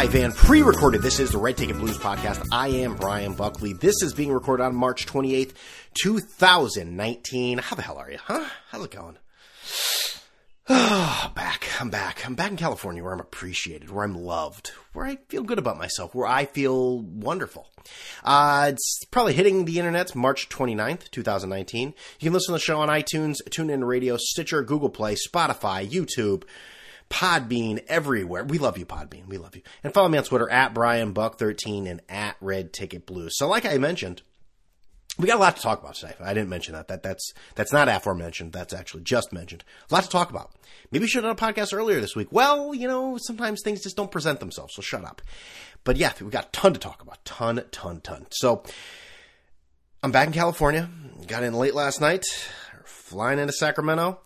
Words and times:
live 0.00 0.14
and 0.14 0.34
pre 0.34 0.62
recorded. 0.62 1.02
This 1.02 1.20
is 1.20 1.32
the 1.32 1.36
Red 1.36 1.58
Ticket 1.58 1.76
Blues 1.76 1.98
podcast. 1.98 2.48
I 2.50 2.68
am 2.68 2.96
Brian 2.96 3.34
Buckley. 3.34 3.74
This 3.74 4.02
is 4.02 4.14
being 4.14 4.32
recorded 4.32 4.62
on 4.62 4.74
March 4.74 5.04
28th, 5.04 5.52
2019. 5.92 7.58
How 7.58 7.76
the 7.76 7.82
hell 7.82 7.98
are 7.98 8.10
you, 8.10 8.16
huh? 8.16 8.46
How's 8.70 8.86
it 8.86 8.92
going? 8.92 9.18
Oh, 10.70 11.32
back. 11.34 11.68
I'm 11.78 11.90
back. 11.90 12.24
I'm 12.24 12.34
back 12.34 12.50
in 12.50 12.56
California 12.56 13.04
where 13.04 13.12
I'm 13.12 13.20
appreciated, 13.20 13.90
where 13.90 14.02
I'm 14.02 14.14
loved, 14.14 14.68
where 14.94 15.04
I 15.04 15.16
feel 15.28 15.42
good 15.42 15.58
about 15.58 15.76
myself, 15.76 16.14
where 16.14 16.26
I 16.26 16.46
feel 16.46 17.00
wonderful. 17.00 17.68
Uh, 18.24 18.70
it's 18.72 19.04
probably 19.10 19.34
hitting 19.34 19.66
the 19.66 19.78
internet 19.78 20.16
March 20.16 20.48
29th, 20.48 21.10
2019. 21.10 21.88
You 22.20 22.26
can 22.26 22.32
listen 22.32 22.54
to 22.54 22.58
the 22.58 22.58
show 22.58 22.80
on 22.80 22.88
iTunes, 22.88 23.36
TuneIn 23.50 23.86
Radio, 23.86 24.16
Stitcher, 24.18 24.62
Google 24.62 24.88
Play, 24.88 25.14
Spotify, 25.14 25.86
YouTube, 25.86 26.44
Podbean, 27.10 27.84
everywhere. 27.88 28.44
We 28.44 28.58
love 28.58 28.78
you, 28.78 28.86
Podbean. 28.86 29.26
We 29.26 29.36
love 29.36 29.56
you. 29.56 29.62
And 29.82 29.92
follow 29.92 30.08
me 30.08 30.18
on 30.18 30.24
Twitter 30.24 30.48
at 30.48 30.72
Brian 30.72 31.12
Buck13 31.12 31.86
and 31.88 32.00
at 32.08 32.36
Red 32.40 32.72
Ticket 32.72 33.04
Blues. 33.04 33.36
So, 33.36 33.48
like 33.48 33.66
I 33.66 33.76
mentioned, 33.78 34.22
we 35.18 35.26
got 35.26 35.36
a 35.36 35.40
lot 35.40 35.56
to 35.56 35.62
talk 35.62 35.80
about 35.80 35.94
today. 35.96 36.14
I 36.20 36.32
didn't 36.32 36.48
mention 36.48 36.74
that. 36.74 36.88
That 36.88 37.02
that's 37.02 37.34
that's 37.54 37.72
not 37.72 37.88
aforementioned. 37.88 38.52
That's 38.52 38.72
actually 38.72 39.02
just 39.02 39.32
mentioned. 39.32 39.64
A 39.90 39.94
lot 39.94 40.04
to 40.04 40.08
talk 40.08 40.30
about. 40.30 40.52
Maybe 40.92 41.06
should 41.06 41.24
have 41.24 41.36
done 41.36 41.50
a 41.50 41.52
podcast 41.52 41.74
earlier 41.74 42.00
this 42.00 42.16
week. 42.16 42.28
Well, 42.30 42.74
you 42.74 42.88
know, 42.88 43.18
sometimes 43.18 43.60
things 43.62 43.82
just 43.82 43.96
don't 43.96 44.10
present 44.10 44.40
themselves, 44.40 44.74
so 44.74 44.82
shut 44.82 45.04
up. 45.04 45.20
But 45.84 45.96
yeah, 45.96 46.12
we 46.20 46.30
got 46.30 46.46
a 46.46 46.50
ton 46.50 46.72
to 46.72 46.80
talk 46.80 47.02
about. 47.02 47.24
Ton, 47.24 47.62
ton, 47.70 48.00
ton. 48.00 48.26
So 48.30 48.62
I'm 50.02 50.12
back 50.12 50.28
in 50.28 50.32
California. 50.32 50.88
Got 51.26 51.42
in 51.42 51.54
late 51.54 51.74
last 51.74 52.00
night. 52.00 52.24
Flying 52.84 53.38
into 53.38 53.52
Sacramento. 53.52 54.20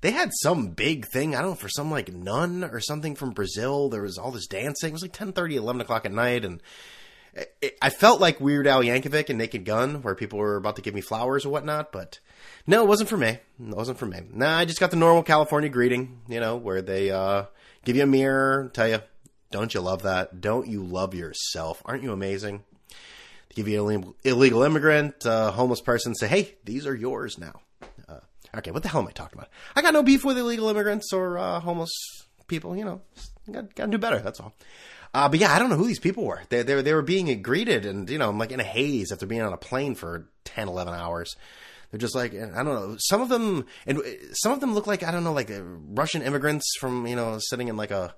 They 0.00 0.12
had 0.12 0.30
some 0.42 0.68
big 0.68 1.06
thing. 1.06 1.34
I 1.34 1.42
don't 1.42 1.50
know 1.50 1.56
for 1.56 1.68
some 1.68 1.90
like 1.90 2.12
nun 2.12 2.64
or 2.64 2.80
something 2.80 3.14
from 3.14 3.32
Brazil. 3.32 3.88
There 3.88 4.02
was 4.02 4.18
all 4.18 4.30
this 4.30 4.46
dancing. 4.46 4.90
It 4.90 4.92
was 4.94 5.02
like 5.02 5.12
10, 5.12 5.32
30, 5.32 5.56
11 5.56 5.82
o'clock 5.82 6.06
at 6.06 6.12
night, 6.12 6.44
and 6.44 6.62
I 7.80 7.90
felt 7.90 8.20
like 8.20 8.40
Weird 8.40 8.66
Al 8.66 8.82
Yankovic 8.82 9.28
and 9.28 9.38
Naked 9.38 9.64
Gun, 9.64 10.02
where 10.02 10.14
people 10.14 10.38
were 10.38 10.56
about 10.56 10.76
to 10.76 10.82
give 10.82 10.94
me 10.94 11.00
flowers 11.00 11.44
or 11.44 11.50
whatnot, 11.50 11.92
but 11.92 12.18
no, 12.66 12.82
it 12.82 12.88
wasn't 12.88 13.08
for 13.08 13.16
me. 13.16 13.28
It 13.28 13.40
wasn't 13.58 13.98
for 13.98 14.06
me. 14.06 14.20
Nah, 14.32 14.58
I 14.58 14.64
just 14.64 14.80
got 14.80 14.90
the 14.90 14.96
normal 14.96 15.22
California 15.22 15.68
greeting, 15.68 16.20
you 16.28 16.40
know, 16.40 16.56
where 16.56 16.82
they 16.82 17.10
uh, 17.10 17.44
give 17.84 17.96
you 17.96 18.02
a 18.02 18.06
mirror, 18.06 18.70
tell 18.74 18.88
you, 18.88 19.00
don't 19.52 19.72
you 19.72 19.80
love 19.80 20.02
that? 20.02 20.40
Don't 20.40 20.66
you 20.66 20.82
love 20.82 21.14
yourself? 21.14 21.82
Aren't 21.84 22.02
you 22.02 22.12
amazing? 22.12 22.64
They 22.88 23.54
give 23.54 23.68
you 23.68 23.88
an 23.88 24.14
illegal 24.24 24.62
immigrant, 24.62 25.24
uh, 25.24 25.52
homeless 25.52 25.80
person, 25.80 26.14
say, 26.14 26.26
hey, 26.26 26.56
these 26.64 26.86
are 26.86 26.94
yours 26.94 27.38
now. 27.38 27.60
Uh, 28.52 28.58
okay, 28.58 28.70
what 28.70 28.82
the 28.82 28.88
hell 28.88 29.00
am 29.00 29.08
I 29.08 29.12
talking 29.12 29.38
about? 29.38 29.50
I 29.74 29.82
got 29.82 29.94
no 29.94 30.02
beef 30.02 30.24
with 30.24 30.38
illegal 30.38 30.68
immigrants 30.68 31.12
or 31.12 31.38
uh, 31.38 31.60
homeless 31.60 31.90
people, 32.46 32.76
you 32.76 32.84
know, 32.84 33.00
got, 33.50 33.74
got 33.74 33.86
to 33.86 33.90
do 33.92 33.98
better, 33.98 34.18
that's 34.18 34.40
all. 34.40 34.54
Uh, 35.12 35.28
but 35.28 35.40
yeah, 35.40 35.52
I 35.52 35.58
don't 35.58 35.70
know 35.70 35.76
who 35.76 35.86
these 35.86 35.98
people 35.98 36.24
were. 36.24 36.42
They, 36.50 36.62
they, 36.62 36.82
they 36.82 36.94
were 36.94 37.02
being 37.02 37.42
greeted 37.42 37.84
and, 37.84 38.08
you 38.08 38.18
know, 38.18 38.28
I'm 38.28 38.38
like 38.38 38.52
in 38.52 38.60
a 38.60 38.64
haze 38.64 39.10
after 39.10 39.26
being 39.26 39.42
on 39.42 39.52
a 39.52 39.56
plane 39.56 39.94
for 39.94 40.28
10, 40.44 40.68
11 40.68 40.94
hours. 40.94 41.34
They're 41.90 41.98
just 41.98 42.14
like, 42.14 42.32
I 42.32 42.62
don't 42.62 42.66
know. 42.66 42.96
Some 42.98 43.20
of 43.20 43.28
them, 43.28 43.66
and 43.86 44.00
some 44.32 44.52
of 44.52 44.60
them 44.60 44.74
look 44.74 44.86
like, 44.86 45.02
I 45.02 45.10
don't 45.10 45.24
know, 45.24 45.32
like 45.32 45.50
uh, 45.50 45.62
Russian 45.62 46.22
immigrants 46.22 46.64
from, 46.78 47.06
you 47.06 47.16
know, 47.16 47.38
sitting 47.40 47.66
in 47.66 47.76
like 47.76 47.90
a, 47.90 48.14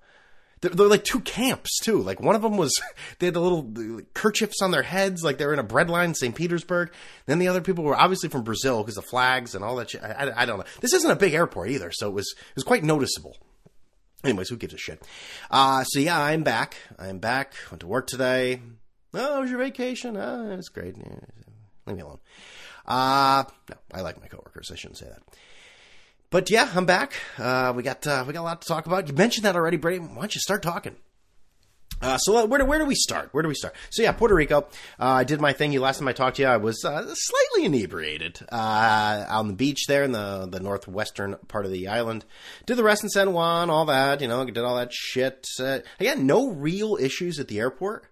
they're, 0.62 0.70
they're, 0.70 0.88
like 0.88 1.04
two 1.04 1.20
camps 1.20 1.78
too. 1.80 2.00
Like 2.02 2.20
one 2.20 2.34
of 2.34 2.42
them 2.42 2.56
was, 2.56 2.72
they 3.18 3.26
had 3.26 3.34
the 3.34 3.40
little 3.40 3.62
the 3.62 4.06
kerchiefs 4.14 4.62
on 4.62 4.70
their 4.70 4.82
heads, 4.82 5.22
like 5.22 5.38
they 5.38 5.46
were 5.46 5.52
in 5.52 5.58
a 5.58 5.64
bread 5.64 5.90
line, 5.90 6.14
St. 6.14 6.34
Petersburg. 6.34 6.92
Then 7.26 7.38
the 7.38 7.48
other 7.48 7.60
people 7.60 7.84
were 7.84 7.96
obviously 7.96 8.30
from 8.30 8.42
Brazil 8.42 8.82
because 8.82 8.94
the 8.94 9.02
flags 9.02 9.54
and 9.54 9.64
all 9.64 9.76
that 9.76 9.90
shit. 9.90 10.02
I, 10.02 10.12
I, 10.12 10.42
I 10.42 10.46
don't 10.46 10.58
know. 10.58 10.64
This 10.80 10.94
isn't 10.94 11.10
a 11.10 11.16
big 11.16 11.34
airport 11.34 11.70
either, 11.70 11.90
so 11.92 12.08
it 12.08 12.14
was, 12.14 12.32
it 12.38 12.56
was 12.56 12.64
quite 12.64 12.84
noticeable. 12.84 13.36
Anyways, 14.24 14.48
who 14.48 14.56
gives 14.56 14.72
a 14.72 14.78
shit? 14.78 15.02
Uh, 15.50 15.82
so 15.84 15.98
yeah, 15.98 16.20
I'm 16.20 16.44
back. 16.44 16.76
I'm 16.98 17.18
back. 17.18 17.54
Went 17.70 17.80
to 17.80 17.88
work 17.88 18.06
today. 18.06 18.62
Oh, 19.14 19.38
it 19.38 19.40
was 19.42 19.50
your 19.50 19.58
vacation? 19.58 20.16
Oh, 20.16 20.52
it's 20.52 20.68
great. 20.68 20.96
Yeah, 20.96 21.16
leave 21.86 21.96
me 21.96 22.02
alone. 22.02 22.20
Uh, 22.86 23.44
no, 23.68 23.76
I 23.92 24.00
like 24.00 24.20
my 24.20 24.28
coworkers. 24.28 24.70
I 24.72 24.76
shouldn't 24.76 24.98
say 24.98 25.06
that. 25.06 25.22
But 26.32 26.48
yeah, 26.48 26.70
I'm 26.74 26.86
back. 26.86 27.12
Uh, 27.36 27.74
we 27.76 27.82
got, 27.82 28.06
uh, 28.06 28.24
we 28.26 28.32
got 28.32 28.40
a 28.40 28.42
lot 28.42 28.62
to 28.62 28.66
talk 28.66 28.86
about. 28.86 29.06
You 29.06 29.12
mentioned 29.12 29.44
that 29.44 29.54
already, 29.54 29.76
Brady. 29.76 29.98
Why 29.98 30.14
don't 30.14 30.34
you 30.34 30.40
start 30.40 30.62
talking? 30.62 30.96
Uh, 32.00 32.16
so 32.16 32.38
uh, 32.38 32.46
where 32.46 32.58
do, 32.58 32.64
where 32.64 32.78
do 32.78 32.86
we 32.86 32.94
start? 32.94 33.28
Where 33.32 33.42
do 33.42 33.50
we 33.50 33.54
start? 33.54 33.76
So 33.90 34.02
yeah, 34.02 34.12
Puerto 34.12 34.34
Rico. 34.34 34.62
Uh, 34.98 35.08
I 35.08 35.24
did 35.24 35.42
my 35.42 35.52
thing. 35.52 35.72
You 35.72 35.80
last 35.80 35.98
time 35.98 36.08
I 36.08 36.14
talked 36.14 36.36
to 36.36 36.42
you, 36.42 36.48
I 36.48 36.56
was 36.56 36.86
uh, 36.86 37.14
slightly 37.14 37.66
inebriated 37.66 38.40
uh, 38.50 39.26
on 39.28 39.48
the 39.48 39.52
beach 39.52 39.84
there 39.86 40.04
in 40.04 40.12
the 40.12 40.48
the 40.50 40.58
northwestern 40.58 41.36
part 41.48 41.66
of 41.66 41.70
the 41.70 41.88
island. 41.88 42.24
Did 42.64 42.76
the 42.76 42.82
rest 42.82 43.04
in 43.04 43.10
San 43.10 43.34
Juan, 43.34 43.68
all 43.68 43.84
that. 43.84 44.22
You 44.22 44.28
know, 44.28 44.42
did 44.46 44.56
all 44.56 44.76
that 44.76 44.92
shit. 44.92 45.46
Uh, 45.60 45.80
again, 46.00 46.26
no 46.26 46.48
real 46.48 46.96
issues 46.98 47.40
at 47.40 47.48
the 47.48 47.60
airport. 47.60 48.06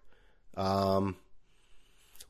Um, 0.59 1.17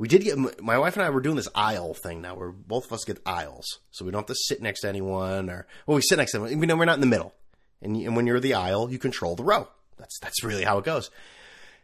we 0.01 0.09
did 0.09 0.25
get 0.25 0.63
my 0.63 0.79
wife 0.79 0.97
and 0.97 1.05
I 1.05 1.11
were 1.11 1.21
doing 1.21 1.37
this 1.37 1.49
aisle 1.55 1.93
thing 1.93 2.23
now, 2.23 2.35
where 2.35 2.51
both 2.51 2.87
of 2.87 2.93
us 2.95 3.05
get 3.05 3.21
aisles, 3.27 3.81
so 3.91 4.03
we 4.03 4.11
don't 4.11 4.21
have 4.21 4.35
to 4.35 4.45
sit 4.47 4.63
next 4.63 4.81
to 4.81 4.89
anyone, 4.89 5.51
or 5.51 5.67
well, 5.87 5.95
we 5.95 6.01
sit 6.01 6.17
next 6.17 6.33
to 6.33 6.39
them. 6.39 6.59
We 6.59 6.67
know 6.67 6.75
we're 6.75 6.87
not 6.87 6.95
in 6.95 7.03
the 7.03 7.07
middle, 7.07 7.35
and, 7.83 7.95
and 7.95 8.17
when 8.17 8.27
you're 8.27 8.41
the 8.41 8.55
aisle, 8.55 8.91
you 8.91 8.99
control 8.99 9.37
the 9.37 9.45
row. 9.45 9.69
That's 9.99 10.19
that's 10.19 10.43
really 10.43 10.65
how 10.65 10.79
it 10.79 10.87
goes. 10.87 11.11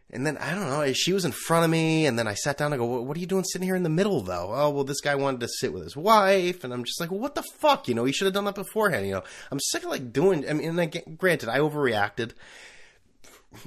And 0.09 0.25
then 0.25 0.35
I 0.39 0.55
don't 0.55 0.67
know. 0.67 0.81
Eh, 0.81 0.93
she 0.95 1.13
was 1.13 1.25
in 1.25 1.31
front 1.31 1.65
of 1.65 1.69
me, 1.69 2.07
and 2.07 2.17
then 2.17 2.27
I 2.27 2.33
sat 2.33 2.57
down 2.57 2.73
and 2.73 2.79
go, 2.79 2.87
"What 2.87 3.15
are 3.15 3.19
you 3.19 3.27
doing 3.27 3.43
sitting 3.43 3.67
here 3.67 3.75
in 3.75 3.83
the 3.83 3.89
middle, 3.89 4.21
though?" 4.21 4.51
Oh, 4.51 4.71
well, 4.71 4.83
this 4.83 5.01
guy 5.01 5.13
wanted 5.13 5.41
to 5.41 5.47
sit 5.47 5.71
with 5.71 5.83
his 5.83 5.95
wife, 5.95 6.63
and 6.63 6.73
I'm 6.73 6.85
just 6.85 6.99
like, 6.99 7.11
"What 7.11 7.35
the 7.35 7.43
fuck?" 7.59 7.87
You 7.87 7.93
know, 7.93 8.05
he 8.05 8.13
should 8.13 8.25
have 8.25 8.33
done 8.33 8.45
that 8.45 8.55
beforehand. 8.55 9.05
You 9.05 9.13
know, 9.13 9.23
I'm 9.51 9.59
sick 9.59 9.83
of 9.83 9.91
like 9.91 10.11
doing. 10.11 10.49
I 10.49 10.53
mean, 10.53 10.79
I, 10.79 10.87
granted, 10.87 11.49
I 11.49 11.59
overreacted 11.59 12.31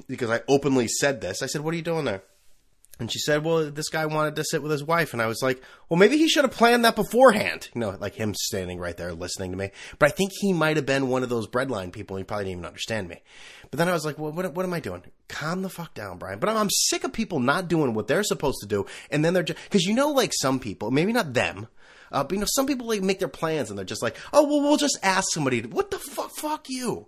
because 0.09 0.29
I 0.29 0.41
openly 0.49 0.89
said 0.89 1.21
this. 1.21 1.41
I 1.41 1.45
said, 1.45 1.61
"What 1.61 1.73
are 1.73 1.77
you 1.77 1.83
doing 1.83 2.03
there?" 2.03 2.23
And 3.01 3.11
she 3.11 3.17
said, 3.17 3.43
"Well, 3.43 3.71
this 3.71 3.89
guy 3.89 4.05
wanted 4.05 4.35
to 4.35 4.43
sit 4.43 4.61
with 4.61 4.71
his 4.71 4.83
wife," 4.83 5.11
and 5.11 5.23
I 5.23 5.25
was 5.25 5.41
like, 5.41 5.59
"Well, 5.89 5.97
maybe 5.97 6.17
he 6.17 6.29
should 6.29 6.43
have 6.43 6.53
planned 6.53 6.85
that 6.85 6.95
beforehand." 6.95 7.67
You 7.73 7.81
know, 7.81 7.97
like 7.99 8.13
him 8.13 8.35
standing 8.35 8.77
right 8.77 8.95
there 8.95 9.11
listening 9.11 9.49
to 9.49 9.57
me. 9.57 9.71
But 9.97 10.09
I 10.09 10.11
think 10.11 10.33
he 10.35 10.53
might 10.53 10.77
have 10.77 10.85
been 10.85 11.09
one 11.09 11.23
of 11.23 11.29
those 11.29 11.47
breadline 11.47 11.91
people. 11.91 12.15
He 12.15 12.23
probably 12.23 12.45
didn't 12.45 12.59
even 12.59 12.65
understand 12.67 13.09
me. 13.09 13.23
But 13.71 13.79
then 13.79 13.89
I 13.89 13.93
was 13.93 14.05
like, 14.05 14.19
"Well, 14.19 14.31
what, 14.31 14.53
what 14.53 14.67
am 14.67 14.73
I 14.73 14.79
doing? 14.79 15.01
Calm 15.29 15.63
the 15.63 15.69
fuck 15.69 15.95
down, 15.95 16.19
Brian." 16.19 16.37
But 16.37 16.49
I'm, 16.49 16.69
sick 16.69 17.03
of 17.03 17.11
people 17.11 17.39
not 17.39 17.67
doing 17.67 17.95
what 17.95 18.05
they're 18.05 18.21
supposed 18.21 18.59
to 18.61 18.67
do, 18.67 18.85
and 19.09 19.25
then 19.25 19.33
they're 19.33 19.41
just 19.41 19.57
because 19.63 19.83
you 19.83 19.95
know, 19.95 20.11
like 20.11 20.31
some 20.39 20.59
people, 20.59 20.91
maybe 20.91 21.11
not 21.11 21.33
them. 21.33 21.69
Uh, 22.11 22.23
but 22.23 22.33
you 22.33 22.39
know, 22.39 22.47
some 22.49 22.67
people 22.67 22.85
like 22.85 23.01
make 23.01 23.17
their 23.17 23.27
plans 23.27 23.71
and 23.71 23.79
they're 23.79 23.83
just 23.83 24.03
like, 24.03 24.15
"Oh, 24.31 24.45
well, 24.45 24.61
we'll 24.61 24.77
just 24.77 24.99
ask 25.01 25.25
somebody." 25.31 25.63
To, 25.63 25.69
what 25.69 25.89
the 25.89 25.97
fuck? 25.97 26.29
Fuck 26.35 26.69
you. 26.69 27.07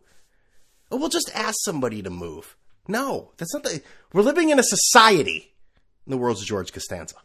Oh, 0.90 0.98
we'll 0.98 1.10
just 1.10 1.30
ask 1.36 1.56
somebody 1.60 2.02
to 2.02 2.10
move. 2.10 2.58
No, 2.88 3.32
that's 3.38 3.54
not 3.54 3.62
the. 3.62 3.84
We're 4.12 4.24
living 4.24 4.50
in 4.50 4.58
a 4.58 4.64
society 4.64 5.53
the 6.08 6.18
world's 6.18 6.46
George 6.46 6.72
Costanza. 6.72 7.16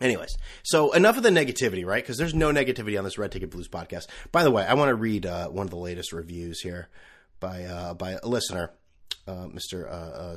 Anyways, 0.00 0.36
so 0.64 0.92
enough 0.92 1.16
of 1.16 1.22
the 1.22 1.30
negativity, 1.30 1.86
right? 1.86 2.02
Because 2.02 2.18
there's 2.18 2.34
no 2.34 2.50
negativity 2.50 2.98
on 2.98 3.04
this 3.04 3.18
Red 3.18 3.30
Ticket 3.30 3.50
Blues 3.50 3.68
podcast. 3.68 4.08
By 4.32 4.42
the 4.42 4.50
way, 4.50 4.66
I 4.66 4.74
want 4.74 4.88
to 4.88 4.96
read 4.96 5.26
uh, 5.26 5.48
one 5.48 5.66
of 5.66 5.70
the 5.70 5.76
latest 5.76 6.12
reviews 6.12 6.60
here 6.60 6.88
by 7.38 7.64
uh, 7.64 7.94
by 7.94 8.18
a 8.22 8.26
listener, 8.26 8.72
uh, 9.28 9.46
Mister. 9.46 9.88
Uh, 9.88 9.92
uh, 9.92 10.36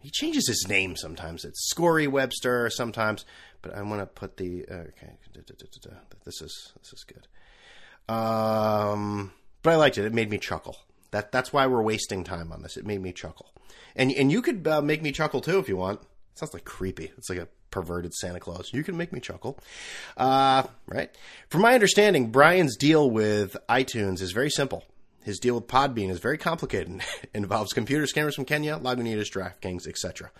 he 0.00 0.10
changes 0.10 0.46
his 0.46 0.66
name 0.68 0.94
sometimes. 0.94 1.44
It's 1.44 1.70
Scory 1.70 2.06
Webster 2.06 2.68
sometimes, 2.70 3.24
but 3.62 3.74
I 3.74 3.82
want 3.82 4.00
to 4.02 4.06
put 4.06 4.36
the 4.36 4.64
okay. 4.70 5.12
This 6.24 6.42
is 6.42 6.72
this 6.78 6.92
is 6.92 7.04
good. 7.04 7.26
Um, 8.14 9.32
but 9.62 9.72
I 9.72 9.76
liked 9.76 9.96
it. 9.96 10.04
It 10.04 10.12
made 10.12 10.30
me 10.30 10.38
chuckle. 10.38 10.76
That 11.10 11.32
that's 11.32 11.52
why 11.52 11.66
we're 11.66 11.82
wasting 11.82 12.24
time 12.24 12.52
on 12.52 12.62
this. 12.62 12.76
It 12.76 12.86
made 12.86 13.00
me 13.00 13.12
chuckle, 13.12 13.52
and 13.96 14.12
and 14.12 14.30
you 14.30 14.42
could 14.42 14.66
uh, 14.66 14.82
make 14.82 15.02
me 15.02 15.12
chuckle 15.12 15.40
too 15.40 15.58
if 15.58 15.68
you 15.68 15.76
want. 15.76 16.00
It 16.00 16.38
sounds 16.38 16.52
like 16.52 16.64
creepy. 16.64 17.12
It's 17.16 17.30
like 17.30 17.38
a 17.38 17.48
perverted 17.70 18.14
Santa 18.14 18.40
Claus. 18.40 18.72
You 18.72 18.82
can 18.84 18.96
make 18.96 19.12
me 19.12 19.20
chuckle, 19.20 19.58
uh, 20.16 20.64
right? 20.86 21.10
From 21.48 21.62
my 21.62 21.74
understanding, 21.74 22.30
Brian's 22.30 22.76
deal 22.76 23.10
with 23.10 23.56
iTunes 23.68 24.20
is 24.20 24.32
very 24.32 24.50
simple. 24.50 24.84
His 25.24 25.38
deal 25.38 25.56
with 25.56 25.66
Podbean 25.66 26.10
is 26.10 26.20
very 26.20 26.38
complicated. 26.38 27.02
involves 27.34 27.72
computer 27.72 28.04
scammers 28.04 28.34
from 28.34 28.44
Kenya, 28.44 28.78
Lagunitas, 28.78 29.30
DraftKings, 29.30 29.86
etc. 29.86 30.30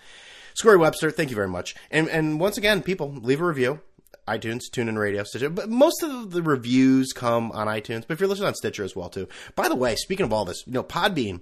Scory 0.55 0.77
Webster, 0.77 1.11
thank 1.11 1.29
you 1.29 1.35
very 1.35 1.47
much. 1.47 1.75
And 1.91 2.09
and 2.09 2.39
once 2.39 2.57
again, 2.57 2.81
people 2.81 3.11
leave 3.13 3.41
a 3.41 3.45
review 3.45 3.81
iTunes, 4.29 4.61
TuneIn 4.71 4.97
Radio, 4.97 5.23
Stitcher. 5.23 5.49
But 5.49 5.69
most 5.69 6.03
of 6.03 6.31
the 6.31 6.43
reviews 6.43 7.11
come 7.13 7.51
on 7.51 7.67
iTunes. 7.67 8.07
But 8.07 8.13
if 8.13 8.19
you're 8.19 8.29
listening 8.29 8.47
on 8.47 8.55
Stitcher 8.55 8.83
as 8.83 8.95
well 8.95 9.09
too. 9.09 9.27
By 9.55 9.67
the 9.67 9.75
way, 9.75 9.95
speaking 9.95 10.25
of 10.25 10.33
all 10.33 10.45
this, 10.45 10.63
you 10.65 10.73
know, 10.73 10.83
Podbean, 10.83 11.41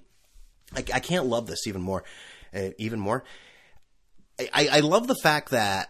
I, 0.75 0.83
I 0.93 0.99
can't 0.99 1.25
love 1.25 1.47
this 1.47 1.67
even 1.67 1.81
more, 1.81 2.03
uh, 2.53 2.69
even 2.77 2.99
more. 2.99 3.23
I, 4.39 4.69
I 4.71 4.79
love 4.81 5.07
the 5.07 5.17
fact 5.23 5.49
that 5.49 5.89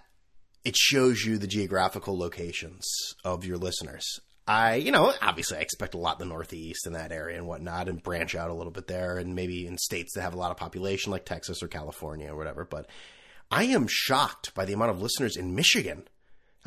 it 0.63 0.75
shows 0.75 1.23
you 1.23 1.37
the 1.37 1.47
geographical 1.47 2.17
locations 2.17 2.85
of 3.23 3.45
your 3.45 3.57
listeners. 3.57 4.19
I, 4.47 4.75
you 4.75 4.91
know, 4.91 5.13
obviously 5.21 5.57
I 5.57 5.61
expect 5.61 5.93
a 5.93 5.97
lot 5.97 6.21
in 6.21 6.27
the 6.27 6.33
Northeast 6.33 6.85
and 6.85 6.95
that 6.95 7.11
area 7.11 7.37
and 7.37 7.47
whatnot 7.47 7.89
and 7.89 8.01
branch 8.01 8.33
out 8.33 8.49
a 8.49 8.53
little 8.53 8.71
bit 8.71 8.87
there 8.87 9.17
and 9.17 9.35
maybe 9.35 9.67
in 9.67 9.77
states 9.77 10.13
that 10.13 10.21
have 10.21 10.33
a 10.33 10.37
lot 10.37 10.51
of 10.51 10.57
population 10.57 11.11
like 11.11 11.25
Texas 11.25 11.61
or 11.61 11.67
California 11.67 12.31
or 12.31 12.37
whatever. 12.37 12.63
But 12.63 12.89
I 13.51 13.65
am 13.65 13.87
shocked 13.89 14.53
by 14.55 14.63
the 14.63 14.71
amount 14.73 14.91
of 14.91 15.01
listeners 15.01 15.35
in 15.35 15.55
Michigan 15.55 16.07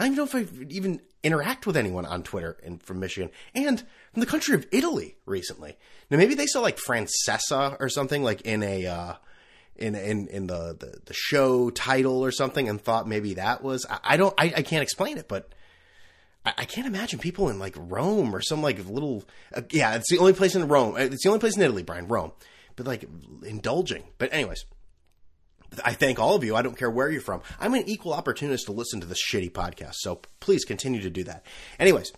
I 0.01 0.05
don't 0.05 0.15
even 0.15 0.17
know 0.35 0.41
if 0.41 0.51
I 0.61 0.65
even 0.71 1.01
interact 1.23 1.67
with 1.67 1.77
anyone 1.77 2.07
on 2.07 2.23
Twitter 2.23 2.57
and 2.65 2.83
from 2.83 2.99
Michigan 3.01 3.31
and 3.55 3.79
from 4.13 4.21
the 4.21 4.27
country 4.27 4.55
of 4.55 4.67
Italy 4.73 5.17
recently. 5.27 5.77
Now 6.11 6.17
maybe 6.17 6.35
they 6.35 6.47
saw 6.47 6.61
like 6.61 6.79
Francesa 6.79 7.77
or 7.79 7.89
something 7.91 8.23
like 8.23 8.41
in 8.41 8.63
a 8.63 8.87
uh, 8.87 9.15
in 9.77 9.95
in 9.95 10.27
in 10.29 10.47
the 10.47 10.75
the, 10.79 11.01
the 11.05 11.13
show 11.15 11.69
title 11.71 12.25
or 12.25 12.33
something, 12.33 12.69
and 12.69 12.81
thought 12.81 13.07
maybe 13.07 13.35
that 13.35 13.63
was. 13.63 13.87
I, 13.89 13.99
I 14.03 14.17
don't. 14.17 14.35
I, 14.39 14.45
I 14.57 14.63
can't 14.63 14.83
explain 14.83 15.19
it, 15.19 15.29
but. 15.29 15.53
I, 16.47 16.55
I 16.59 16.65
can't 16.65 16.87
imagine 16.87 17.19
people 17.19 17.51
in 17.51 17.59
like 17.59 17.75
Rome 17.77 18.35
or 18.35 18.41
some 18.41 18.63
like 18.63 18.79
little. 18.89 19.25
Uh, 19.55 19.61
yeah, 19.71 19.95
it's 19.97 20.11
the 20.11 20.17
only 20.17 20.33
place 20.33 20.55
in 20.55 20.67
Rome. 20.69 20.95
uh, 20.95 21.01
It's 21.01 21.23
the 21.23 21.29
only 21.29 21.39
place 21.39 21.55
in 21.55 21.63
Italy, 21.63 21.83
Brian, 21.83 22.09
Rome. 22.09 22.33
But 22.77 22.87
like 22.87 23.05
indulging. 23.45 24.05
But 24.17 24.33
anyways, 24.33 24.65
I 25.85 25.95
thank 25.95 26.19
all 26.19 26.35
of 26.35 26.45
you. 26.45 26.57
I 26.57 26.63
don't 26.63 26.77
care 26.77 26.91
where 26.91 27.11
you're 27.11 27.21
from. 27.21 27.43
I'm 27.59 27.75
an 27.75 27.89
equal 27.89 28.13
opportunist 28.13 28.67
to 28.67 28.73
listen 28.73 29.01
to 29.01 29.07
this 29.07 29.23
shitty 29.23 29.53
podcast. 29.53 29.95
So 29.95 30.21
please 30.41 30.65
continue 30.65 31.01
to 31.03 31.11
do 31.11 31.25
that. 31.25 31.45
Anyways, 31.79 32.13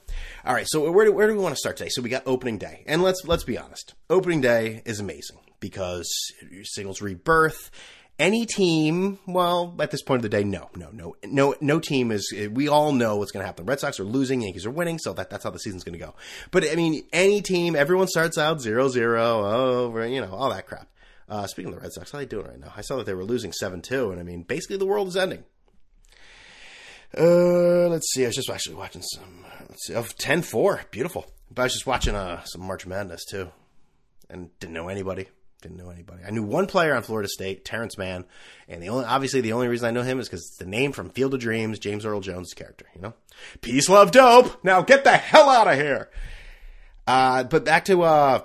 all 0.44 0.54
right. 0.54 0.66
So 0.69 0.90
where 0.90 1.04
do, 1.04 1.12
where 1.12 1.26
do 1.26 1.34
we 1.34 1.43
want 1.43 1.54
to 1.54 1.58
start 1.58 1.76
today? 1.76 1.90
So 1.90 2.02
we 2.02 2.08
got 2.08 2.22
opening 2.26 2.58
day, 2.58 2.84
and 2.87 3.02
let's 3.02 3.22
let's 3.25 3.44
be 3.44 3.58
honest. 3.58 3.94
Opening 4.08 4.40
day 4.40 4.82
is 4.84 5.00
amazing 5.00 5.38
because 5.60 6.08
it 6.40 6.66
signals 6.66 7.00
rebirth. 7.00 7.70
Any 8.19 8.44
team, 8.44 9.19
well, 9.26 9.75
at 9.81 9.90
this 9.90 10.02
point 10.02 10.19
of 10.19 10.22
the 10.22 10.28
day, 10.28 10.44
no, 10.44 10.69
no, 10.76 10.90
no, 10.93 11.16
no, 11.25 11.54
no 11.60 11.81
team 11.81 12.12
is. 12.12 12.32
We 12.52 12.69
all 12.69 12.93
know 12.93 13.16
what's 13.16 13.32
going 13.32 13.43
to 13.43 13.46
happen. 13.46 13.64
Red 13.64 13.81
Sox 13.81 13.99
are 13.99 14.04
losing, 14.04 14.43
Yankees 14.43 14.66
are 14.66 14.70
winning, 14.70 14.99
so 14.99 15.14
that, 15.14 15.31
that's 15.31 15.43
how 15.43 15.50
the 15.50 15.58
season's 15.58 15.82
going 15.82 15.99
to 15.99 16.04
go. 16.04 16.14
But 16.50 16.70
I 16.70 16.75
mean, 16.76 17.02
any 17.12 17.40
team, 17.40 17.75
everyone 17.75 18.06
starts 18.08 18.37
out 18.37 18.60
zero 18.60 18.88
zero, 18.88 19.43
oh, 19.44 20.02
you 20.02 20.20
know, 20.20 20.32
all 20.34 20.50
that 20.50 20.66
crap. 20.66 20.88
Uh, 21.32 21.46
speaking 21.46 21.73
of 21.73 21.76
the 21.76 21.81
Red 21.81 21.93
Sox, 21.94 22.11
how 22.11 22.19
are 22.19 22.20
they 22.20 22.26
doing 22.26 22.46
right 22.46 22.61
now? 22.61 22.75
I 22.76 22.82
saw 22.82 22.96
that 22.96 23.06
they 23.06 23.14
were 23.14 23.25
losing 23.25 23.52
7 23.52 23.81
2, 23.81 24.11
and 24.11 24.20
I 24.20 24.23
mean, 24.23 24.43
basically 24.43 24.76
the 24.76 24.84
world 24.84 25.08
is 25.08 25.17
ending. 25.17 25.44
Uh, 27.17 27.88
let's 27.88 28.12
see. 28.12 28.25
I 28.25 28.26
was 28.26 28.37
just 28.37 28.50
actually 28.50 28.76
watching 28.76 29.00
some. 29.00 29.46
Let's 29.67 29.87
see. 29.87 29.94
Of 29.94 30.14
10 30.19 30.43
4. 30.43 30.82
Beautiful. 30.90 31.25
But 31.50 31.62
I 31.62 31.64
was 31.64 31.73
just 31.73 31.87
watching 31.87 32.14
uh, 32.14 32.44
some 32.44 32.61
March 32.61 32.87
Madness, 32.87 33.25
too. 33.25 33.50
And 34.29 34.50
didn't 34.61 34.75
know 34.75 34.88
anybody. 34.88 35.26
Didn't 35.62 35.79
know 35.79 35.88
anybody. 35.88 36.23
I 36.23 36.32
knew 36.32 36.43
one 36.43 36.67
player 36.67 36.94
on 36.94 37.02
Florida 37.02 37.31
State, 37.31 37.64
Terrence 37.64 37.96
Mann, 37.96 38.26
and 38.69 38.82
the 38.82 38.90
only 38.90 39.06
obviously 39.06 39.40
the 39.40 39.55
only 39.55 39.69
reason 39.69 39.88
I 39.88 39.90
know 39.90 40.02
him 40.02 40.20
is 40.20 40.28
because 40.28 40.40
it's 40.40 40.58
the 40.58 40.67
name 40.67 40.93
from 40.93 41.08
Field 41.08 41.32
of 41.32 41.40
Dreams, 41.40 41.78
James 41.78 42.05
Earl 42.05 42.20
Jones' 42.20 42.52
character. 42.52 42.85
You 42.94 43.00
know, 43.00 43.14
peace, 43.62 43.88
love, 43.88 44.11
dope. 44.11 44.62
Now 44.62 44.82
get 44.82 45.05
the 45.05 45.17
hell 45.17 45.49
out 45.49 45.69
of 45.69 45.76
here. 45.76 46.11
Uh, 47.06 47.44
but 47.44 47.64
back 47.64 47.85
to 47.87 48.02
uh, 48.02 48.43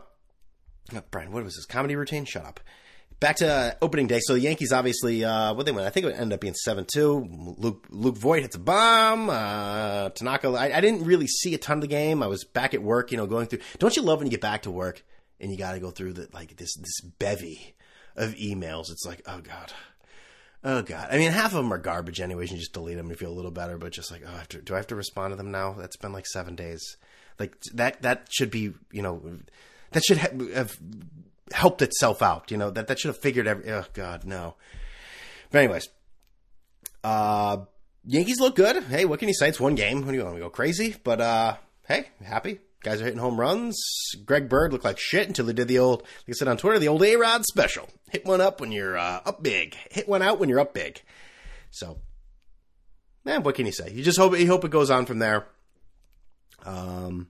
oh, 0.96 1.02
Brian. 1.12 1.32
What 1.32 1.44
was 1.44 1.56
his 1.56 1.66
comedy 1.66 1.96
routine? 1.96 2.26
Shut 2.26 2.46
up. 2.46 2.60
Back 3.20 3.38
to 3.38 3.52
uh, 3.52 3.72
opening 3.82 4.06
day. 4.06 4.20
So 4.22 4.34
the 4.34 4.42
Yankees 4.42 4.72
obviously 4.72 5.26
uh, 5.26 5.56
what 5.56 5.66
they 5.66 5.72
win. 5.72 5.86
I 5.86 5.90
think 5.90 6.06
it 6.06 6.14
ended 6.14 6.34
up 6.34 6.40
being 6.40 6.54
seven 6.54 6.86
two. 6.86 7.28
Luke 7.58 7.88
Luke 7.90 8.16
Voit 8.16 8.44
hits 8.44 8.56
a 8.56 8.60
bomb. 8.60 9.30
Uh, 9.30 10.10
Tanaka. 10.10 10.50
I, 10.50 10.78
I 10.78 10.82
didn't 10.82 11.04
really 11.04 11.26
see 11.26 11.56
a 11.56 11.58
ton 11.58 11.78
of 11.78 11.82
the 11.82 11.88
game. 11.88 12.22
I 12.22 12.28
was 12.28 12.44
back 12.44 12.76
at 12.76 12.84
work. 12.84 13.12
You 13.12 13.18
know, 13.18 13.26
going 13.26 13.48
through. 13.48 13.60
Don't 13.80 13.96
you 13.96 14.04
love 14.04 14.20
when 14.20 14.28
you 14.28 14.32
get 14.32 14.42
back 14.42 14.64
to 14.64 14.72
work 14.72 15.04
and 15.40 15.52
you 15.52 15.58
got 15.58 15.72
to 15.72 15.80
go 15.80 15.90
through 15.90 16.14
the 16.14 16.30
like 16.32 16.58
this 16.58 16.76
this 16.76 17.02
bevy 17.18 17.76
of 18.16 18.36
emails? 18.36 18.92
It's 18.92 19.06
like 19.06 19.24
oh 19.26 19.42
god. 19.42 19.74
Oh 20.64 20.82
god! 20.82 21.10
I 21.12 21.18
mean, 21.18 21.32
half 21.32 21.52
of 21.52 21.58
them 21.58 21.72
are 21.72 21.78
garbage, 21.78 22.20
anyways. 22.20 22.52
You 22.52 22.58
just 22.58 22.74
delete 22.74 22.98
them 22.98 23.10
and 23.10 23.18
feel 23.18 23.32
a 23.32 23.34
little 23.34 23.52
better. 23.52 23.78
But 23.78 23.94
just 23.94 24.12
like, 24.12 24.24
oh, 24.28 24.40
I 24.42 24.44
to, 24.50 24.62
do 24.62 24.74
I 24.74 24.78
have 24.78 24.88
to 24.88 24.96
respond 24.96 25.32
to 25.32 25.36
them 25.36 25.52
now? 25.52 25.74
That's 25.74 25.98
been 25.98 26.14
like 26.14 26.28
seven 26.28 26.56
days. 26.56 26.98
Like 27.40 27.56
that. 27.74 28.02
That 28.02 28.28
should 28.30 28.52
be, 28.52 28.74
you 28.92 29.02
know, 29.02 29.22
that 29.92 30.04
should 30.04 30.18
ha- 30.18 30.54
have 30.54 30.78
helped 31.52 31.82
itself 31.82 32.22
out. 32.22 32.52
You 32.52 32.58
know 32.58 32.70
that 32.72 32.88
that 32.88 33.00
should 33.00 33.10
have 33.10 33.22
figured 33.22 33.48
every. 33.48 33.72
Oh 33.72 33.86
God, 33.94 34.26
no. 34.26 34.56
But 35.52 35.60
anyways, 35.60 35.88
uh, 37.04 37.58
Yankees 38.06 38.40
look 38.40 38.56
good. 38.56 38.84
Hey, 38.84 39.06
what 39.06 39.20
can 39.20 39.28
you 39.28 39.34
say? 39.34 39.50
It's 39.50 39.60
one 39.60 39.76
game. 39.76 40.06
What 40.06 40.12
do 40.12 40.18
you 40.18 40.24
want 40.24 40.36
to 40.36 40.42
go 40.42 40.50
crazy? 40.50 40.96
But 41.04 41.22
uh, 41.22 41.58
hey, 41.88 42.08
happy. 42.24 42.60
Guys 42.84 43.02
are 43.02 43.06
hitting 43.06 43.20
home 43.20 43.40
runs. 43.40 43.78
Greg 44.24 44.48
Bird 44.48 44.72
looked 44.72 44.86
like 44.86 45.00
shit 45.00 45.28
until 45.28 45.48
he 45.48 45.54
did 45.54 45.68
the 45.68 45.80
old, 45.80 46.02
like 46.02 46.30
I 46.30 46.32
said 46.34 46.48
on 46.48 46.58
Twitter, 46.58 46.80
the 46.80 46.88
old 46.88 47.04
A 47.04 47.16
Rod 47.16 47.44
special. 47.46 47.90
Hit 48.12 48.26
one 48.26 48.40
up 48.40 48.62
when 48.62 48.72
you're 48.72 48.98
uh, 48.98 49.22
up 49.26 49.42
big. 49.42 49.76
Hit 49.90 50.08
one 50.08 50.22
out 50.22 50.40
when 50.40 50.48
you're 50.48 50.60
up 50.60 50.74
big. 50.74 51.02
So, 51.72 51.98
man, 53.26 53.44
what 53.44 53.56
can 53.56 53.66
you 53.66 53.72
say? 53.72 53.92
You 53.92 54.04
just 54.04 54.18
hope 54.18 54.38
you 54.38 54.48
hope 54.48 54.64
it 54.64 54.72
goes 54.72 54.92
on 54.92 55.06
from 55.06 55.20
there. 55.20 55.48
Um, 56.66 57.28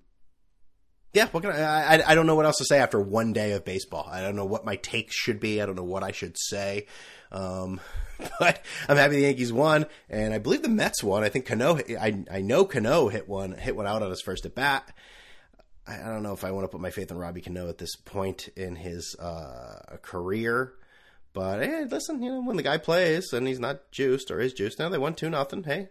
yeah, 1.17 1.27
what 1.29 1.43
can 1.43 1.51
I, 1.51 1.95
I? 1.95 2.11
I 2.11 2.15
don't 2.15 2.27
know 2.27 2.35
what 2.35 2.45
else 2.45 2.57
to 2.57 2.65
say 2.65 2.77
after 2.77 2.99
one 2.99 3.33
day 3.33 3.53
of 3.53 3.65
baseball. 3.65 4.07
I 4.09 4.21
don't 4.21 4.35
know 4.35 4.45
what 4.45 4.65
my 4.65 4.75
takes 4.75 5.15
should 5.15 5.39
be. 5.39 5.61
I 5.61 5.65
don't 5.65 5.75
know 5.75 5.83
what 5.83 6.03
I 6.03 6.11
should 6.11 6.37
say. 6.37 6.85
Um, 7.31 7.79
but 8.39 8.63
I'm 8.87 8.97
happy 8.97 9.15
the 9.15 9.21
Yankees 9.21 9.51
won, 9.51 9.87
and 10.09 10.33
I 10.33 10.37
believe 10.37 10.61
the 10.61 10.69
Mets 10.69 11.03
won. 11.03 11.23
I 11.23 11.29
think 11.29 11.45
Cano. 11.45 11.77
I 11.77 12.23
I 12.31 12.41
know 12.41 12.65
Cano 12.65 13.07
hit 13.07 13.27
one 13.27 13.53
hit 13.53 13.75
one 13.75 13.87
out 13.87 14.03
on 14.03 14.09
his 14.11 14.21
first 14.21 14.45
at 14.45 14.53
bat. 14.53 14.95
I, 15.87 16.01
I 16.01 16.05
don't 16.05 16.23
know 16.23 16.33
if 16.33 16.43
I 16.43 16.51
want 16.51 16.65
to 16.65 16.69
put 16.69 16.81
my 16.81 16.91
faith 16.91 17.09
in 17.09 17.17
Robbie 17.17 17.41
Cano 17.41 17.67
at 17.67 17.79
this 17.79 17.95
point 17.95 18.49
in 18.55 18.75
his 18.75 19.15
uh, 19.19 19.97
career. 20.03 20.73
But 21.33 21.63
hey, 21.63 21.85
listen, 21.85 22.21
you 22.21 22.31
know, 22.31 22.41
when 22.41 22.57
the 22.57 22.63
guy 22.63 22.77
plays 22.77 23.33
and 23.33 23.47
he's 23.47 23.59
not 23.59 23.91
juiced 23.91 24.31
or 24.31 24.39
is 24.39 24.53
juiced, 24.53 24.79
now 24.79 24.89
they 24.89 24.97
won 24.97 25.13
two 25.13 25.29
nothing. 25.29 25.63
Hey, 25.63 25.89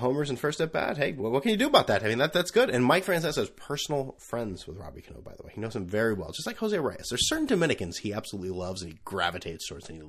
homers 0.00 0.30
and 0.30 0.38
first 0.38 0.60
at 0.60 0.72
bat. 0.72 0.96
Hey, 0.96 1.12
well, 1.12 1.30
what 1.30 1.42
can 1.42 1.52
you 1.52 1.56
do 1.56 1.68
about 1.68 1.86
that? 1.86 2.02
I 2.02 2.08
mean, 2.08 2.18
that 2.18 2.32
that's 2.32 2.50
good. 2.50 2.70
And 2.70 2.84
Mike 2.84 3.04
Francesa 3.04 3.38
is 3.38 3.50
personal 3.50 4.16
friends 4.18 4.66
with 4.66 4.76
Robbie 4.76 5.02
Cano, 5.02 5.20
by 5.20 5.34
the 5.36 5.44
way. 5.44 5.52
He 5.54 5.60
knows 5.60 5.76
him 5.76 5.86
very 5.86 6.14
well, 6.14 6.32
just 6.32 6.46
like 6.46 6.56
Jose 6.58 6.78
Reyes. 6.78 7.06
There's 7.08 7.28
certain 7.28 7.46
Dominicans 7.46 7.98
he 7.98 8.12
absolutely 8.12 8.50
loves 8.50 8.82
and 8.82 8.92
he 8.92 8.98
gravitates 9.04 9.68
towards. 9.68 9.88
And 9.88 10.02
he, 10.02 10.08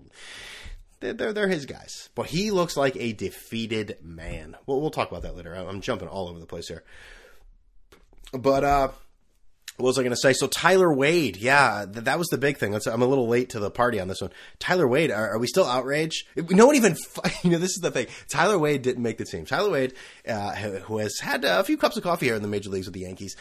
they're, 1.00 1.14
they're, 1.14 1.34
they're 1.34 1.48
his 1.48 1.66
guys. 1.66 2.10
But 2.16 2.28
he 2.28 2.52
looks 2.52 2.76
like 2.76 2.96
a 2.96 3.14
defeated 3.14 3.98
man. 4.02 4.58
Well, 4.66 4.82
we'll 4.82 4.92
talk 4.92 5.10
about 5.10 5.24
that 5.24 5.36
later. 5.36 5.54
I'm 5.54 5.82
jumping 5.82 6.08
all 6.08 6.30
over 6.30 6.40
the 6.40 6.46
place 6.46 6.68
here. 6.68 6.84
But 8.34 8.64
uh, 8.64 8.90
what 9.82 9.90
was 9.90 9.98
I 9.98 10.04
going 10.04 10.12
to 10.12 10.18
say? 10.18 10.34
So 10.34 10.48
Tyler 10.48 10.94
Wade, 10.94 11.38
yeah, 11.38 11.86
th- 11.92 12.06
that 12.06 12.20
was 12.20 12.28
the 12.28 12.38
big 12.38 12.58
thing. 12.58 12.74
I'm 12.74 13.02
a 13.02 13.08
little 13.08 13.28
late 13.28 13.50
to 13.50 13.60
the 13.60 13.72
party 13.72 14.00
on 14.00 14.08
this 14.08 14.22
one. 14.22 14.32
Tyler 14.60 14.88
Wade, 14.88 15.12
are, 15.12 15.32
are 15.32 15.40
we 15.40 15.48
still 15.48 15.66
outraged? 15.66 16.26
No 16.50 16.68
one 16.68 16.76
even, 16.76 16.96
you 17.44 17.50
know, 17.50 17.58
this 17.58 17.72
is 17.72 17.82
the 17.82 17.92
thing. 17.92 18.08
Tyler 18.30 18.58
Wade 18.60 18.82
didn't 18.82 19.04
make 19.04 19.18
the 19.18 19.26
team. 19.26 19.46
Tyler 19.46 19.72
Wade, 19.72 19.94
uh, 20.28 20.56
who 20.56 21.00
has 21.00 21.20
had 21.20 21.44
a 21.44 21.64
few 21.64 21.78
cups 21.78 21.98
of 21.98 22.04
coffee 22.04 22.28
here 22.28 22.36
in 22.36 22.42
the 22.42 22.48
major 22.48 22.70
leagues 22.70 22.88
with 22.88 22.94
the 22.94 23.02
Yankees, 23.02 23.36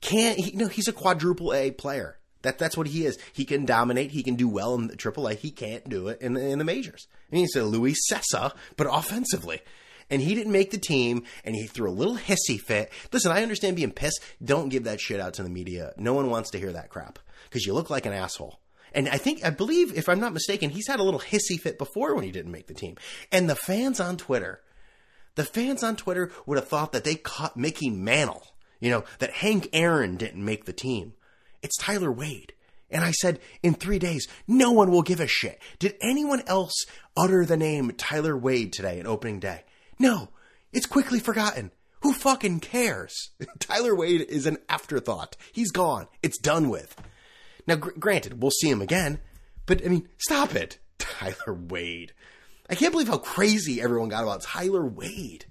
can't. 0.00 0.38
He, 0.38 0.50
he's 0.72 0.88
a 0.88 0.92
quadruple 0.92 1.54
A 1.54 1.70
player. 1.70 2.18
That 2.42 2.58
that's 2.58 2.76
what 2.76 2.86
he 2.86 3.04
is. 3.04 3.18
He 3.32 3.44
can 3.44 3.66
dominate. 3.66 4.12
He 4.12 4.22
can 4.22 4.34
do 4.34 4.48
well 4.48 4.74
in 4.74 4.86
the 4.86 4.96
Triple 4.96 5.26
A. 5.28 5.34
He 5.34 5.50
can't 5.50 5.86
do 5.88 6.08
it 6.08 6.22
in 6.22 6.32
the, 6.32 6.40
in 6.40 6.58
the 6.58 6.64
majors. 6.64 7.06
I 7.30 7.34
mean, 7.34 7.42
he's 7.42 7.54
a 7.54 7.64
Luis 7.64 7.98
Cessa, 8.10 8.52
but 8.76 8.86
offensively 8.90 9.60
and 10.10 10.20
he 10.20 10.34
didn't 10.34 10.52
make 10.52 10.70
the 10.70 10.78
team 10.78 11.22
and 11.44 11.54
he 11.54 11.66
threw 11.66 11.88
a 11.88 11.92
little 11.92 12.16
hissy 12.16 12.60
fit. 12.60 12.92
Listen, 13.12 13.32
I 13.32 13.42
understand 13.42 13.76
being 13.76 13.92
pissed. 13.92 14.20
Don't 14.44 14.68
give 14.68 14.84
that 14.84 15.00
shit 15.00 15.20
out 15.20 15.34
to 15.34 15.42
the 15.42 15.48
media. 15.48 15.92
No 15.96 16.12
one 16.12 16.28
wants 16.30 16.50
to 16.50 16.58
hear 16.58 16.72
that 16.72 16.90
crap 16.90 17.18
because 17.44 17.64
you 17.64 17.72
look 17.72 17.90
like 17.90 18.06
an 18.06 18.12
asshole. 18.12 18.60
And 18.92 19.08
I 19.08 19.18
think, 19.18 19.44
I 19.44 19.50
believe, 19.50 19.96
if 19.96 20.08
I'm 20.08 20.20
not 20.20 20.32
mistaken, 20.32 20.70
he's 20.70 20.88
had 20.88 21.00
a 21.00 21.04
little 21.04 21.20
hissy 21.20 21.58
fit 21.60 21.78
before 21.78 22.14
when 22.14 22.24
he 22.24 22.32
didn't 22.32 22.52
make 22.52 22.66
the 22.66 22.74
team. 22.74 22.96
And 23.30 23.48
the 23.48 23.54
fans 23.54 24.00
on 24.00 24.16
Twitter, 24.16 24.60
the 25.36 25.44
fans 25.44 25.82
on 25.82 25.96
Twitter 25.96 26.32
would 26.46 26.58
have 26.58 26.66
thought 26.66 26.92
that 26.92 27.04
they 27.04 27.14
caught 27.14 27.56
Mickey 27.56 27.88
Mantle, 27.88 28.42
you 28.80 28.90
know, 28.90 29.04
that 29.20 29.30
Hank 29.30 29.68
Aaron 29.72 30.16
didn't 30.16 30.44
make 30.44 30.64
the 30.64 30.72
team. 30.72 31.14
It's 31.62 31.76
Tyler 31.76 32.10
Wade. 32.10 32.54
And 32.90 33.04
I 33.04 33.12
said, 33.12 33.38
in 33.62 33.74
three 33.74 34.00
days, 34.00 34.26
no 34.48 34.72
one 34.72 34.90
will 34.90 35.02
give 35.02 35.20
a 35.20 35.26
shit. 35.28 35.60
Did 35.78 35.94
anyone 36.00 36.42
else 36.48 36.74
utter 37.16 37.44
the 37.44 37.56
name 37.56 37.92
Tyler 37.92 38.36
Wade 38.36 38.72
today 38.72 38.98
at 38.98 39.06
opening 39.06 39.38
day? 39.38 39.62
No, 40.00 40.30
it's 40.72 40.86
quickly 40.86 41.20
forgotten. 41.20 41.72
Who 42.00 42.14
fucking 42.14 42.60
cares? 42.60 43.32
Tyler 43.58 43.94
Wade 43.94 44.22
is 44.22 44.46
an 44.46 44.56
afterthought. 44.66 45.36
He's 45.52 45.70
gone. 45.70 46.08
It's 46.22 46.38
done 46.38 46.70
with. 46.70 46.96
Now, 47.66 47.76
gr- 47.76 47.90
granted, 47.98 48.40
we'll 48.40 48.50
see 48.50 48.70
him 48.70 48.80
again, 48.80 49.20
but 49.66 49.84
I 49.84 49.88
mean, 49.88 50.08
stop 50.16 50.54
it. 50.54 50.78
Tyler 50.98 51.52
Wade. 51.54 52.14
I 52.70 52.76
can't 52.76 52.92
believe 52.92 53.08
how 53.08 53.18
crazy 53.18 53.82
everyone 53.82 54.08
got 54.08 54.22
about 54.22 54.42
Tyler 54.42 54.86
Wade. 54.86 55.44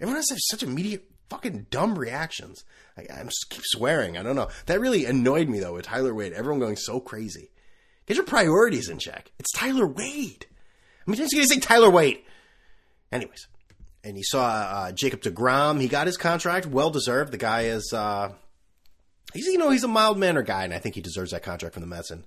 Everyone 0.00 0.16
has 0.16 0.26
such 0.50 0.64
immediate 0.64 1.08
fucking 1.30 1.68
dumb 1.70 1.96
reactions. 1.96 2.64
I, 2.98 3.06
I'm 3.14 3.26
just 3.26 3.50
keep 3.50 3.62
swearing. 3.64 4.18
I 4.18 4.24
don't 4.24 4.36
know. 4.36 4.48
That 4.66 4.80
really 4.80 5.04
annoyed 5.04 5.48
me 5.48 5.60
though 5.60 5.74
with 5.74 5.84
Tyler 5.84 6.12
Wade. 6.12 6.32
Everyone 6.32 6.58
going 6.58 6.76
so 6.76 6.98
crazy. 6.98 7.50
Get 8.06 8.16
your 8.16 8.26
priorities 8.26 8.88
in 8.88 8.98
check. 8.98 9.30
It's 9.38 9.52
Tyler 9.52 9.86
Wade. 9.86 10.46
I 11.06 11.10
mean, 11.10 11.18
just 11.18 11.32
gonna 11.32 11.46
say 11.46 11.60
Tyler 11.60 11.90
Wade. 11.90 12.18
Anyways, 13.12 13.46
and 14.06 14.16
you 14.16 14.24
saw 14.24 14.46
uh, 14.46 14.92
Jacob 14.92 15.20
Degrom. 15.20 15.80
He 15.80 15.88
got 15.88 16.06
his 16.06 16.16
contract, 16.16 16.66
well 16.66 16.90
deserved. 16.90 17.32
The 17.32 17.38
guy 17.38 17.62
is, 17.62 17.92
uh, 17.92 18.32
he's 19.34 19.46
you 19.46 19.58
know 19.58 19.70
he's 19.70 19.84
a 19.84 19.88
mild 19.88 20.16
mannered 20.16 20.46
guy, 20.46 20.64
and 20.64 20.72
I 20.72 20.78
think 20.78 20.94
he 20.94 21.00
deserves 21.00 21.32
that 21.32 21.42
contract 21.42 21.74
from 21.74 21.82
the 21.82 21.88
Mets. 21.88 22.10
And 22.10 22.24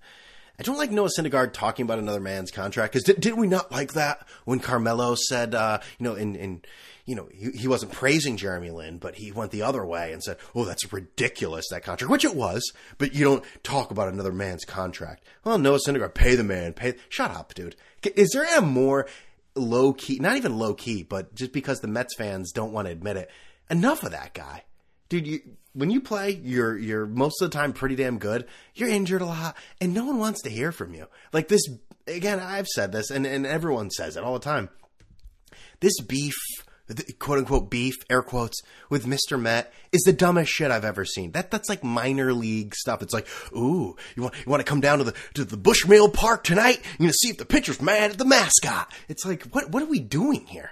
I 0.60 0.64
don't 0.64 0.78
like 0.78 0.92
Noah 0.92 1.10
Syndergaard 1.18 1.54
talking 1.54 1.86
about 1.86 2.00
another 2.00 2.20
man's 2.20 2.52
contract 2.52 2.92
because 2.92 3.06
did, 3.06 3.22
did 3.22 3.36
we 3.36 3.48
not 3.48 3.72
like 3.72 3.94
that 3.94 4.28
when 4.44 4.60
Carmelo 4.60 5.16
said, 5.16 5.56
uh, 5.56 5.80
you 5.98 6.04
know, 6.04 6.16
in 6.16 6.36
in 6.36 6.62
you 7.06 7.16
know 7.16 7.30
he, 7.34 7.52
he 7.52 7.68
wasn't 7.70 7.94
praising 7.94 8.36
Jeremy 8.36 8.72
Lin, 8.72 8.98
but 8.98 9.16
he 9.16 9.32
went 9.32 9.52
the 9.52 9.62
other 9.62 9.86
way 9.86 10.12
and 10.12 10.22
said, 10.22 10.36
"Oh, 10.54 10.66
that's 10.66 10.92
ridiculous 10.92 11.66
that 11.72 11.84
contract," 11.84 12.12
which 12.12 12.26
it 12.26 12.36
was. 12.36 12.74
But 12.98 13.16
you 13.16 13.24
don't 13.24 13.46
talk 13.64 13.90
about 13.90 14.12
another 14.12 14.34
man's 14.34 14.66
contract. 14.66 15.24
Well, 15.46 15.58
Noah 15.58 15.80
Syndergaard, 15.80 16.14
pay 16.14 16.36
the 16.36 16.44
man, 16.44 16.74
pay. 16.74 16.96
Shut 17.08 17.32
up, 17.32 17.54
dude. 17.54 17.78
Is 18.16 18.32
there 18.34 18.46
a 18.58 18.62
more 18.62 19.08
low 19.56 19.94
key, 19.94 20.20
not 20.20 20.38
even 20.38 20.58
low 20.58 20.74
key, 20.74 21.04
but 21.04 21.36
just 21.36 21.52
because 21.52 21.80
the 21.80 21.88
Mets 21.88 22.16
fans 22.16 22.52
don't 22.52 22.72
want 22.72 22.88
to 22.88 22.92
admit 22.92 23.18
it, 23.18 23.30
enough 23.70 24.04
of 24.04 24.12
that 24.12 24.34
guy. 24.34 24.64
dude. 25.10 25.28
You 25.28 25.40
when 25.74 25.92
you 25.92 26.02
play, 26.02 26.32
you're 26.44 26.78
you're 26.78 27.06
most 27.06 27.42
of 27.42 27.52
the 27.52 27.58
time 27.58 27.74
pretty 27.74 27.96
damn 27.96 28.18
good. 28.18 28.48
You're 28.74 28.90
injured 28.90 29.22
a 29.22 29.26
lot, 29.26 29.56
and 29.80 29.94
no 29.94 30.06
one 30.06 30.18
wants 30.18 30.42
to 30.42 30.50
hear 30.50 30.72
from 30.72 30.94
you. 30.96 31.06
Like 31.32 31.48
this 31.48 31.62
again. 32.08 32.40
I've 32.40 32.68
said 32.68 32.92
this, 32.92 33.12
and 33.12 33.26
and 33.26 33.46
everyone 33.46 33.92
says 33.92 34.18
it 34.18 34.24
all 34.24 34.34
the 34.34 34.40
time. 34.40 34.70
This 35.80 36.00
beef 36.02 36.36
quote 37.20 37.40
unquote 37.40 37.70
beef, 37.70 37.96
air 38.10 38.22
quotes, 38.22 38.62
with 38.90 39.06
Mr. 39.06 39.40
Met 39.40 39.74
is 39.92 40.02
the 40.02 40.14
dumbest 40.14 40.52
shit 40.52 40.72
I've 40.72 40.86
ever 40.86 41.06
seen. 41.06 41.32
That 41.32 41.52
that's 41.52 41.70
like 41.70 41.84
minor 41.84 42.34
league 42.34 42.76
stuff. 42.76 43.02
It's 43.02 43.14
like, 43.14 43.28
ooh, 43.56 43.96
you 44.16 44.24
want 44.24 44.36
you 44.36 44.50
want 44.50 44.62
to 44.62 44.70
come 44.70 44.82
down 44.82 45.00
to 45.00 45.04
the 45.04 45.14
to 45.36 45.46
the 45.46 45.58
Bushmill 45.58 46.14
Park 46.14 46.44
tonight? 46.44 46.82
You're 46.98 47.08
gonna 47.08 47.14
see 47.14 47.30
if 47.30 47.38
the 47.38 47.46
pitcher's 47.46 47.82
mad 47.82 48.12
at 48.12 48.18
the 48.18 48.26
mascot. 48.26 48.92
It's 49.08 49.26
like, 49.26 49.44
what 49.48 49.70
what 49.72 49.84
are 49.84 49.88
we 49.88 50.00
doing 50.00 50.46
here? 50.48 50.72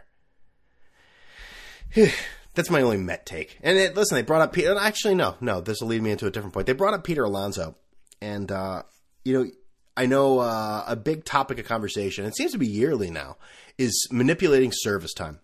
that's 2.55 2.69
my 2.69 2.81
only 2.81 2.97
Met 2.97 3.25
take. 3.25 3.57
And 3.62 3.77
it, 3.77 3.95
listen, 3.95 4.15
they 4.15 4.24
brought 4.24 4.41
up 4.41 4.53
Peter. 4.53 4.75
Actually, 4.77 5.15
no, 5.15 5.36
no. 5.39 5.62
This 5.62 5.81
will 5.81 5.89
lead 5.89 6.01
me 6.01 6.12
into 6.12 6.25
a 6.25 6.31
different 6.31 6.53
point. 6.53 6.67
They 6.67 6.74
brought 6.74 6.93
up 6.93 7.03
Peter 7.03 7.24
Alonso, 7.24 7.75
and 8.21 8.51
uh, 8.51 8.83
you 9.24 9.33
know. 9.33 9.51
I 10.00 10.05
know 10.05 10.38
uh, 10.38 10.83
a 10.86 10.95
big 10.95 11.25
topic 11.25 11.57
of 11.57 11.65
conversation, 11.65 12.25
it 12.25 12.36
seems 12.36 12.51
to 12.51 12.59
be 12.59 12.67
yearly 12.67 13.09
now, 13.09 13.38
is 13.79 14.07
manipulating 14.12 14.71
service 14.71 15.12
time 15.12 15.39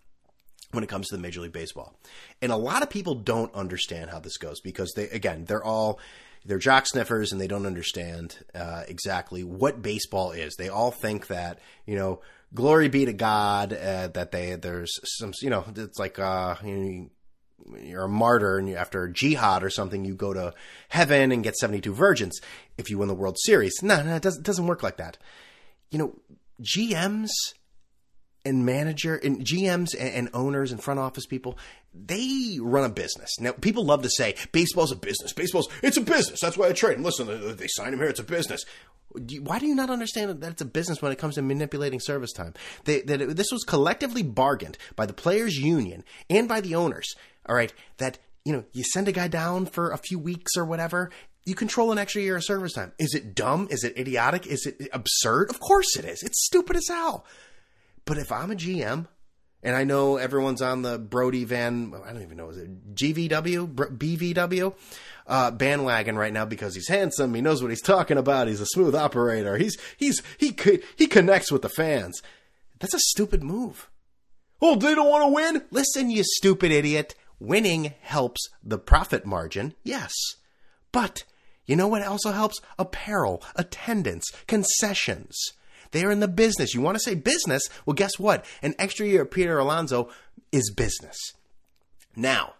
when 0.74 0.84
it 0.84 0.90
comes 0.90 1.08
to 1.10 1.16
the 1.16 1.22
Major 1.22 1.42
League 1.42 1.54
Baseball. 1.54 1.94
And 2.42 2.52
a 2.52 2.58
lot 2.58 2.84
of 2.84 2.90
people 2.90 3.16
don't 3.16 3.54
understand 3.54 4.10
how 4.10 4.20
this 4.20 4.38
goes 4.38 4.60
because 4.60 4.92
they, 4.96 5.10
again, 5.10 5.46
they're 5.46 5.64
all 5.64 6.00
they're 6.46 6.60
jock 6.60 6.86
sniffers 6.88 7.32
and 7.32 7.40
they 7.40 7.48
don't 7.48 7.66
understand 7.66 8.38
uh, 8.54 8.84
exactly 8.88 9.44
what 9.44 9.82
baseball 9.82 10.32
is. 10.32 10.56
They 10.56 10.70
all 10.70 10.92
think 10.92 11.28
that 11.28 11.60
you 11.86 11.96
know, 11.96 12.22
glory 12.54 12.90
be 12.90 13.06
to 13.06 13.14
God 13.14 13.74
uh, 13.74 14.08
that 14.10 14.32
they 14.32 14.56
there's 14.56 14.92
some 15.18 15.34
you 15.42 15.50
know 15.50 15.66
it's 15.76 16.00
like 16.00 16.20
uh, 16.20 16.56
you 16.64 17.10
you're 17.82 18.04
a 18.04 18.10
martyr 18.10 18.58
and 18.58 18.68
you, 18.68 18.76
after 18.76 19.04
a 19.04 19.12
jihad 19.12 19.64
or 19.64 19.70
something 19.70 20.04
you 20.04 20.16
go 20.16 20.34
to 20.34 20.54
heaven 20.90 21.32
and 21.32 21.44
get 21.46 21.56
72 21.56 21.94
virgins 21.94 22.42
if 22.78 22.90
you 22.90 22.98
win 22.98 23.08
the 23.08 23.14
World 23.14 23.38
Series. 23.40 23.82
No, 23.82 24.04
no, 24.04 24.16
it 24.16 24.22
doesn't, 24.22 24.42
it 24.42 24.46
doesn't 24.46 24.68
work 24.68 24.84
like 24.84 24.98
that. 24.98 25.18
You 25.90 26.00
know, 26.00 26.16
GMs 26.62 27.30
and 28.46 28.66
manager 28.66 29.16
and 29.16 29.42
GMs 29.42 29.96
and, 29.98 30.30
owners 30.34 30.72
and 30.72 30.84
front 30.84 31.00
office 31.00 31.26
people, 31.26 31.58
they 31.94 32.58
run 32.62 32.84
a 32.84 32.90
business. 32.90 33.40
Now, 33.40 33.52
people 33.54 33.86
love 33.86 34.02
to 34.04 34.10
say 34.10 34.36
baseball's 34.52 34.92
a 34.92 34.96
business. 34.96 35.34
Baseball's 35.34 35.70
it's 35.82 35.98
a 35.98 36.02
business. 36.02 36.40
That's 36.42 36.58
why 36.58 36.68
I 36.68 36.74
trade. 36.74 36.96
And 36.96 37.06
listen, 37.06 37.56
they 37.56 37.68
sign 37.68 37.94
him 37.94 38.00
here. 38.00 38.10
It's 38.10 38.20
a 38.20 38.24
business. 38.24 38.66
Why 39.42 39.60
do 39.60 39.68
you 39.68 39.76
not 39.76 39.92
understand 39.92 40.42
that 40.42 40.52
it's 40.52 40.62
a 40.62 40.66
business 40.66 41.02
when 41.02 41.12
it 41.12 41.20
comes 41.20 41.36
to 41.36 41.42
manipulating 41.42 42.00
service 42.00 42.34
time? 42.34 42.54
They, 42.86 43.02
that 43.02 43.22
it, 43.22 43.36
this 43.38 43.52
was 43.52 43.64
collectively 43.64 44.24
bargained 44.24 44.78
by 44.96 45.06
the 45.06 45.14
players' 45.14 45.58
union 45.58 46.04
and 46.30 46.48
by 46.48 46.62
the 46.62 46.76
owners. 46.76 47.14
All 47.48 47.56
right, 47.56 47.72
that 47.98 48.18
you 48.44 48.54
know 48.54 48.64
you 48.74 48.84
send 48.84 49.08
a 49.08 49.12
guy 49.12 49.28
down 49.28 49.68
for 49.68 49.92
a 49.92 49.98
few 49.98 50.18
weeks 50.18 50.58
or 50.58 50.66
whatever. 50.66 51.12
You 51.46 51.56
control 51.56 51.92
an 51.92 51.98
extra 51.98 52.22
year 52.22 52.38
of 52.38 52.44
service 52.46 52.74
time. 52.74 52.94
Is 52.98 53.14
it 53.14 53.36
dumb? 53.36 53.68
Is 53.70 53.84
it 53.84 53.98
idiotic? 53.98 54.48
Is 54.48 54.66
it 54.66 54.90
absurd? 54.94 55.50
Of 55.50 55.60
course 55.60 55.98
it 55.98 56.06
is. 56.06 56.24
It's 56.24 56.46
stupid 56.46 56.78
as 56.78 56.88
hell. 56.88 57.26
But 58.06 58.18
if 58.18 58.32
I'm 58.32 58.52
a 58.52 58.56
GM, 58.56 59.08
and 59.64 59.76
I 59.76 59.86
know 59.86 60.18
everyone's 60.18 60.62
on 60.62 60.82
the 60.82 61.00
Brodie 61.00 61.46
Van, 61.46 61.94
I 62.06 62.12
don't 62.12 62.22
even 62.22 62.38
know, 62.38 62.50
is 62.50 62.58
it 62.58 62.96
GVW, 62.96 63.74
BVW 63.74 64.74
uh, 65.28 65.52
bandwagon 65.52 66.18
right 66.18 66.34
now 66.34 66.46
because 66.46 66.76
he's 66.76 66.88
handsome. 66.88 67.34
He 67.34 67.42
knows 67.42 67.62
what 67.62 67.72
he's 67.72 67.82
talking 67.82 68.18
about. 68.18 68.48
He's 68.48 68.62
a 68.62 68.66
smooth 68.66 68.96
operator. 68.96 69.58
He's 69.58 69.78
he's 69.98 70.22
he 70.38 70.56
he 70.98 71.08
connects 71.08 71.52
with 71.52 71.62
the 71.62 71.70
fans. 71.70 72.22
That's 72.80 72.94
a 72.94 73.00
stupid 73.00 73.44
move. 73.44 73.90
Oh, 74.62 74.76
they 74.76 74.96
don't 74.96 75.10
want 75.10 75.24
to 75.24 75.34
win. 75.34 75.64
Listen, 75.72 76.10
you 76.10 76.24
stupid 76.24 76.72
idiot. 76.72 77.16
Winning 77.40 77.94
helps 78.02 78.48
the 78.64 78.78
profit 78.78 79.26
margin, 79.26 79.74
yes, 79.84 80.14
but 80.92 81.26
you 81.66 81.76
know 81.76 81.88
what 81.88 82.02
also 82.04 82.32
helps? 82.32 82.62
Apparel, 82.80 83.44
attendance, 83.56 84.32
concessions. 84.48 85.36
They're 85.94 86.12
in 86.12 86.20
the 86.20 86.28
business. 86.28 86.74
You 86.74 86.82
want 86.82 86.96
to 86.98 87.04
say 87.04 87.16
business? 87.16 87.62
Well, 87.86 87.94
guess 87.94 88.20
what? 88.20 88.46
An 88.62 88.76
extra 88.78 89.08
year 89.08 89.22
of 89.22 89.32
Peter 89.32 89.58
Alonso 89.58 90.10
is 90.52 90.72
business. 90.72 91.18
Now, 92.16 92.56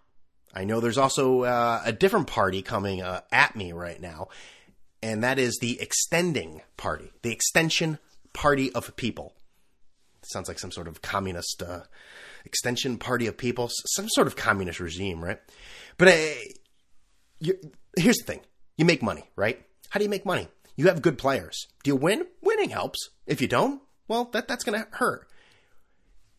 I 0.54 0.64
know 0.64 0.80
there's 0.80 1.00
also 1.00 1.42
uh, 1.42 1.82
a 1.84 1.92
different 1.92 2.28
party 2.28 2.62
coming 2.62 3.02
uh, 3.02 3.22
at 3.32 3.56
me 3.56 3.74
right 3.74 4.00
now, 4.00 4.30
and 5.02 5.24
that 5.24 5.40
is 5.40 5.58
the 5.60 5.82
extending 5.82 6.62
party, 6.78 7.12
the 7.24 7.32
extension 7.32 7.98
party 8.34 8.72
of 8.72 8.96
people. 8.96 9.34
Sounds 10.32 10.48
like 10.48 10.60
some 10.60 10.72
sort 10.72 10.88
of 10.88 11.02
communist 11.02 11.62
uh, 11.62 11.82
extension 12.46 12.98
party 12.98 13.26
of 13.28 13.36
people, 13.36 13.70
some 13.96 14.08
sort 14.10 14.28
of 14.28 14.36
communist 14.36 14.80
regime, 14.80 15.24
right? 15.24 15.40
But 15.98 16.08
uh, 16.10 17.52
here's 17.98 18.18
the 18.18 18.26
thing 18.26 18.42
you 18.78 18.86
make 18.86 19.02
money, 19.02 19.24
right? 19.36 19.60
How 19.90 19.98
do 19.98 20.04
you 20.04 20.10
make 20.10 20.26
money? 20.26 20.48
You 20.76 20.88
have 20.88 21.02
good 21.02 21.18
players. 21.18 21.68
Do 21.84 21.92
you 21.92 21.96
win? 21.96 22.26
Winning 22.42 22.72
helps. 22.72 23.10
If 23.28 23.42
you 23.42 23.48
don't, 23.48 23.82
well, 24.08 24.26
that, 24.34 24.48
that's 24.48 24.64
going 24.64 24.80
to 24.80 24.88
hurt. 24.92 25.28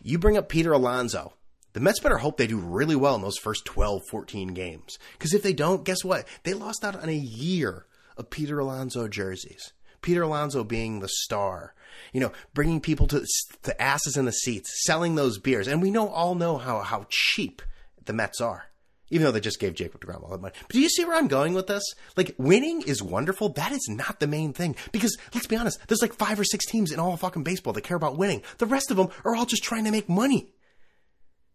You 0.03 0.19
bring 0.19 0.37
up 0.37 0.49
Peter 0.49 0.73
Alonso. 0.73 1.35
The 1.73 1.81
Mets 1.81 2.01
better 2.01 2.19
hope 2.19 2.37
they 2.37 2.47
do 2.47 2.59
really 2.59 2.95
well 2.95 3.17
in 3.17 3.23
those 3.23 3.39
first 3.39 3.65
12, 3.65 4.03
14 4.11 4.49
games. 4.49 4.97
Because 5.13 5.35
if 5.35 5.43
they 5.43 5.53
don't, 5.53 5.85
guess 5.85 6.05
what? 6.05 6.27
They 6.45 6.55
lost 6.55 6.85
out 6.85 7.01
on 7.01 7.09
a 7.09 7.15
year 7.15 7.87
of 8.17 8.31
Peter 8.31 8.59
Alonso 8.59 9.09
jerseys. 9.09 9.73
Peter 10.03 10.23
Alonso 10.23 10.63
being 10.63 11.01
the 11.01 11.09
star, 11.09 11.75
you 12.13 12.21
know, 12.21 12.31
bringing 12.53 12.81
people 12.81 13.07
to 13.07 13.25
the 13.63 13.83
asses 13.83 14.17
in 14.17 14.27
the 14.27 14.33
seats, 14.33 14.85
selling 14.85 15.15
those 15.15 15.39
beers, 15.39 15.67
and 15.67 15.81
we 15.81 15.91
know 15.91 16.09
all 16.09 16.35
know 16.35 16.59
how 16.59 16.81
how 16.81 17.07
cheap 17.09 17.63
the 18.05 18.13
Mets 18.13 18.39
are 18.41 18.67
even 19.11 19.25
though 19.25 19.33
they 19.33 19.41
just 19.41 19.61
gave 19.61 19.75
Jacob 19.75 20.01
DeGrom 20.01 20.23
all 20.23 20.31
that 20.31 20.41
money. 20.41 20.55
But 20.63 20.73
do 20.73 20.81
you 20.81 20.89
see 20.89 21.05
where 21.05 21.17
I'm 21.17 21.29
going 21.29 21.55
with 21.55 21.67
this? 21.67 21.85
Like, 22.17 22.35
winning 22.39 22.83
is 22.83 23.03
wonderful. 23.03 23.51
That 23.51 23.73
is 23.73 23.87
not 23.89 24.21
the 24.21 24.27
main 24.27 24.53
thing. 24.53 24.77
Because, 24.93 25.17
let's 25.35 25.47
be 25.47 25.57
honest, 25.57 25.79
there's 25.89 26.03
like 26.03 26.15
five 26.15 26.41
or 26.41 26.45
six 26.45 26.67
teams 26.67 26.93
in 26.93 26.99
all 26.99 27.13
of 27.13 27.21
fucking 27.21 27.45
baseball 27.45 27.73
that 27.75 27.83
care 27.83 27.97
about 27.97 28.17
winning. 28.17 28.43
The 28.59 28.67
rest 28.67 28.91
of 28.91 28.97
them 28.97 29.09
are 29.25 29.35
all 29.35 29.47
just 29.47 29.63
trying 29.65 29.85
to 29.85 29.91
make 29.91 30.09
money. 30.09 30.53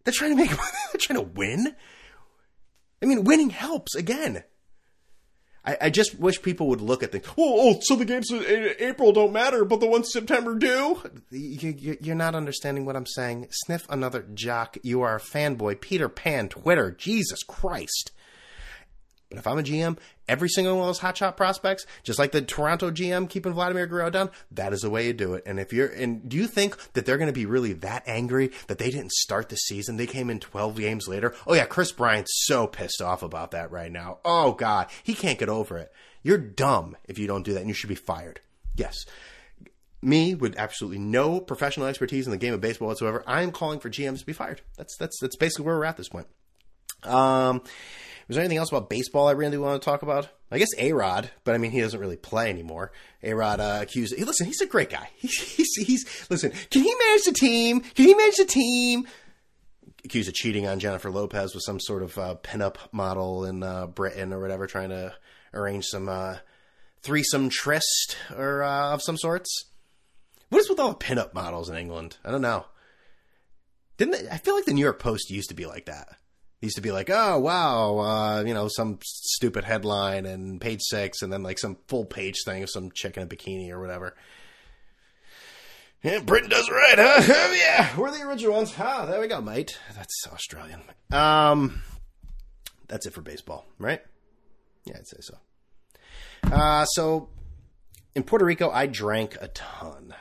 They're 0.03 0.13
trying 0.13 0.32
to 0.32 0.38
make, 0.38 0.51
money. 0.51 0.70
they're 0.94 1.00
trying 1.00 1.20
to 1.20 1.32
win. 1.34 1.75
I 3.01 3.06
mean, 3.06 3.24
winning 3.24 3.50
helps, 3.50 3.96
again. 3.96 4.44
I, 5.65 5.77
I, 5.81 5.89
just 5.89 6.19
wish 6.19 6.41
people 6.41 6.67
would 6.67 6.81
look 6.81 7.03
at 7.03 7.11
things. 7.11 7.25
Oh, 7.37 7.75
oh, 7.75 7.79
so 7.81 7.95
the 7.95 8.05
games 8.05 8.31
in 8.31 8.43
April 8.79 9.11
don't 9.11 9.33
matter, 9.33 9.65
but 9.65 9.79
the 9.79 9.87
ones 9.87 10.11
September 10.11 10.55
do. 10.55 11.01
You, 11.31 11.97
you're 12.01 12.15
not 12.15 12.35
understanding 12.35 12.85
what 12.85 12.95
I'm 12.95 13.05
saying. 13.05 13.47
Sniff 13.51 13.85
another 13.89 14.25
jock. 14.33 14.77
You 14.83 15.01
are 15.01 15.17
a 15.17 15.21
fanboy. 15.21 15.81
Peter 15.81 16.09
Pan, 16.09 16.49
Twitter. 16.49 16.91
Jesus 16.91 17.43
Christ. 17.43 18.11
But 19.29 19.38
if 19.38 19.45
I'm 19.45 19.59
a 19.59 19.63
GM, 19.63 19.98
every 20.27 20.50
single 20.50 20.75
one 20.75 20.81
of 20.81 20.88
those 20.88 21.00
hotshot 21.00 21.38
prospects, 21.38 21.86
just 22.03 22.17
like 22.17 22.31
the 22.31 22.41
Toronto 22.41 22.89
GM 22.89 23.29
keeping 23.29 23.53
Vladimir 23.53 23.86
Guerrero 23.86 24.09
down, 24.09 24.31
that 24.51 24.74
is 24.74 24.81
the 24.81 24.89
way 24.89 25.05
you 25.05 25.13
do 25.13 25.36
it. 25.36 25.43
And 25.45 25.59
if 25.59 25.71
you're, 25.71 25.88
and 25.88 26.27
do 26.27 26.36
you 26.36 26.48
think 26.48 26.75
that 26.93 27.05
they're 27.05 27.17
going 27.17 27.27
to 27.27 27.33
be 27.33 27.45
really 27.45 27.74
that 27.74 28.03
angry 28.07 28.51
that 28.67 28.79
they 28.79 28.89
didn't 28.89 29.12
start 29.12 29.50
the 29.50 29.55
season? 29.55 29.98
They 29.98 30.07
came 30.07 30.31
in 30.31 30.39
12 30.39 30.77
games 30.77 31.07
later. 31.07 31.36
Oh 31.45 31.53
yeah, 31.53 31.65
Kris 31.65 31.91
Bryant's 31.91 32.45
so 32.45 32.65
pissed 32.65 33.03
off 33.03 33.21
about 33.21 33.51
that 33.51 33.71
right 33.71 33.91
now. 33.91 34.17
Oh 34.25 34.53
God, 34.53 34.88
he 35.03 35.13
can't 35.13 35.39
get 35.39 35.50
over 35.50 35.77
it. 35.77 35.91
You're 36.24 36.39
dumb 36.39 36.98
if 37.07 37.19
you 37.19 37.27
don't 37.27 37.45
do 37.45 37.53
that 37.53 37.59
and 37.59 37.69
you 37.69 37.75
should 37.75 37.89
be 37.89 37.95
fired. 37.95 38.41
Yes. 38.75 39.05
Me, 40.01 40.33
with 40.33 40.57
absolutely 40.57 41.00
no 41.00 41.39
professional 41.39 41.86
expertise 41.86 42.25
in 42.25 42.31
the 42.31 42.38
game 42.38 42.53
of 42.53 42.62
baseball 42.62 42.88
whatsoever, 42.88 43.24
I 43.27 43.43
am 43.43 43.51
calling 43.51 43.79
for 43.79 43.89
GMs 43.89 44.19
to 44.19 44.25
be 44.25 44.33
fired. 44.33 44.62
That's, 44.77 44.95
that's, 44.98 45.19
that's 45.19 45.36
basically 45.36 45.65
where 45.65 45.77
we're 45.77 45.86
at 45.86 45.98
this 45.98 46.09
point. 46.09 46.27
Um, 47.03 47.62
was 48.29 48.36
there 48.36 48.43
anything 48.43 48.59
else 48.59 48.69
about 48.69 48.91
baseball 48.91 49.27
I 49.27 49.31
really 49.31 49.57
want 49.57 49.81
to 49.81 49.86
talk 49.86 50.03
about? 50.03 50.29
I 50.51 50.59
guess 50.59 50.69
A 50.77 50.93
Rod, 50.93 51.31
but 51.43 51.55
I 51.55 51.57
mean 51.57 51.71
he 51.71 51.81
doesn't 51.81 52.00
really 52.00 52.15
play 52.15 52.50
anymore. 52.50 52.91
A 53.24 53.33
Rod 53.33 53.59
uh, 53.59 53.79
accused. 53.81 54.15
Hey, 54.15 54.24
listen, 54.24 54.45
he's 54.45 54.62
a 54.62 54.67
great 54.67 54.91
guy. 54.91 55.09
He's, 55.17 55.36
he's, 55.55 55.75
he's 55.75 56.27
listen. 56.29 56.51
Can 56.69 56.83
he 56.83 56.93
manage 57.07 57.24
the 57.25 57.33
team? 57.33 57.81
Can 57.81 58.05
he 58.05 58.13
manage 58.13 58.38
the 58.38 58.45
team? 58.45 59.07
Accused 60.05 60.29
of 60.29 60.36
cheating 60.36 60.67
on 60.67 60.79
Jennifer 60.79 61.09
Lopez 61.09 61.55
with 61.55 61.63
some 61.63 61.79
sort 61.79 62.03
of 62.03 62.17
uh, 62.19 62.36
pinup 62.43 62.77
model 62.91 63.45
in 63.45 63.63
uh, 63.63 63.88
Britain 63.88 64.31
or 64.31 64.39
whatever, 64.39 64.67
trying 64.67 64.89
to 64.89 65.13
arrange 65.53 65.86
some 65.86 66.07
uh, 66.07 66.38
threesome 67.01 67.50
tryst 67.50 68.15
or 68.38 68.62
uh, 68.62 68.93
of 68.93 69.01
some 69.01 69.17
sorts. 69.17 69.65
What 70.50 70.59
is 70.59 70.69
with 70.69 70.79
all 70.79 70.89
the 70.89 70.95
pinup 70.95 71.33
models 71.33 71.69
in 71.69 71.77
England? 71.77 72.17
I 72.24 72.29
don't 72.29 72.41
know. 72.43 72.65
Didn't 73.98 74.12
they, 74.13 74.29
I 74.29 74.38
feel 74.38 74.55
like 74.55 74.65
the 74.65 74.74
New 74.74 74.83
York 74.83 75.00
Post 75.00 75.31
used 75.31 75.50
to 75.50 75.55
be 75.55 75.65
like 75.65 75.88
that? 75.88 76.09
Used 76.61 76.75
to 76.75 76.81
be 76.81 76.91
like, 76.91 77.09
oh 77.09 77.39
wow, 77.39 77.99
uh, 77.99 78.43
you 78.45 78.53
know, 78.53 78.67
some 78.67 78.99
stupid 79.03 79.63
headline 79.63 80.25
and 80.25 80.59
page 80.59 80.81
six, 80.81 81.21
and 81.21 81.31
then 81.31 81.43
like 81.43 81.59
some 81.59 81.77
full 81.87 82.05
page 82.05 82.43
thing 82.45 82.63
of 82.63 82.69
some 82.69 82.91
chick 82.91 83.17
in 83.17 83.23
a 83.23 83.27
bikini 83.27 83.69
or 83.71 83.79
whatever. 83.79 84.15
Yeah, 86.03 86.19
Britain 86.19 86.49
does 86.49 86.69
right, 86.69 86.95
huh? 86.97 87.53
yeah, 87.57 87.97
we're 87.97 88.11
the 88.11 88.25
original 88.25 88.55
ones. 88.55 88.73
Ah, 88.79 89.05
there 89.05 89.19
we 89.19 89.27
go, 89.27 89.41
mate. 89.41 89.77
That's 89.95 90.27
Australian. 90.31 90.81
Um, 91.11 91.81
that's 92.87 93.05
it 93.05 93.13
for 93.13 93.21
baseball, 93.21 93.65
right? 93.77 94.01
Yeah, 94.85 94.95
I'd 94.97 95.07
say 95.07 95.17
so. 95.19 95.37
Uh, 96.43 96.85
so 96.85 97.29
in 98.15 98.23
Puerto 98.23 98.45
Rico, 98.45 98.69
I 98.69 98.85
drank 98.85 99.35
a 99.41 99.49
ton, 99.49 100.13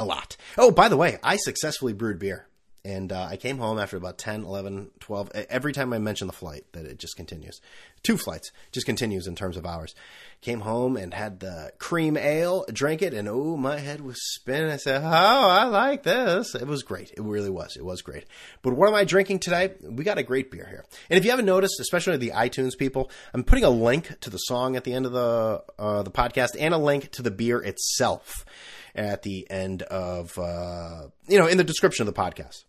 a 0.00 0.04
lot. 0.04 0.36
Oh, 0.56 0.72
by 0.72 0.88
the 0.88 0.96
way, 0.96 1.18
I 1.22 1.36
successfully 1.36 1.92
brewed 1.92 2.18
beer. 2.18 2.47
And 2.88 3.12
uh, 3.12 3.26
I 3.28 3.36
came 3.36 3.58
home 3.58 3.78
after 3.78 3.98
about 3.98 4.16
10, 4.16 4.44
11, 4.44 4.92
12. 5.00 5.30
Every 5.50 5.74
time 5.74 5.92
I 5.92 5.98
mention 5.98 6.26
the 6.26 6.32
flight, 6.32 6.64
that 6.72 6.86
it 6.86 6.98
just 6.98 7.18
continues. 7.18 7.60
Two 8.02 8.16
flights, 8.16 8.50
just 8.72 8.86
continues 8.86 9.26
in 9.26 9.36
terms 9.36 9.58
of 9.58 9.66
hours. 9.66 9.94
Came 10.40 10.60
home 10.60 10.96
and 10.96 11.12
had 11.12 11.40
the 11.40 11.70
cream 11.76 12.16
ale, 12.16 12.64
drank 12.72 13.02
it, 13.02 13.12
and 13.12 13.28
oh, 13.28 13.58
my 13.58 13.78
head 13.78 14.00
was 14.00 14.16
spinning. 14.32 14.70
I 14.70 14.78
said, 14.78 15.02
Oh, 15.04 15.06
I 15.06 15.64
like 15.64 16.02
this. 16.02 16.54
It 16.54 16.66
was 16.66 16.82
great. 16.82 17.10
It 17.10 17.20
really 17.20 17.50
was. 17.50 17.76
It 17.76 17.84
was 17.84 18.00
great. 18.00 18.24
But 18.62 18.72
what 18.72 18.88
am 18.88 18.94
I 18.94 19.04
drinking 19.04 19.40
today? 19.40 19.74
We 19.82 20.02
got 20.02 20.16
a 20.16 20.22
great 20.22 20.50
beer 20.50 20.66
here. 20.70 20.86
And 21.10 21.18
if 21.18 21.26
you 21.26 21.30
haven't 21.30 21.44
noticed, 21.44 21.80
especially 21.80 22.16
the 22.16 22.30
iTunes 22.30 22.70
people, 22.78 23.10
I'm 23.34 23.44
putting 23.44 23.64
a 23.64 23.70
link 23.70 24.18
to 24.20 24.30
the 24.30 24.38
song 24.38 24.76
at 24.76 24.84
the 24.84 24.94
end 24.94 25.04
of 25.04 25.12
the, 25.12 25.62
uh, 25.78 26.04
the 26.04 26.10
podcast 26.10 26.56
and 26.58 26.72
a 26.72 26.78
link 26.78 27.10
to 27.10 27.22
the 27.22 27.30
beer 27.30 27.58
itself 27.58 28.46
at 28.94 29.24
the 29.24 29.46
end 29.50 29.82
of, 29.82 30.38
uh, 30.38 31.08
you 31.28 31.38
know, 31.38 31.46
in 31.46 31.58
the 31.58 31.64
description 31.64 32.08
of 32.08 32.14
the 32.14 32.18
podcast. 32.18 32.64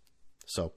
So, 0.50 0.74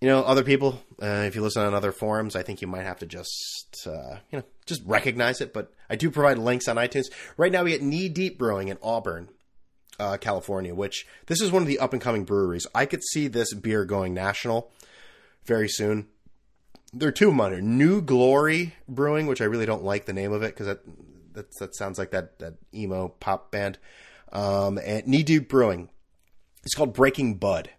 you 0.00 0.08
know, 0.08 0.22
other 0.22 0.42
people, 0.42 0.82
uh, 1.00 1.24
if 1.26 1.36
you 1.36 1.42
listen 1.42 1.62
on 1.62 1.74
other 1.74 1.92
forums, 1.92 2.34
I 2.34 2.42
think 2.42 2.60
you 2.60 2.66
might 2.68 2.82
have 2.84 2.98
to 2.98 3.06
just, 3.06 3.86
uh, 3.86 4.16
you 4.30 4.38
know, 4.38 4.44
just 4.66 4.82
recognize 4.84 5.40
it. 5.40 5.52
But 5.52 5.72
I 5.88 5.96
do 5.96 6.10
provide 6.10 6.38
links 6.38 6.68
on 6.68 6.76
iTunes. 6.76 7.06
Right 7.36 7.52
now, 7.52 7.64
we 7.64 7.70
get 7.70 7.82
Knee 7.82 8.08
Deep 8.08 8.38
Brewing 8.38 8.68
in 8.68 8.78
Auburn, 8.82 9.28
uh, 9.98 10.16
California, 10.16 10.74
which 10.74 11.06
this 11.26 11.40
is 11.40 11.52
one 11.52 11.62
of 11.62 11.68
the 11.68 11.78
up 11.78 11.92
and 11.92 12.02
coming 12.02 12.24
breweries. 12.24 12.66
I 12.74 12.86
could 12.86 13.04
see 13.04 13.28
this 13.28 13.54
beer 13.54 13.84
going 13.84 14.14
national 14.14 14.72
very 15.44 15.68
soon. 15.68 16.08
There 16.92 17.08
are 17.08 17.12
two 17.12 17.30
under 17.40 17.60
New 17.60 18.02
Glory 18.02 18.74
Brewing, 18.88 19.28
which 19.28 19.40
I 19.40 19.44
really 19.44 19.66
don't 19.66 19.84
like 19.84 20.06
the 20.06 20.12
name 20.12 20.32
of 20.32 20.42
it 20.42 20.54
because 20.54 20.66
that, 20.66 20.80
that 21.34 21.56
that 21.58 21.76
sounds 21.76 21.98
like 21.98 22.10
that 22.10 22.40
that 22.40 22.54
emo 22.74 23.08
pop 23.08 23.52
band. 23.52 23.78
Um, 24.32 24.78
and 24.78 25.06
Knee 25.06 25.22
Deep 25.22 25.48
Brewing. 25.48 25.90
It's 26.64 26.74
called 26.74 26.94
Breaking 26.94 27.36
Bud. 27.36 27.70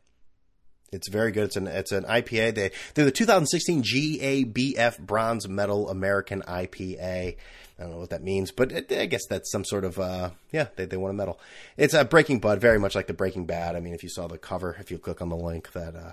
It's 0.92 1.08
very 1.08 1.32
good. 1.32 1.46
It's 1.46 1.56
an 1.56 1.68
it's 1.68 1.94
an 1.94 2.04
IPA. 2.04 2.54
They 2.56 2.72
they're 2.94 3.06
the 3.06 3.12
2016 3.12 3.82
GABF 3.82 5.00
Bronze 5.00 5.48
Medal 5.48 5.90
American 5.90 6.42
IPA. 6.42 7.38
I 7.80 7.82
don't 7.82 7.92
know 7.92 7.98
what 7.98 8.10
that 8.10 8.22
means, 8.22 8.52
but 8.52 8.74
it, 8.74 8.92
I 8.92 9.06
guess 9.06 9.26
that's 9.30 9.50
some 9.52 9.64
sort 9.64 9.86
of 9.86 9.98
uh, 9.98 10.32
yeah. 10.52 10.68
They 10.76 10.86
they 10.86 10.98
won 10.98 11.12
a 11.12 11.14
medal. 11.14 11.40
It's 11.78 11.94
a 11.94 12.04
Breaking 12.04 12.40
Bud, 12.40 12.60
very 12.60 12.78
much 12.78 12.94
like 12.94 13.08
the 13.08 13.14
Breaking 13.14 13.46
Bad. 13.46 13.78
I 13.78 13.80
mean, 13.80 13.94
if 13.94 14.04
you 14.04 14.10
saw 14.10 14.28
the 14.28 14.38
cover, 14.38 14.76
if 14.82 14.92
you 14.92 14.98
click 14.98 15.22
on 15.22 15.30
the 15.30 15.38
link, 15.38 15.72
that 15.72 15.96
uh, 15.96 16.12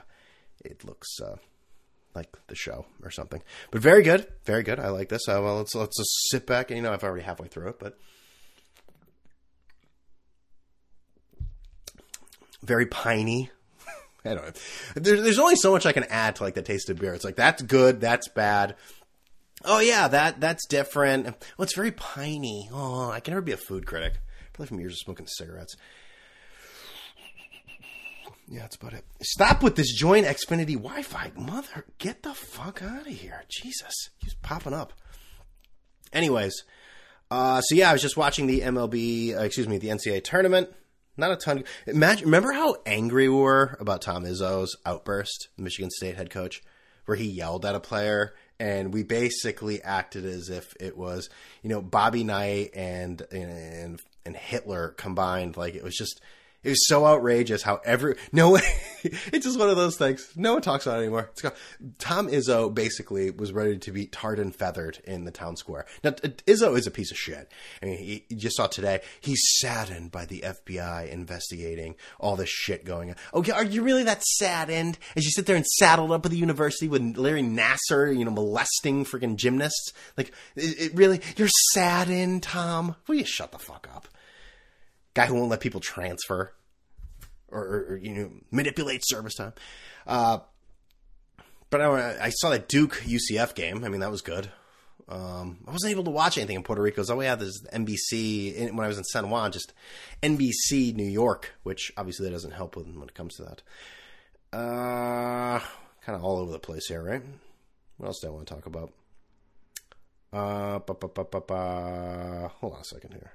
it 0.64 0.85
looks 0.85 1.08
uh, 1.20 1.37
like 2.14 2.28
the 2.47 2.54
show 2.54 2.87
or 3.02 3.11
something. 3.11 3.42
But 3.73 3.82
very 3.82 4.04
good, 4.04 4.28
very 4.44 4.62
good. 4.62 4.78
I 4.78 4.90
like 4.90 5.08
this. 5.08 5.28
Uh, 5.28 5.40
well, 5.42 5.56
let's 5.56 5.75
let's 5.75 5.97
just 5.97 6.30
sit 6.30 6.47
back 6.47 6.70
and 6.70 6.76
you 6.76 6.85
know 6.85 6.92
I've 6.92 7.02
already 7.02 7.25
halfway 7.25 7.49
through 7.49 7.70
it, 7.70 7.80
but 7.80 7.99
very 12.62 12.87
piney 12.87 13.50
I 14.28 14.35
don't 14.35 14.44
know. 14.44 14.52
There, 14.94 15.20
there's 15.20 15.38
only 15.38 15.56
so 15.56 15.73
much 15.73 15.87
I 15.87 15.92
can 15.92 16.04
add 16.04 16.37
to 16.37 16.44
like 16.44 16.54
the 16.54 16.62
taste 16.62 16.90
of 16.90 16.99
beer. 16.99 17.14
It's 17.14 17.25
like 17.25 17.37
that's 17.37 17.62
good, 17.62 18.00
that's 18.00 18.28
bad. 18.28 18.76
Oh 19.64 19.80
yeah, 19.80 20.08
that 20.08 20.40
that's 20.40 20.66
different. 20.66 21.26
Well, 21.26 21.64
it's 21.64 21.75
very 21.75 21.92
piney. 21.92 22.68
Oh, 22.73 23.11
I 23.11 23.20
can 23.20 23.32
never 23.32 23.42
be 23.42 23.52
a 23.52 23.56
food 23.56 23.87
critic. 23.87 24.14
Probably 24.52 24.68
from 24.68 24.80
years 24.80 24.92
of 24.94 24.99
smoking 24.99 25.26
cigarettes. 25.26 25.76
Yeah, 28.50 28.61
that's 28.61 28.76
about 28.76 28.94
it. 28.94 29.04
Stop 29.23 29.62
with 29.62 29.76
this 29.76 29.92
joint 29.92 30.26
Xfinity 30.26 30.75
Wi-Fi, 30.75 31.32
mother. 31.37 31.85
Get 31.99 32.23
the 32.23 32.32
fuck 32.32 32.82
out 32.82 33.06
of 33.06 33.12
here, 33.12 33.44
Jesus. 33.50 33.92
He's 34.18 34.35
popping 34.35 34.73
up. 34.73 34.94
Anyways, 36.14 36.54
uh, 37.30 37.61
so 37.61 37.75
yeah, 37.75 37.90
I 37.90 37.92
was 37.92 38.00
just 38.00 38.16
watching 38.16 38.47
the 38.47 38.61
MLB, 38.61 39.37
uh, 39.37 39.42
excuse 39.42 39.68
me, 39.68 39.76
the 39.76 39.88
NCAA 39.88 40.24
tournament. 40.24 40.70
Not 41.18 41.33
a 41.33 41.37
ton. 41.37 41.64
Imagine, 41.87 42.26
remember 42.26 42.52
how 42.52 42.76
angry 42.87 43.28
we 43.28 43.35
were 43.35 43.76
about 43.81 44.02
Tom 44.02 44.22
Izzo's 44.22 44.76
outburst, 44.87 45.48
Michigan 45.59 45.90
State 45.90 46.16
head 46.16 46.31
coach, 46.31 46.62
where 47.07 47.16
he 47.16 47.26
yelled 47.26 47.66
at 47.66 47.74
a 47.74 47.81
player, 47.81 48.35
and 48.61 48.94
we 48.94 49.02
basically 49.02 49.83
acted 49.83 50.24
as 50.24 50.48
if 50.48 50.74
it 50.78 50.96
was, 50.96 51.28
you 51.62 51.70
know, 51.70 51.83
Bobby 51.83 52.22
Knight 52.22 52.70
and 52.74 53.20
and 53.33 54.00
and 54.24 54.37
Hitler 54.37 54.90
combined. 54.90 55.57
Like 55.57 55.74
it 55.74 55.83
was 55.83 55.96
just 55.96 56.20
it 56.68 56.72
was 56.72 56.87
so 56.87 57.07
outrageous 57.07 57.62
how 57.62 57.81
every 57.85 58.16
no 58.31 58.50
one 58.50 58.62
it's 59.02 59.46
just 59.46 59.59
one 59.59 59.70
of 59.70 59.76
those 59.76 59.96
things 59.96 60.31
no 60.37 60.52
one 60.52 60.62
talks 60.62 60.87
about 60.87 60.98
it 60.98 61.02
anymore. 61.02 61.31
It's 61.33 61.40
called, 61.40 61.54
Tom 61.98 62.28
Izzo 62.28 62.72
basically 62.72 63.31
was 63.31 63.52
ready 63.52 63.78
to 63.78 63.90
be 63.90 64.07
tarred 64.07 64.38
and 64.38 64.54
feathered 64.54 64.98
in 65.04 65.24
the 65.24 65.31
town 65.31 65.57
square. 65.57 65.87
Now 66.04 66.11
Izzo 66.11 66.76
is 66.76 66.87
a 66.87 66.90
piece 66.90 67.11
of 67.11 67.16
shit. 67.16 67.50
I 67.83 67.87
mean, 67.87 67.98
he, 67.98 68.24
you 68.28 68.37
just 68.37 68.57
saw 68.57 68.66
today 68.66 69.00
he's 69.20 69.42
saddened 69.59 70.11
by 70.11 70.26
the 70.26 70.40
FBI 70.40 71.09
investigating 71.11 71.94
all 72.20 72.37
this 72.37 72.50
shit 72.50 72.85
going 72.85 73.11
on. 73.11 73.16
Oh, 73.33 73.38
okay, 73.40 73.52
are 73.52 73.64
you 73.64 73.83
really 73.83 74.04
that 74.04 74.22
saddened 74.22 74.98
as 75.16 75.24
you 75.24 75.31
sit 75.31 75.46
there 75.46 75.57
and 75.57 75.66
saddled 75.66 76.12
up 76.12 76.26
at 76.26 76.31
the 76.31 76.38
university 76.38 76.88
with 76.88 77.16
Larry 77.16 77.42
Nassar, 77.42 78.16
you 78.16 78.24
know, 78.24 78.31
molesting 78.31 79.04
freaking 79.04 79.37
gymnasts? 79.37 79.92
Like, 80.16 80.33
it, 80.54 80.81
it 80.81 80.94
really 80.94 81.22
you're 81.37 81.48
saddened, 81.72 82.42
Tom? 82.42 82.96
Will 83.07 83.14
you 83.14 83.24
shut 83.24 83.52
the 83.52 83.59
fuck 83.59 83.88
up? 83.94 84.09
guy 85.18 85.26
who 85.26 85.35
won't 85.35 85.50
let 85.50 85.59
people 85.59 85.81
transfer 85.81 86.52
or, 87.50 87.87
or, 87.90 87.96
you 88.02 88.14
know 88.14 88.30
manipulate 88.50 89.02
service 89.04 89.34
time. 89.34 89.52
Uh, 90.06 90.38
but 91.70 91.80
I, 91.80 92.26
I, 92.26 92.30
saw 92.30 92.50
that 92.50 92.68
Duke 92.68 93.02
UCF 93.04 93.54
game. 93.54 93.84
I 93.84 93.88
mean, 93.88 94.00
that 94.00 94.11
was 94.11 94.22
good. 94.22 94.50
Um, 95.08 95.58
I 95.66 95.72
wasn't 95.72 95.92
able 95.92 96.04
to 96.04 96.11
watch 96.11 96.38
anything 96.38 96.56
in 96.56 96.62
Puerto 96.62 96.82
Rico. 96.82 97.02
All 97.08 97.16
we 97.16 97.26
had 97.26 97.40
is 97.42 97.66
NBC 97.72 98.72
when 98.72 98.84
I 98.84 98.88
was 98.88 98.98
in 98.98 99.04
San 99.04 99.30
Juan, 99.30 99.52
just 99.52 99.72
NBC 100.22 100.94
New 100.94 101.04
York, 101.04 101.54
which 101.62 101.92
obviously 101.96 102.26
that 102.26 102.32
doesn't 102.32 102.52
help 102.52 102.76
when, 102.76 102.98
when 102.98 103.08
it 103.08 103.14
comes 103.14 103.34
to 103.37 103.42
that. 103.44 103.62
Uh, 104.52 105.61
kind 106.04 106.16
of 106.16 106.24
all 106.24 106.38
over 106.38 106.52
the 106.52 106.58
place 106.58 106.88
here, 106.88 107.02
right? 107.02 107.22
What 107.96 108.06
else 108.08 108.20
do 108.20 108.28
I 108.28 108.30
want 108.30 108.46
to 108.46 108.54
talk 108.54 108.66
about? 108.66 108.92
Uh, 110.30 110.78
hold 112.48 112.74
on 112.74 112.80
a 112.80 112.84
second 112.84 113.12
here 113.12 113.32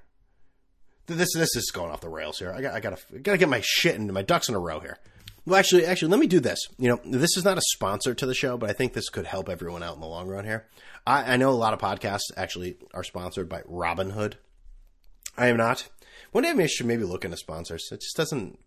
this 1.08 1.34
this 1.34 1.56
is 1.56 1.72
going 1.72 1.92
off 1.92 2.02
the 2.02 2.10
rails 2.10 2.39
here. 2.39 2.52
I 2.52 2.62
got 2.62 2.74
I 2.74 2.80
got 2.80 2.98
to 2.98 3.20
got 3.20 3.34
to 3.34 3.38
get 3.38 3.50
my 3.50 3.62
shit 3.63 3.96
and 3.96 4.12
my 4.13 4.22
ducks 4.22 4.50
in 4.50 4.56
a 4.56 4.60
row 4.60 4.80
here. 4.80 5.00
Well, 5.46 5.60
actually, 5.60 5.86
actually, 5.86 6.08
let 6.10 6.22
me 6.22 6.28
do 6.28 6.39
this. 6.39 6.60
You 6.78 6.89
know, 6.89 7.00
this 7.04 7.36
is 7.36 7.44
not 7.44 7.58
a 7.58 7.62
sponsor 7.74 8.13
to 8.13 8.26
the 8.26 8.34
show, 8.34 8.58
but 8.58 8.70
I 8.70 8.74
think 8.74 8.94
this 8.94 9.10
could 9.10 9.26
help 9.26 9.50
everyone 9.50 9.84
out 9.84 9.96
in 9.96 10.00
the 10.00 10.08
long 10.08 10.28
run 10.30 10.46
here. 10.46 10.68
I, 11.06 11.34
I 11.34 11.38
know 11.38 11.50
a 11.50 11.52
lot 11.52 11.74
of 11.74 11.82
podcasts 11.82 12.32
actually 12.38 12.78
are 12.94 13.04
sponsored 13.04 13.50
by 13.50 13.62
Robinhood. 13.63 14.36
I 15.38 15.48
am 15.48 15.58
not. 15.58 15.89
One 16.32 16.46
day 16.46 16.52
I 16.52 16.68
should 16.68 16.86
maybe 16.86 17.04
look 17.04 17.26
into 17.26 17.36
sponsors. 17.36 17.89
It 17.92 18.00
just 18.02 18.16
doesn't. 18.16 18.58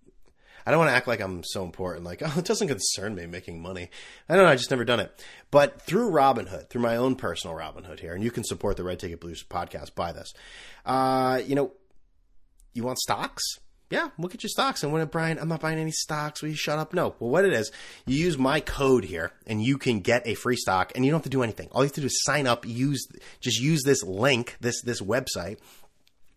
I 0.67 0.71
don't 0.71 0.81
want 0.81 0.91
to 0.91 0.97
act 0.97 1.09
like 1.09 1.21
I'm 1.21 1.45
so 1.45 1.65
important. 1.65 2.05
Like, 2.05 2.21
oh, 2.25 2.35
it 2.37 2.45
doesn't 2.45 2.69
concern 2.69 3.15
me 3.15 3.25
making 3.25 3.63
money. 3.63 3.89
I 4.29 4.35
don't 4.35 4.45
know. 4.45 4.51
I 4.51 4.57
just 4.57 4.71
never 4.71 4.85
done 4.85 5.01
it. 5.01 5.25
But 5.51 5.81
through 5.81 6.11
Robinhood, 6.11 6.69
through 6.69 6.83
my 6.83 6.97
own 6.97 7.15
personal 7.15 7.57
Robinhood 7.57 8.01
here, 8.01 8.15
and 8.15 8.23
you 8.23 8.31
can 8.31 8.45
support 8.45 8.77
the 8.77 8.85
Red 8.85 8.99
Ticket 8.99 9.21
Blues 9.21 9.43
podcast 9.49 9.95
by 9.95 10.13
this. 10.13 10.35
Uh, 10.85 11.41
you 11.47 11.55
know, 11.55 11.73
you 12.77 12.85
want 12.85 12.99
stocks? 12.99 13.43
Yeah, 13.89 14.09
look 14.19 14.35
at 14.35 14.43
your 14.43 14.51
stocks. 14.51 14.83
And 14.83 14.93
when 14.93 15.03
it, 15.03 15.13
Brian, 15.13 15.39
I'm 15.39 15.49
not 15.49 15.61
buying 15.61 15.79
any 15.79 15.93
stocks. 15.93 16.43
Will 16.43 16.49
you 16.49 16.57
shut 16.57 16.79
up? 16.79 16.93
No. 16.93 17.15
Well, 17.21 17.31
what 17.31 17.45
it 17.45 17.53
is, 17.53 17.71
you 18.05 18.17
use 18.17 18.37
my 18.37 18.61
code 18.61 19.05
here 19.05 19.31
and 19.47 19.63
you 19.63 19.79
can 19.79 20.01
get 20.01 20.27
a 20.27 20.35
free 20.35 20.57
stock 20.57 20.91
and 20.95 21.05
you 21.05 21.13
don't 21.13 21.19
have 21.19 21.25
to 21.25 21.31
do 21.31 21.45
anything. 21.45 21.69
All 21.71 21.83
you 21.83 21.87
have 21.87 21.95
to 21.95 22.01
do 22.01 22.07
is 22.07 22.25
sign 22.25 22.49
up, 22.49 22.67
use, 22.67 23.07
just 23.41 23.61
use 23.61 23.83
this 23.85 24.03
link, 24.03 24.57
this, 24.61 24.83
this 24.83 25.01
website, 25.01 25.59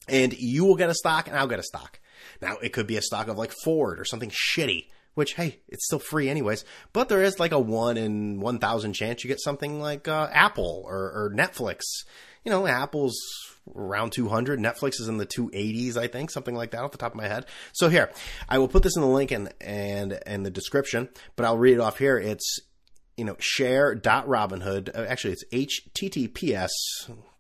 and 0.08 0.34
you 0.34 0.66
will 0.66 0.76
get 0.76 0.92
a 0.92 0.94
stock 0.94 1.28
and 1.28 1.36
I'll 1.36 1.48
get 1.48 1.60
a 1.60 1.64
stock. 1.64 2.00
Now, 2.40 2.58
it 2.62 2.72
could 2.72 2.86
be 2.86 2.98
a 2.98 3.02
stock 3.02 3.28
of 3.28 3.38
like 3.38 3.54
Ford 3.64 4.00
or 4.00 4.06
something 4.06 4.32
shitty, 4.32 4.86
which, 5.16 5.34
hey, 5.34 5.60
it's 5.68 5.86
still 5.86 6.00
free 6.00 6.30
anyways. 6.30 6.66
But 6.94 7.10
there 7.10 7.24
is 7.24 7.40
like 7.40 7.52
a 7.52 7.60
one 7.60 7.98
in 7.98 8.40
1,000 8.42 8.94
chance 8.94 9.24
you 9.24 9.28
get 9.28 9.42
something 9.42 9.82
like 9.82 10.08
uh, 10.08 10.30
Apple 10.32 10.84
or, 10.86 10.98
or 10.98 11.34
Netflix. 11.36 11.82
You 12.46 12.52
know, 12.52 12.68
Apple's 12.68 13.18
around 13.76 14.12
200. 14.12 14.60
Netflix 14.60 15.00
is 15.00 15.08
in 15.08 15.18
the 15.18 15.26
280s, 15.26 15.98
I 15.98 16.08
think, 16.08 16.32
something 16.32 16.56
like 16.56 16.72
that 16.72 16.84
off 16.84 16.92
the 16.92 16.98
top 16.98 17.14
of 17.14 17.18
my 17.18 17.28
head. 17.28 17.46
So 17.74 17.90
here, 17.90 18.12
I 18.48 18.58
will 18.58 18.68
put 18.68 18.84
this 18.84 18.96
in 18.96 19.02
the 19.02 19.08
link 19.08 19.32
and 19.32 19.54
and 19.62 20.20
and 20.26 20.46
the 20.46 20.52
description, 20.52 21.10
but 21.36 21.46
I'll 21.46 21.58
read 21.58 21.74
it 21.74 21.80
off 21.80 21.98
here. 21.98 22.18
It's 22.18 22.60
you 23.18 23.26
know 23.26 23.36
share.robinhood. 23.40 24.98
Uh, 24.98 25.06
actually, 25.08 25.34
it's 25.34 25.80
https 25.92 26.70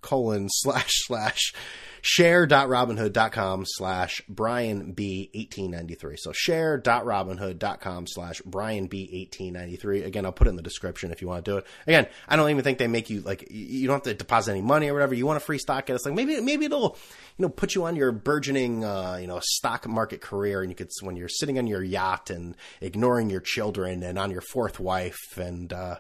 colon 0.02 0.48
slash 0.50 0.92
slash 1.08 1.54
share.robinhood.com 2.02 3.66
slash 3.68 4.22
Brian 4.28 4.92
B 4.92 5.30
1893. 5.34 6.16
So 6.18 6.32
share.robinhood.com 6.32 8.08
slash 8.08 8.42
Brian 8.46 8.88
B 8.88 9.02
1893. 9.02 10.04
Again, 10.04 10.26
I'll 10.26 10.32
put 10.32 10.48
it 10.48 10.52
in 10.52 10.56
the 10.56 10.62
description 10.62 11.12
if 11.12 11.22
you 11.22 11.28
want 11.28 11.46
to 11.46 11.52
do 11.52 11.58
it. 11.58 11.68
Again, 11.88 12.08
I 12.28 12.36
don't 12.36 12.50
even 12.50 12.64
think 12.64 12.78
they 12.78 12.88
make 12.88 13.10
you 13.10 13.22
like, 13.22 13.48
you 13.50 13.88
don't 13.88 13.96
have 13.96 14.04
to 14.04 14.14
deposit 14.14 14.52
any 14.52 14.62
money 14.62 14.90
or 14.90 14.94
whatever. 14.94 15.14
You 15.14 15.26
want 15.26 15.38
a 15.38 15.42
free 15.42 15.60
stock, 15.60 15.90
it's 15.90 16.06
like 16.06 16.16
maybe, 16.16 16.40
maybe 16.42 16.66
it'll, 16.66 16.98
you 17.38 17.44
know, 17.44 17.50
put 17.50 17.76
you 17.76 17.86
on 17.86 17.96
your 17.96 18.12
burgeoning, 18.12 18.84
uh, 18.84 19.18
you 19.20 19.28
know, 19.28 19.40
stock 19.44 19.88
market 19.88 20.22
career. 20.22 20.62
And 20.62 20.72
you 20.72 20.76
could, 20.76 20.90
when 21.02 21.16
you're 21.16 21.30
sitting 21.30 21.58
on 21.58 21.68
your 21.68 21.84
yacht 21.84 22.30
and 22.30 22.56
ignoring 22.82 23.30
your 23.30 23.42
children 23.42 24.04
and 24.04 24.18
on 24.18 24.32
your 24.32 24.42
fourth 24.42 24.80
wife 24.80 25.38
and, 25.38 25.72
uh, 25.74 26.00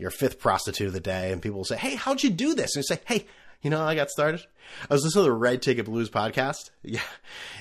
your 0.00 0.10
fifth 0.10 0.38
prostitute 0.38 0.88
of 0.88 0.92
the 0.92 1.00
day, 1.00 1.32
and 1.32 1.42
people 1.42 1.58
will 1.58 1.64
say, 1.64 1.76
"Hey, 1.76 1.94
how'd 1.94 2.22
you 2.22 2.30
do 2.30 2.54
this?" 2.54 2.74
And 2.74 2.82
you 2.82 2.96
say, 2.96 3.00
"Hey, 3.06 3.26
You 3.62 3.68
know, 3.68 3.82
I 3.82 3.94
got 3.94 4.08
started. 4.08 4.40
I 4.88 4.94
was 4.94 5.04
listening 5.04 5.24
to 5.24 5.30
the 5.30 5.36
Red 5.36 5.60
Ticket 5.60 5.84
Blues 5.84 6.08
podcast. 6.08 6.70
Yeah, 6.82 7.02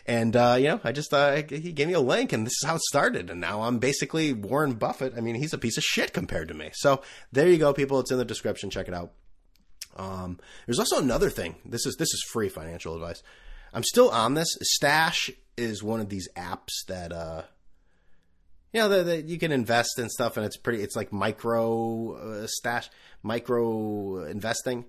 and 0.07 0.33
uh, 0.33 0.55
you 0.57 0.69
know, 0.69 0.79
I 0.81 0.93
just 0.93 1.13
uh, 1.13 1.43
he 1.49 1.73
gave 1.73 1.87
me 1.87 1.93
a 1.93 1.99
link, 1.99 2.31
and 2.31 2.45
this 2.45 2.53
is 2.53 2.63
how 2.65 2.75
it 2.75 2.81
started. 2.83 3.29
And 3.29 3.41
now 3.41 3.63
I'm 3.63 3.79
basically 3.79 4.31
Warren 4.31 4.75
Buffett. 4.75 5.13
I 5.17 5.19
mean, 5.19 5.35
he's 5.35 5.51
a 5.53 5.57
piece 5.57 5.77
of 5.77 5.83
shit 5.83 6.13
compared 6.13 6.47
to 6.47 6.53
me. 6.53 6.69
So 6.73 7.01
there 7.33 7.49
you 7.49 7.57
go, 7.57 7.73
people. 7.73 7.99
It's 7.99 8.11
in 8.11 8.17
the 8.17 8.23
description. 8.23 8.69
Check 8.69 8.87
it 8.87 8.93
out. 8.93 9.11
Um, 9.97 10.39
there's 10.65 10.79
also 10.79 10.99
another 10.99 11.29
thing. 11.29 11.55
This 11.65 11.85
is 11.85 11.97
this 11.97 12.13
is 12.13 12.23
free 12.31 12.47
financial 12.47 12.95
advice. 12.95 13.21
I'm 13.73 13.83
still 13.83 14.09
on 14.09 14.35
this. 14.35 14.57
Stash 14.61 15.29
is 15.57 15.83
one 15.83 15.99
of 15.99 16.07
these 16.07 16.29
apps 16.37 16.85
that 16.87 17.11
uh, 17.11 17.41
you 18.73 18.81
know 18.81 19.03
that 19.03 19.25
you 19.25 19.37
can 19.39 19.51
invest 19.51 19.97
in 19.97 20.09
stuff, 20.09 20.37
and 20.37 20.45
it's 20.45 20.57
pretty. 20.57 20.83
It's 20.83 20.95
like 20.95 21.11
micro 21.11 22.13
uh, 22.13 22.47
stash, 22.47 22.89
micro 23.23 24.25
investing. 24.25 24.85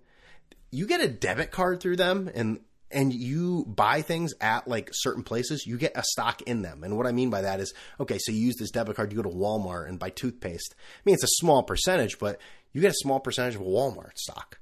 You 0.71 0.87
get 0.87 1.01
a 1.01 1.09
debit 1.09 1.51
card 1.51 1.81
through 1.81 1.97
them, 1.97 2.31
and 2.35 2.61
and 2.91 3.13
you 3.13 3.65
buy 3.67 4.03
things 4.03 4.35
at 4.41 4.67
like 4.67 4.91
certain 4.93 5.23
places, 5.23 5.67
you 5.67 5.79
get 5.79 5.93
a 5.95 6.03
stock 6.03 6.43
in 6.43 6.63
them. 6.63 6.83
And 6.83 6.97
what 6.97 7.07
I 7.07 7.13
mean 7.13 7.31
by 7.31 7.43
that 7.43 7.61
is, 7.61 7.73
okay, 8.01 8.19
so 8.19 8.33
you 8.33 8.39
use 8.39 8.57
this 8.57 8.71
debit 8.71 8.97
card, 8.97 9.13
you 9.13 9.23
go 9.23 9.29
to 9.29 9.35
Walmart 9.35 9.89
and 9.89 9.99
buy 9.99 10.11
toothpaste. 10.11 10.75
I 10.77 11.01
mean, 11.05 11.15
it's 11.15 11.25
a 11.25 11.39
small 11.39 11.63
percentage, 11.63 12.19
but 12.19 12.41
you 12.73 12.81
get 12.81 12.91
a 12.91 12.97
small 12.97 13.21
percentage 13.21 13.55
of 13.55 13.63
Walmart 13.63 14.17
stock. 14.17 14.59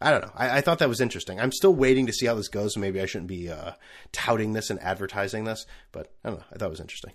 I 0.00 0.10
don't 0.10 0.22
know. 0.22 0.32
I, 0.34 0.58
I, 0.58 0.60
thought 0.62 0.78
that 0.78 0.88
was 0.88 1.02
interesting. 1.02 1.38
I'm 1.38 1.52
still 1.52 1.74
waiting 1.74 2.06
to 2.06 2.12
see 2.12 2.24
how 2.24 2.34
this 2.34 2.48
goes. 2.48 2.72
So 2.72 2.80
maybe 2.80 3.02
I 3.02 3.06
shouldn't 3.06 3.28
be 3.28 3.50
uh, 3.50 3.72
touting 4.12 4.54
this 4.54 4.70
and 4.70 4.80
advertising 4.80 5.44
this, 5.44 5.66
but 5.92 6.10
I 6.24 6.30
don't 6.30 6.38
know. 6.38 6.44
I 6.50 6.56
thought 6.56 6.66
it 6.66 6.70
was 6.70 6.80
interesting. 6.80 7.12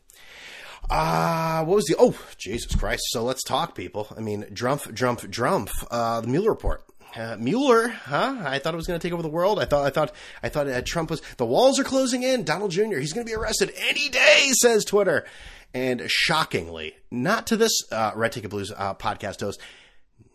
Uh, 0.90 1.64
what 1.66 1.76
was 1.76 1.86
the, 1.86 1.96
oh, 1.98 2.18
Jesus 2.38 2.76
Christ. 2.76 3.04
So 3.08 3.24
let's 3.24 3.44
talk, 3.44 3.76
people. 3.76 4.08
I 4.16 4.22
mean, 4.22 4.44
Drumpf, 4.52 4.92
Drumpf, 4.94 5.28
Drumpf, 5.30 5.72
uh, 5.90 6.22
the 6.22 6.28
Mueller 6.28 6.50
report. 6.50 6.84
Uh, 7.16 7.38
Mueller, 7.40 7.88
huh? 7.88 8.38
I 8.44 8.60
thought 8.60 8.74
it 8.74 8.78
was 8.78 8.88
going 8.88 9.00
to 9.00 9.06
take 9.06 9.14
over 9.14 9.24
the 9.24 9.30
world. 9.30 9.58
I 9.60 9.66
thought, 9.66 9.86
I 9.86 9.90
thought, 9.90 10.14
I 10.44 10.50
thought 10.50 10.68
uh, 10.68 10.82
Trump 10.82 11.10
was, 11.10 11.22
the 11.38 11.46
walls 11.46 11.80
are 11.80 11.86
closing 11.86 12.24
in. 12.24 12.44
Donald 12.44 12.72
Jr., 12.72 12.98
he's 12.98 13.14
going 13.14 13.26
to 13.26 13.30
be 13.30 13.36
arrested 13.36 13.72
any 13.78 14.10
day, 14.10 14.50
says 14.62 14.84
Twitter. 14.84 15.26
And 15.74 16.04
shockingly, 16.08 16.96
not 17.12 17.48
to 17.48 17.58
this, 17.58 17.72
uh, 17.92 18.12
Red 18.16 18.34
Ticket 18.34 18.50
Blues, 18.50 18.72
uh, 18.76 18.96
podcast 18.96 19.40
host, 19.40 19.62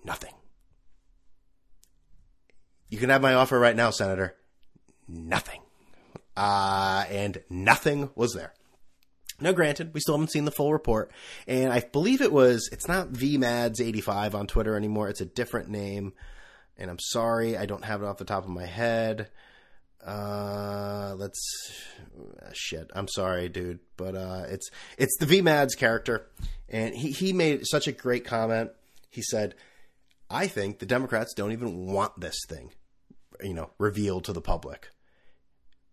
nothing. 0.05 0.33
You 2.88 2.98
can 2.98 3.11
have 3.11 3.22
my 3.22 3.35
offer 3.35 3.59
right 3.59 3.76
now, 3.76 3.90
Senator. 3.90 4.37
Nothing. 5.07 5.61
Uh, 6.37 7.05
and 7.11 7.42
nothing 7.50 8.11
was 8.14 8.33
there. 8.33 8.55
Now, 9.40 9.53
granted, 9.53 9.94
we 9.94 10.00
still 10.00 10.14
haven't 10.14 10.33
seen 10.33 10.44
the 10.44 10.50
full 10.50 10.72
report, 10.72 11.11
and 11.46 11.72
I 11.72 11.81
believe 11.81 12.20
it 12.20 12.33
was, 12.33 12.68
it's 12.72 12.87
not 12.87 13.12
VMads85 13.12 14.35
on 14.35 14.46
Twitter 14.46 14.76
anymore. 14.76 15.09
It's 15.09 15.22
a 15.22 15.26
different 15.26 15.70
name, 15.70 16.12
and 16.76 16.90
I'm 16.90 16.98
sorry, 16.98 17.57
I 17.57 17.66
don't 17.66 17.85
have 17.85 18.03
it 18.03 18.07
off 18.07 18.18
the 18.18 18.24
top 18.24 18.44
of 18.44 18.50
my 18.50 18.66
head. 18.66 19.29
Uh, 20.05 21.14
let's, 21.16 21.40
uh, 22.42 22.50
shit, 22.53 22.90
I'm 22.94 23.09
sorry, 23.09 23.48
dude, 23.48 23.81
but, 23.96 24.14
uh, 24.14 24.44
it's, 24.48 24.70
it's 24.98 25.16
the 25.18 25.26
VMads 25.26 25.76
character, 25.76 26.26
and 26.68 26.94
he, 26.94 27.11
he 27.11 27.33
made 27.33 27.66
such 27.66 27.87
a 27.87 27.92
great 27.92 28.24
comment. 28.24 28.70
He 29.11 29.22
said, 29.22 29.55
I 30.29 30.46
think 30.46 30.79
the 30.79 30.87
Democrats 30.87 31.35
don't 31.35 31.53
even 31.53 31.87
want 31.87 32.20
this 32.20 32.38
thing, 32.48 32.70
you 33.42 33.55
know, 33.55 33.70
revealed 33.79 34.24
to 34.24 34.33
the 34.33 34.40
public 34.40 34.88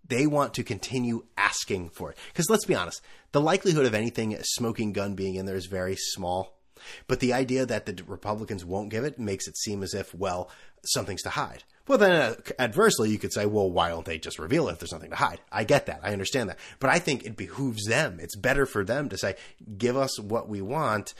they 0.07 0.27
want 0.27 0.53
to 0.55 0.63
continue 0.63 1.25
asking 1.37 1.89
for 1.89 2.11
it. 2.11 2.17
Because 2.31 2.49
let's 2.49 2.65
be 2.65 2.75
honest, 2.75 3.01
the 3.31 3.41
likelihood 3.41 3.85
of 3.85 3.93
anything 3.93 4.33
a 4.33 4.43
smoking 4.43 4.93
gun 4.93 5.15
being 5.15 5.35
in 5.35 5.45
there 5.45 5.55
is 5.55 5.65
very 5.65 5.95
small. 5.95 6.57
But 7.07 7.19
the 7.19 7.33
idea 7.33 7.65
that 7.65 7.85
the 7.85 8.03
Republicans 8.05 8.63
won't 8.63 8.89
give 8.89 9.03
it 9.03 9.19
makes 9.19 9.47
it 9.47 9.57
seem 9.57 9.83
as 9.83 9.93
if, 9.93 10.13
well, 10.13 10.49
something's 10.85 11.23
to 11.23 11.29
hide. 11.29 11.63
Well, 11.87 11.97
then 11.97 12.11
uh, 12.11 12.35
adversely, 12.59 13.09
you 13.09 13.17
could 13.17 13.33
say, 13.33 13.45
well, 13.45 13.71
why 13.71 13.89
don't 13.89 14.05
they 14.05 14.19
just 14.19 14.39
reveal 14.39 14.67
it 14.67 14.73
if 14.73 14.79
there's 14.79 14.91
nothing 14.91 15.09
to 15.09 15.15
hide? 15.15 15.39
I 15.51 15.63
get 15.63 15.87
that. 15.87 16.01
I 16.03 16.11
understand 16.11 16.49
that. 16.49 16.59
But 16.79 16.89
I 16.89 16.99
think 16.99 17.25
it 17.25 17.37
behooves 17.37 17.85
them. 17.85 18.19
It's 18.21 18.35
better 18.35 18.65
for 18.65 18.83
them 18.83 19.09
to 19.09 19.17
say, 19.17 19.35
give 19.77 19.97
us 19.97 20.19
what 20.19 20.49
we 20.49 20.61
want, 20.61 21.13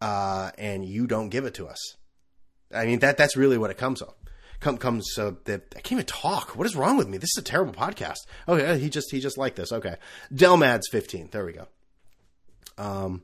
uh, 0.00 0.50
and 0.58 0.84
you 0.84 1.06
don't 1.06 1.30
give 1.30 1.44
it 1.44 1.54
to 1.54 1.66
us. 1.66 1.96
I 2.72 2.86
mean, 2.86 3.00
that 3.00 3.16
that's 3.16 3.36
really 3.36 3.58
what 3.58 3.70
it 3.70 3.78
comes 3.78 4.00
of 4.02 4.14
come, 4.60 4.78
comes 4.78 5.18
uh, 5.18 5.32
that 5.44 5.74
I 5.76 5.80
can't 5.80 5.92
even 5.92 6.06
talk. 6.06 6.56
What 6.56 6.66
is 6.66 6.76
wrong 6.76 6.96
with 6.96 7.08
me? 7.08 7.18
This 7.18 7.30
is 7.36 7.40
a 7.40 7.44
terrible 7.44 7.72
podcast. 7.72 8.18
Okay, 8.48 8.78
he 8.78 8.88
just 8.88 9.10
he 9.10 9.20
just 9.20 9.38
liked 9.38 9.56
this. 9.56 9.72
Okay, 9.72 9.96
Delmad's 10.32 10.88
fifteen. 10.90 11.28
There 11.30 11.44
we 11.44 11.52
go. 11.52 11.66
Um, 12.78 13.22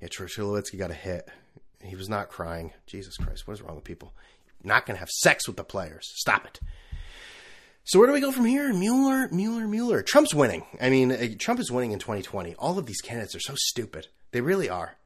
yeah, 0.00 0.08
Tulowitzki 0.08 0.78
got 0.78 0.90
a 0.90 0.94
hit. 0.94 1.28
He 1.82 1.96
was 1.96 2.08
not 2.08 2.28
crying. 2.28 2.72
Jesus 2.86 3.16
Christ, 3.16 3.46
what 3.46 3.54
is 3.54 3.62
wrong 3.62 3.74
with 3.74 3.84
people? 3.84 4.12
Not 4.62 4.86
going 4.86 4.94
to 4.94 5.00
have 5.00 5.08
sex 5.08 5.48
with 5.48 5.56
the 5.56 5.64
players. 5.64 6.12
Stop 6.14 6.46
it. 6.46 6.60
So 7.84 7.98
where 7.98 8.06
do 8.06 8.12
we 8.12 8.20
go 8.20 8.30
from 8.30 8.44
here? 8.44 8.72
Mueller, 8.72 9.28
Mueller, 9.32 9.66
Mueller. 9.66 10.02
Trump's 10.02 10.32
winning. 10.32 10.64
I 10.80 10.88
mean, 10.88 11.10
uh, 11.10 11.26
Trump 11.40 11.58
is 11.58 11.72
winning 11.72 11.90
in 11.90 11.98
2020. 11.98 12.54
All 12.54 12.78
of 12.78 12.86
these 12.86 13.00
candidates 13.00 13.34
are 13.34 13.40
so 13.40 13.54
stupid. 13.56 14.06
They 14.30 14.40
really 14.40 14.68
are. 14.68 14.96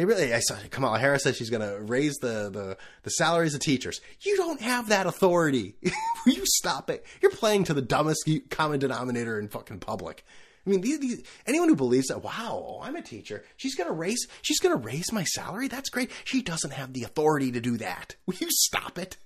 They 0.00 0.06
really, 0.06 0.32
I 0.32 0.40
saw 0.40 0.56
Kamala 0.70 0.98
Harris 0.98 1.24
said 1.24 1.36
she's 1.36 1.50
going 1.50 1.60
to 1.60 1.78
raise 1.78 2.16
the, 2.22 2.48
the, 2.48 2.78
the 3.02 3.10
salaries 3.10 3.54
of 3.54 3.60
teachers. 3.60 4.00
You 4.22 4.34
don't 4.34 4.62
have 4.62 4.88
that 4.88 5.06
authority. 5.06 5.74
Will 6.24 6.32
you 6.32 6.44
stop 6.46 6.88
it? 6.88 7.04
You're 7.20 7.32
playing 7.32 7.64
to 7.64 7.74
the 7.74 7.82
dumbest 7.82 8.26
common 8.48 8.80
denominator 8.80 9.38
in 9.38 9.48
fucking 9.48 9.80
public. 9.80 10.24
I 10.66 10.70
mean, 10.70 10.80
these, 10.80 11.00
these, 11.00 11.22
anyone 11.46 11.68
who 11.68 11.76
believes 11.76 12.06
that, 12.06 12.24
wow, 12.24 12.80
I'm 12.82 12.96
a 12.96 13.02
teacher, 13.02 13.44
she's 13.58 13.74
gonna 13.74 13.92
raise, 13.92 14.26
she's 14.40 14.58
gonna 14.58 14.76
raise 14.76 15.12
my 15.12 15.24
salary. 15.24 15.68
That's 15.68 15.90
great. 15.90 16.10
She 16.24 16.40
doesn't 16.40 16.72
have 16.72 16.94
the 16.94 17.02
authority 17.02 17.52
to 17.52 17.60
do 17.60 17.76
that. 17.76 18.16
Will 18.24 18.36
you 18.38 18.48
stop 18.50 18.96
it? 18.96 19.18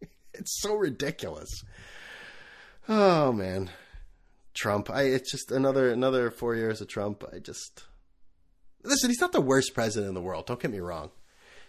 It's 0.32 0.58
so 0.62 0.74
ridiculous. 0.74 1.50
Oh 2.88 3.30
man, 3.30 3.68
Trump. 4.54 4.88
I 4.88 5.02
it's 5.02 5.30
just 5.30 5.52
another 5.52 5.90
another 5.90 6.30
four 6.30 6.56
years 6.56 6.80
of 6.80 6.88
Trump. 6.88 7.24
I 7.30 7.40
just 7.40 7.84
Listen, 8.84 9.10
he's 9.10 9.20
not 9.20 9.32
the 9.32 9.40
worst 9.40 9.74
president 9.74 10.08
in 10.08 10.14
the 10.14 10.20
world. 10.20 10.46
Don't 10.46 10.60
get 10.60 10.70
me 10.70 10.80
wrong. 10.80 11.10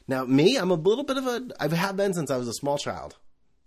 Now, 0.08 0.26
me, 0.26 0.58
I'm 0.58 0.70
a 0.70 0.76
little 0.76 1.04
bit 1.04 1.18
of 1.18 1.26
a. 1.26 1.48
I 1.60 1.68
have 1.74 1.98
been 1.98 2.14
since 2.14 2.30
I 2.30 2.38
was 2.38 2.48
a 2.48 2.54
small 2.54 2.78
child. 2.78 3.18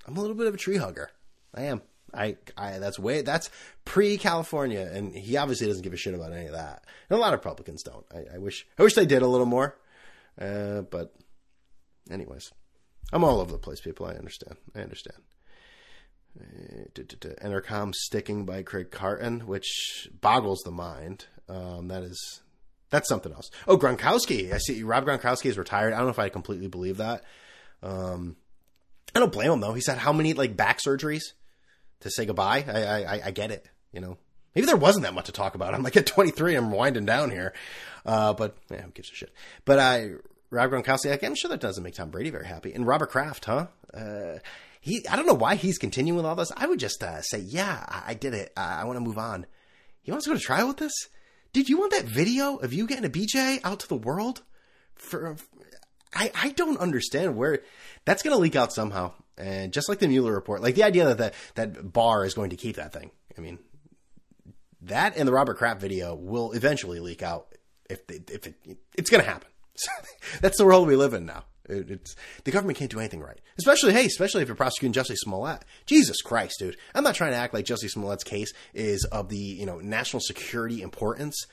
I'm 0.07 0.17
a 0.17 0.21
little 0.21 0.37
bit 0.37 0.47
of 0.47 0.55
a 0.55 0.59
tree 0.59 0.77
hugger. 0.77 1.11
I 1.55 1.63
am. 1.63 1.83
I, 2.15 2.37
I 2.57 2.79
that's 2.79 2.99
way 2.99 3.23
that's 3.23 3.51
pre 3.85 4.17
California, 4.17 4.89
and 4.93 5.15
he 5.15 5.37
obviously 5.37 5.67
doesn't 5.67 5.83
give 5.83 5.93
a 5.93 5.97
shit 5.97 6.15
about 6.15 6.33
any 6.33 6.47
of 6.47 6.53
that. 6.53 6.85
And 7.11 7.19
a 7.19 7.21
lot 7.21 7.35
of 7.35 7.41
Republicans 7.41 7.83
don't. 7.83 8.07
I, 8.15 8.37
I 8.37 8.39
wish 8.39 8.67
I 8.79 8.83
wish 8.83 8.95
they 8.95 9.07
did 9.07 9.23
a 9.23 9.27
little 9.27 9.47
more. 9.47 9.77
Uh, 10.41 10.83
but, 10.83 11.15
anyways, 12.11 12.53
I'm 13.13 13.25
all 13.25 13.41
over 13.41 13.51
the 13.51 13.59
place, 13.59 13.81
people. 13.81 14.07
I 14.07 14.15
understand. 14.15 14.57
I 14.75 14.81
understand. 14.81 15.19
Uh, 16.41 16.85
Entercom 17.43 17.93
sticking 17.95 18.45
by 18.45 18.63
Craig 18.63 18.91
Carton, 18.91 19.41
which 19.41 20.09
boggles 20.21 20.61
the 20.65 20.71
mind. 20.71 21.27
Um, 21.49 21.89
that 21.89 22.05
is 22.05 22.43
that's 22.91 23.09
something 23.09 23.33
else. 23.33 23.51
Oh, 23.67 23.77
Gronkowski. 23.77 24.53
I 24.53 24.59
see 24.59 24.83
Rob 24.83 25.05
Gronkowski 25.05 25.47
is 25.47 25.59
retired. 25.59 25.93
I 25.93 25.97
don't 25.97 26.07
know 26.07 26.13
if 26.13 26.19
I 26.19 26.29
completely 26.29 26.69
believe 26.69 26.99
that. 26.99 27.25
Um, 27.83 28.37
I 29.15 29.21
don't 29.21 29.33
blame 29.33 29.53
him 29.53 29.61
though. 29.61 29.75
He's 29.75 29.87
had 29.87 29.99
how 29.99 30.13
many 30.13 30.35
like 30.35 30.57
back 30.57 30.79
surgeries 30.81 31.23
to 32.01 32.11
say 32.11 32.27
goodbye? 32.27 32.65
I, 32.67 33.05
I, 33.05 33.21
I 33.27 33.31
get 33.31 33.51
it. 33.51 33.67
You 33.93 34.01
know, 34.01 34.19
maybe 34.55 34.67
there 34.67 34.77
wasn't 34.77 35.05
that 35.05 35.15
much 35.15 35.27
to 35.27 35.33
talk 35.33 35.55
about. 35.55 35.75
I'm 35.75 35.83
like 35.83 35.97
at 35.97 36.07
23, 36.07 36.55
I'm 36.55 36.71
winding 36.71 37.07
down 37.07 37.31
here. 37.31 37.53
Uh, 38.05 38.33
but 38.33 38.57
yeah, 38.71 38.83
who 38.83 38.91
gives 38.91 39.11
a 39.11 39.15
shit? 39.15 39.33
But 39.65 39.79
I, 39.79 40.11
Rob 40.51 40.71
Gronkowski, 40.71 41.23
I'm 41.23 41.35
sure 41.35 41.51
that 41.51 41.61
doesn't 41.61 41.83
make 41.83 41.95
Tom 41.95 42.11
Brady 42.11 42.31
very 42.31 42.47
happy. 42.47 42.73
And 42.73 42.87
Robert 42.87 43.11
Kraft, 43.11 43.47
huh? 43.47 43.67
Uh, 43.93 44.39
he, 44.81 45.07
I 45.09 45.17
don't 45.17 45.27
know 45.27 45.35
why 45.35 45.57
he's 45.57 45.79
continuing 45.79 46.17
with 46.17 46.27
all 46.27 46.37
this. 46.37 46.53
I 46.57 46.67
would 46.67 46.79
just 46.79 47.03
uh, 47.03 47.21
say, 47.23 47.39
yeah, 47.39 47.85
I, 47.89 48.03
I 48.09 48.15
did 48.15 48.35
it. 48.35 48.53
I, 48.57 48.83
I 48.83 48.85
want 48.85 48.97
to 48.97 49.05
move 49.05 49.19
on. 49.19 49.47
He 50.03 50.11
wants 50.11 50.25
to 50.25 50.31
go 50.31 50.37
to 50.37 50.43
trial 50.43 50.69
with 50.69 50.79
this. 50.79 50.93
Did 51.53 51.69
you 51.69 51.79
want 51.79 51.93
that 51.93 52.05
video 52.05 52.57
of 52.57 52.73
you 52.73 52.87
getting 52.87 53.05
a 53.05 53.11
BJ 53.11 53.61
out 53.65 53.81
to 53.81 53.89
the 53.89 53.97
world? 53.97 54.43
For 54.95 55.37
I, 56.15 56.31
I 56.35 56.51
don't 56.51 56.79
understand 56.79 57.37
where 57.37 57.61
that's 58.05 58.23
going 58.23 58.35
to 58.35 58.41
leak 58.41 58.57
out 58.57 58.73
somehow. 58.73 59.13
And 59.37 59.73
just 59.73 59.89
like 59.89 59.99
the 59.99 60.09
Mueller 60.09 60.33
report, 60.33 60.63
like 60.63 60.75
the 60.75 60.85
idea 60.85 61.07
that 61.07 61.19
that, 61.19 61.35
that 61.55 61.93
Barr 61.93 62.25
is 62.25 62.35
going 62.35 62.51
to 62.51 62.57
keep 62.57 62.77
that 62.77 62.93
thing. 62.93 63.11
I 63.37 63.41
mean, 63.41 63.59
that 64.83 65.17
and 65.17 65.29
the 65.29 65.33
Robert 65.33 65.59
Kraft 65.59 65.81
video 65.81 66.15
will 66.15 66.53
eventually 66.53 66.99
leak 66.99 67.23
out 67.23 67.55
if 67.89 68.07
they, 68.07 68.21
if 68.33 68.47
it, 68.47 68.55
it's 68.97 69.11
going 69.11 69.23
to 69.23 69.31
happen. 69.31 69.49
that's 70.41 70.59
the 70.59 70.65
world 70.65 70.89
we 70.89 70.97
live 70.97 71.15
in 71.15 71.27
now. 71.27 71.45
It, 71.69 71.91
it's 71.91 72.17
the 72.45 72.51
government 72.51 72.79
can't 72.79 72.91
do 72.91 72.99
anything 72.99 73.21
right, 73.21 73.41
especially 73.59 73.93
hey, 73.93 74.07
especially 74.07 74.43
if 74.43 74.49
you're 74.49 74.57
prosecuting 74.57 74.93
Jussie 74.93 75.17
Smollett. 75.17 75.65
Jesus 75.87 76.23
Christ, 76.23 76.57
dude! 76.59 76.77
I'm 76.95 77.05
not 77.05 77.15
trying 77.15 77.33
to 77.33 77.37
act 77.37 77.55
like 77.55 77.65
Jussie 77.65 77.91
Smollett's 77.91 78.25
case 78.25 78.53
is 78.75 79.05
of 79.05 79.29
the 79.29 79.37
you 79.37 79.67
know 79.67 79.79
national 79.79 80.21
security 80.21 80.83
importance, 80.83 81.47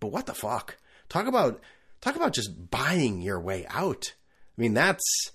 but 0.00 0.08
what 0.08 0.26
the 0.26 0.34
fuck? 0.34 0.76
Talk 1.08 1.26
about 1.26 1.60
talk 2.00 2.16
about 2.16 2.32
just 2.32 2.70
buying 2.70 3.22
your 3.22 3.40
way 3.40 3.66
out. 3.70 4.14
I 4.56 4.60
mean, 4.60 4.74
that's 4.74 5.30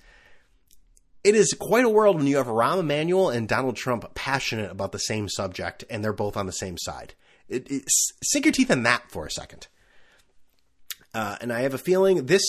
it 1.24 1.36
is 1.36 1.54
quite 1.54 1.86
a 1.86 1.90
world 1.90 2.16
when 2.16 2.28
you 2.28 2.38
have 2.38 2.48
Rahm 2.48 2.80
Emanuel 2.80 3.30
and 3.30 3.48
Donald 3.48 3.76
Trump 3.76 4.14
passionate 4.14 4.72
about 4.72 4.92
the 4.92 5.00
same 5.00 5.28
subject, 5.28 5.84
and 5.90 6.04
they're 6.04 6.14
both 6.14 6.38
on 6.38 6.46
the 6.46 6.54
same 6.54 6.78
side. 6.78 7.16
It, 7.50 7.70
it, 7.72 7.84
sink 8.24 8.46
your 8.46 8.52
teeth 8.52 8.72
in 8.72 8.84
that 8.84 9.10
for 9.10 9.26
a 9.26 9.32
second. 9.32 9.68
Uh, 11.14 11.38
and 11.42 11.52
I 11.52 11.62
have 11.62 11.74
a 11.74 11.80
feeling 11.80 12.28
this 12.28 12.44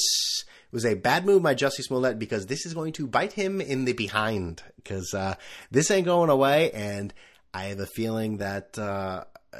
was 0.71 0.85
a 0.85 0.95
bad 0.95 1.25
move 1.25 1.43
by 1.43 1.55
Jussie 1.55 1.83
Smollett 1.83 2.19
because 2.19 2.47
this 2.47 2.67
is 2.67 2.75
going 2.75 2.93
to 2.95 3.07
bite 3.07 3.33
him 3.33 3.61
in 3.61 3.85
the 3.85 3.93
behind 3.93 4.63
because 4.77 5.15
uh, 5.15 5.35
this 5.71 5.91
ain't 5.91 6.07
going 6.07 6.31
away, 6.31 6.71
and 6.73 7.13
I 7.55 7.65
have 7.65 7.81
a 7.81 7.87
feeling 7.87 8.39
that 8.39 8.79
uh, 8.79 9.25
uh, 9.53 9.59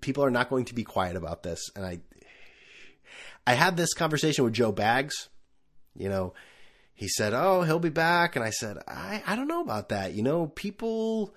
people 0.00 0.24
are 0.24 0.30
not 0.30 0.50
going 0.50 0.64
to 0.66 0.74
be 0.74 0.84
quiet 0.84 1.16
about 1.16 1.42
this. 1.42 1.70
And 1.76 1.84
I, 1.84 2.00
I 3.46 3.54
had 3.54 3.76
this 3.76 3.94
conversation 3.94 4.44
with 4.44 4.54
Joe 4.54 4.72
Bags. 4.72 5.28
You 5.96 6.08
know, 6.08 6.34
he 6.94 7.08
said, 7.08 7.32
"Oh, 7.34 7.62
he'll 7.62 7.78
be 7.78 7.88
back," 7.88 8.36
and 8.36 8.44
I 8.44 8.50
said, 8.50 8.78
"I 8.88 9.22
I 9.26 9.36
don't 9.36 9.48
know 9.48 9.62
about 9.62 9.90
that. 9.90 10.14
You 10.14 10.22
know, 10.22 10.46
people." 10.46 11.34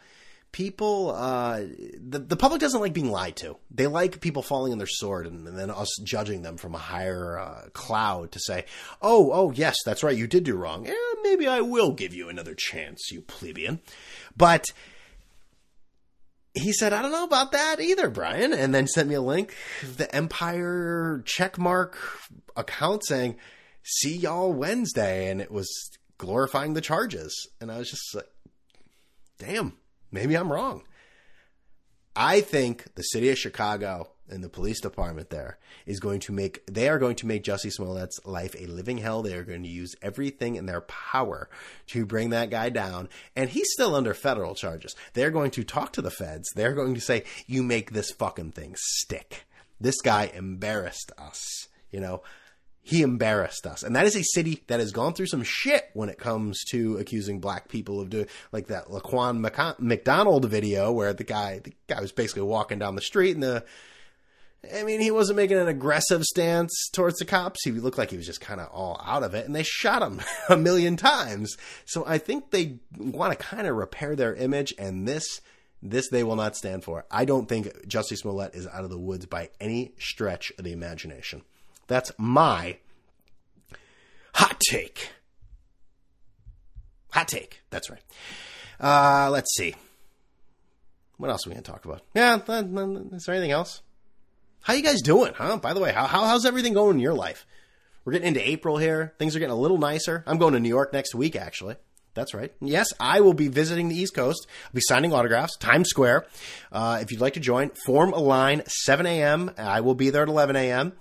People 0.53 1.13
uh, 1.13 1.63
the 1.99 2.19
the 2.19 2.37
public 2.37 2.61
doesn't 2.61 2.79
like 2.79 2.93
being 2.93 3.11
lied 3.11 3.35
to. 3.37 3.57
They 3.69 3.87
like 3.87 4.21
people 4.21 4.41
falling 4.41 4.71
on 4.71 4.77
their 4.77 4.87
sword 4.87 5.27
and, 5.27 5.45
and 5.45 5.59
then 5.59 5.69
us 5.69 5.89
judging 6.01 6.43
them 6.43 6.55
from 6.55 6.73
a 6.73 6.77
higher 6.77 7.37
uh, 7.37 7.69
cloud 7.73 8.31
to 8.31 8.39
say, 8.39 8.65
"Oh, 9.01 9.31
oh, 9.33 9.51
yes, 9.51 9.75
that's 9.85 10.03
right, 10.03 10.15
you 10.15 10.27
did 10.27 10.45
do 10.45 10.55
wrong. 10.55 10.87
Eh, 10.87 10.93
maybe 11.23 11.45
I 11.45 11.59
will 11.59 11.91
give 11.91 12.13
you 12.13 12.29
another 12.29 12.55
chance, 12.55 13.11
you 13.11 13.21
plebeian." 13.21 13.81
But 14.37 14.67
he 16.53 16.71
said, 16.71 16.93
"I 16.93 17.01
don't 17.01 17.11
know 17.11 17.25
about 17.25 17.51
that 17.51 17.81
either, 17.81 18.09
Brian," 18.09 18.53
and 18.53 18.73
then 18.73 18.87
sent 18.87 19.09
me 19.09 19.15
a 19.15 19.21
link 19.21 19.53
the 19.97 20.13
Empire 20.15 21.21
checkmark 21.25 21.95
account 22.55 23.05
saying, 23.05 23.35
"See 23.83 24.15
y'all 24.15 24.53
Wednesday," 24.53 25.29
and 25.29 25.41
it 25.41 25.51
was 25.51 25.67
glorifying 26.17 26.73
the 26.73 26.81
charges, 26.81 27.49
and 27.59 27.69
I 27.71 27.79
was 27.79 27.89
just 27.89 28.15
like, 28.15 28.29
"Damn." 29.39 29.73
Maybe 30.13 30.35
I'm 30.35 30.53
wrong. 30.53 30.83
I 32.15 32.41
think 32.41 32.93
the 32.93 33.01
city 33.01 33.31
of 33.31 33.37
Chicago 33.39 34.11
and 34.29 34.43
the 34.43 34.49
police 34.49 34.79
department 34.79 35.31
there 35.31 35.57
is 35.87 35.99
going 35.99 36.19
to 36.21 36.31
make 36.31 36.63
they 36.67 36.87
are 36.87 36.99
going 36.99 37.15
to 37.15 37.25
make 37.25 37.43
Jussie 37.43 37.71
Smollett's 37.71 38.19
life 38.23 38.55
a 38.57 38.67
living 38.67 38.99
hell. 38.99 39.23
They 39.23 39.33
are 39.33 39.43
going 39.43 39.63
to 39.63 39.69
use 39.69 39.95
everything 40.03 40.55
in 40.55 40.67
their 40.67 40.81
power 40.81 41.49
to 41.87 42.05
bring 42.05 42.29
that 42.29 42.51
guy 42.51 42.69
down, 42.69 43.09
and 43.35 43.49
he's 43.49 43.71
still 43.73 43.95
under 43.95 44.13
federal 44.13 44.53
charges. 44.53 44.95
They're 45.13 45.31
going 45.31 45.49
to 45.51 45.63
talk 45.63 45.93
to 45.93 46.01
the 46.03 46.11
feds. 46.11 46.47
They're 46.55 46.75
going 46.75 46.93
to 46.93 47.01
say, 47.01 47.23
"You 47.47 47.63
make 47.63 47.91
this 47.91 48.11
fucking 48.11 48.51
thing 48.51 48.75
stick." 48.77 49.45
This 49.81 49.99
guy 49.99 50.31
embarrassed 50.31 51.11
us. 51.17 51.67
You 51.89 52.01
know, 52.01 52.21
he 52.85 53.01
embarrassed 53.01 53.65
us. 53.65 53.81
And 53.81 53.95
that 53.95 54.05
is 54.05 54.15
a 54.15 54.23
city 54.23 54.61
that 54.67 54.81
has 54.81 54.91
gone 54.91 55.13
through 55.13 55.27
some 55.27 55.43
shit 55.43 55.89
when 55.93 56.09
it 56.09 56.19
comes 56.19 56.63
to 56.71 56.97
accusing 56.97 57.39
black 57.39 57.69
people 57.69 58.01
of 58.01 58.09
doing 58.09 58.27
like 58.51 58.67
that 58.67 58.87
Laquan 58.87 59.39
McDonald 59.79 60.45
video 60.45 60.91
where 60.91 61.13
the 61.13 61.23
guy 61.23 61.59
the 61.59 61.73
guy 61.87 62.01
was 62.01 62.11
basically 62.11 62.43
walking 62.43 62.79
down 62.79 62.95
the 62.95 63.01
street 63.01 63.35
and 63.35 63.41
the 63.41 63.63
I 64.73 64.83
mean, 64.83 65.01
he 65.01 65.11
wasn't 65.11 65.35
making 65.35 65.57
an 65.57 65.67
aggressive 65.67 66.23
stance 66.23 66.89
towards 66.93 67.19
the 67.19 67.25
cops. 67.25 67.65
He 67.65 67.71
looked 67.71 67.97
like 67.97 68.11
he 68.11 68.17
was 68.17 68.25
just 68.25 68.39
kind 68.39 68.61
of 68.61 68.69
all 68.69 69.01
out 69.05 69.23
of 69.23 69.33
it, 69.33 69.45
and 69.45 69.53
they 69.53 69.63
shot 69.63 70.01
him 70.01 70.21
a 70.49 70.55
million 70.55 70.95
times. 70.95 71.57
So 71.85 72.05
I 72.07 72.17
think 72.17 72.51
they 72.51 72.79
want 72.97 73.37
to 73.37 73.45
kind 73.45 73.67
of 73.67 73.75
repair 73.75 74.15
their 74.15 74.33
image, 74.33 74.73
and 74.79 75.05
this 75.05 75.41
this 75.81 76.07
they 76.07 76.23
will 76.23 76.37
not 76.37 76.55
stand 76.55 76.85
for. 76.85 77.05
I 77.11 77.25
don't 77.25 77.49
think 77.49 77.67
Jussie 77.87 78.17
Smollett 78.17 78.55
is 78.55 78.65
out 78.65 78.85
of 78.85 78.89
the 78.89 78.97
woods 78.97 79.25
by 79.25 79.49
any 79.59 79.95
stretch 79.99 80.53
of 80.57 80.63
the 80.63 80.71
imagination. 80.71 81.41
That's 81.87 82.11
my 82.17 82.77
hot 84.33 84.59
take. 84.59 85.09
Hot 87.11 87.27
take. 87.27 87.61
That's 87.69 87.89
right. 87.89 88.01
Uh, 88.79 89.29
let's 89.31 89.53
see. 89.55 89.75
What 91.17 91.29
else 91.29 91.45
are 91.45 91.49
we 91.49 91.53
going 91.53 91.63
to 91.63 91.71
talk 91.71 91.85
about? 91.85 92.01
Yeah, 92.15 92.35
is 92.37 93.25
there 93.25 93.35
anything 93.35 93.51
else? 93.51 93.81
How 94.61 94.73
you 94.73 94.81
guys 94.81 95.01
doing, 95.01 95.33
huh? 95.35 95.57
By 95.57 95.73
the 95.73 95.79
way, 95.79 95.91
how, 95.91 96.07
how 96.07 96.25
how's 96.25 96.45
everything 96.45 96.73
going 96.73 96.95
in 96.95 97.01
your 97.01 97.13
life? 97.13 97.45
We're 98.03 98.13
getting 98.13 98.29
into 98.29 98.47
April 98.47 98.77
here. 98.77 99.13
Things 99.19 99.35
are 99.35 99.39
getting 99.39 99.53
a 99.53 99.59
little 99.59 99.77
nicer. 99.77 100.23
I'm 100.25 100.37
going 100.37 100.53
to 100.53 100.59
New 100.59 100.69
York 100.69 100.91
next 100.91 101.13
week, 101.13 101.35
actually. 101.35 101.75
That's 102.13 102.33
right. 102.33 102.51
Yes, 102.61 102.87
I 102.99 103.21
will 103.21 103.33
be 103.33 103.47
visiting 103.47 103.89
the 103.89 103.95
East 103.95 104.13
Coast. 104.13 104.45
I'll 104.65 104.73
be 104.73 104.81
signing 104.81 105.13
autographs, 105.13 105.57
Times 105.57 105.89
Square. 105.89 106.25
Uh, 106.71 106.99
if 107.01 107.11
you'd 107.11 107.21
like 107.21 107.33
to 107.33 107.39
join, 107.39 107.69
form 107.85 108.13
a 108.13 108.19
line, 108.19 108.61
7 108.67 109.05
a.m. 109.05 109.51
I 109.57 109.81
will 109.81 109.95
be 109.95 110.09
there 110.09 110.23
at 110.23 110.29
11 110.29 110.55
a.m. 110.55 110.93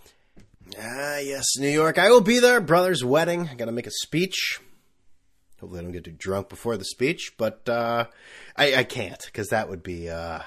Ah, 0.81 1.19
yes, 1.19 1.57
New 1.59 1.69
York. 1.69 1.99
I 1.99 2.11
will 2.11 2.21
be 2.21 2.39
there. 2.39 2.61
Brother's 2.61 3.05
wedding. 3.05 3.49
I 3.49 3.55
got 3.55 3.67
to 3.67 3.73
make 3.73 3.87
a 3.87 3.91
speech. 3.91 4.61
Hopefully, 5.61 5.81
I 5.81 5.83
don't 5.83 5.93
get 5.93 6.05
too 6.05 6.13
drunk 6.13 6.49
before 6.49 6.77
the 6.77 6.85
speech, 6.85 7.35
but 7.39 7.69
uh, 7.69 8.07
I, 8.57 8.77
I, 8.77 8.85
can't 8.85 9.21
because 9.27 9.49
that 9.49 9.69
would 9.69 9.83
be 9.83 10.11
uh, 10.11 10.41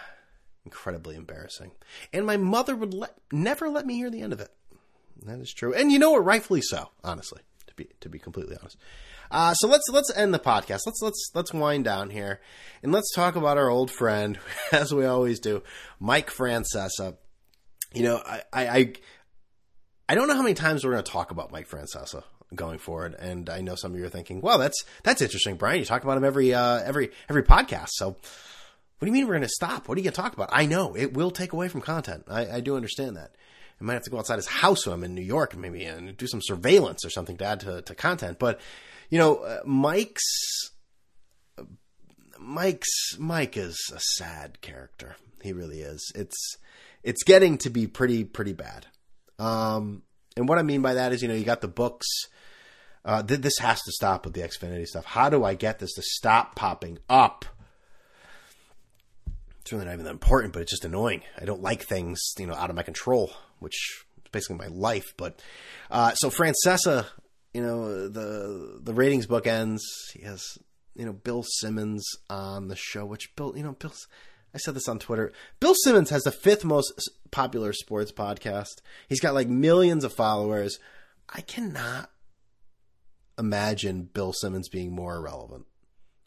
incredibly 0.66 1.16
embarrassing. 1.16 1.72
And 2.12 2.26
my 2.26 2.36
mother 2.36 2.76
would 2.76 2.94
let, 2.94 3.16
never 3.32 3.70
let 3.70 3.86
me 3.86 3.96
hear 3.96 4.10
the 4.10 4.22
end 4.22 4.34
of 4.34 4.42
it. 4.42 4.50
That 5.26 5.40
is 5.40 5.54
true, 5.54 5.74
and 5.74 5.92
you 5.92 6.00
know 6.00 6.12
what? 6.12 6.26
Rightfully 6.26 6.62
so. 6.62 6.90
Honestly, 7.04 7.42
to 7.68 7.74
be 7.76 7.88
to 8.02 8.10
be 8.10 8.20
completely 8.20 8.58
honest. 8.60 8.78
Uh, 9.32 9.54
so 9.54 9.68
let's 9.68 9.86
let's 9.90 10.16
end 10.16 10.34
the 10.34 10.40
podcast. 10.40 10.82
Let's 10.86 11.02
let's 11.02 11.32
let's 11.34 11.54
wind 11.54 11.86
down 11.86 12.10
here, 12.10 12.42
and 12.84 12.92
let's 12.92 13.14
talk 13.14 13.36
about 13.36 13.58
our 13.58 13.70
old 13.70 13.92
friend, 13.92 14.38
as 14.72 14.94
we 14.94 15.06
always 15.06 15.40
do, 15.40 15.64
Mike 16.00 16.30
Francesa. 16.30 17.16
You 17.94 18.04
know, 18.04 18.22
I, 18.26 18.42
I, 18.52 18.68
I 18.68 18.94
I 20.08 20.16
don't 20.16 20.28
know 20.28 20.36
how 20.36 20.44
many 20.44 20.54
times 20.54 20.84
we're 20.84 20.92
going 20.92 21.04
to 21.04 21.12
talk 21.12 21.32
about 21.32 21.52
Mike 21.52 21.68
Francesa 21.68 22.24
going 22.54 22.78
forward, 22.78 23.16
and 23.18 23.50
I 23.50 23.62
know 23.62 23.76
some 23.76 23.94
of 23.94 24.00
you 24.00 24.06
are 24.06 24.10
thinking, 24.10 24.42
"Well, 24.42 24.60
that's 24.60 24.84
that's 25.04 25.22
interesting, 25.22 25.56
Brian. 25.56 25.80
You 25.80 25.86
talk 25.86 26.04
about 26.04 26.18
him 26.18 26.24
every 26.24 26.54
uh, 26.54 26.82
every 26.84 27.12
every 27.30 27.44
podcast." 27.44 27.90
So, 27.94 28.10
what 28.10 28.20
do 29.02 29.08
you 29.08 29.12
mean 29.12 29.26
we're 29.26 29.34
going 29.34 29.42
to 29.42 29.50
stop? 29.50 29.88
What 29.88 29.98
are 29.98 30.00
you 30.00 30.04
going 30.04 30.14
to 30.14 30.22
talk 30.22 30.34
about? 30.34 30.50
I 30.52 30.66
know 30.66 30.96
it 30.96 31.14
will 31.14 31.32
take 31.32 31.54
away 31.54 31.68
from 31.70 31.82
content. 31.82 32.26
I, 32.30 32.58
I 32.58 32.60
do 32.60 32.76
understand 32.76 33.18
that. 33.18 33.36
I 33.80 33.84
might 33.84 33.94
have 33.94 34.04
to 34.04 34.10
go 34.10 34.20
outside 34.20 34.38
his 34.38 34.48
house 34.48 34.86
when 34.86 34.94
I'm 34.94 35.04
in 35.04 35.16
New 35.16 35.22
York, 35.22 35.56
maybe, 35.56 35.84
and 35.84 36.16
do 36.16 36.28
some 36.28 36.42
surveillance 36.42 37.04
or 37.04 37.10
something 37.10 37.36
to 37.38 37.46
add 37.46 37.60
to, 37.62 37.82
to 37.82 37.96
content. 37.96 38.40
But 38.40 38.62
you 39.10 39.18
know, 39.18 39.38
uh, 39.38 39.60
Mike's 39.66 40.72
Mike's 42.40 43.18
Mike 43.18 43.58
is 43.58 43.78
a 43.94 44.00
sad 44.00 44.62
character. 44.62 45.16
He 45.42 45.52
really 45.52 45.82
is. 45.82 46.12
It's 46.16 46.58
it's 47.04 47.24
getting 47.24 47.58
to 47.60 47.70
be 47.70 47.88
pretty 47.88 48.24
pretty 48.24 48.54
bad. 48.54 48.86
Um, 49.40 50.04
and 50.38 50.48
what 50.48 50.58
I 50.58 50.64
mean 50.64 50.82
by 50.82 50.96
that 50.96 51.14
is, 51.14 51.22
you 51.22 51.28
know, 51.28 51.34
you 51.34 51.46
got 51.46 51.62
the 51.62 51.68
books. 51.68 52.08
Uh, 53.04 53.22
th- 53.22 53.42
this 53.42 53.58
has 53.60 53.82
to 53.82 53.92
stop 53.92 54.26
with 54.26 54.34
the 54.34 54.42
Xfinity 54.42 54.86
stuff. 54.86 55.06
How 55.06 55.30
do 55.30 55.44
I 55.44 55.54
get 55.54 55.80
this 55.80 55.94
to 55.94 56.02
stop 56.02 56.56
popping 56.56 57.00
up? 57.10 57.46
It's 59.62 59.72
really 59.72 59.86
not 59.86 59.94
even 59.94 60.06
that 60.06 60.12
important, 60.12 60.54
but 60.54 60.62
it's 60.62 60.72
just 60.72 60.86
annoying. 60.86 61.24
I 61.40 61.46
don't 61.46 61.62
like 61.62 61.84
things, 61.84 62.22
you 62.38 62.46
know, 62.46 62.54
out 62.54 62.70
of 62.70 62.76
my 62.76 62.84
control, 62.84 63.32
which 63.60 64.06
is 64.18 64.32
basically 64.32 64.58
my 64.58 64.68
life. 64.68 65.14
But 65.18 65.42
uh, 65.90 66.14
so 66.14 66.30
Francesa, 66.30 67.06
you 67.54 67.64
know, 67.64 68.08
the 68.08 68.80
the 68.82 68.94
ratings 68.94 69.26
book 69.26 69.48
ends. 69.48 69.84
He 70.14 70.22
has, 70.24 70.44
you 70.96 71.06
know, 71.06 71.14
Bill 71.14 71.44
Simmons 71.44 72.06
on 72.30 72.68
the 72.68 72.76
show, 72.76 73.06
which 73.06 73.36
Bill, 73.36 73.54
you 73.56 73.64
know, 73.64 73.74
Bill's 73.74 74.08
I 74.56 74.58
said 74.58 74.74
this 74.74 74.88
on 74.88 75.00
Twitter. 75.00 75.34
Bill 75.60 75.76
Simmons 75.76 76.10
has 76.12 76.24
the 76.24 76.32
fifth 76.32 76.64
most 76.64 76.94
popular 77.36 77.74
sports 77.74 78.14
podcast. 78.14 78.82
He's 79.10 79.20
got 79.20 79.34
like 79.34 79.50
millions 79.50 80.06
of 80.06 80.14
followers. 80.14 80.80
I 81.28 81.42
cannot 81.42 82.10
imagine 83.38 84.10
Bill 84.14 84.32
Simmons 84.32 84.70
being 84.70 84.94
more 84.94 85.18
irrelevant. 85.18 85.66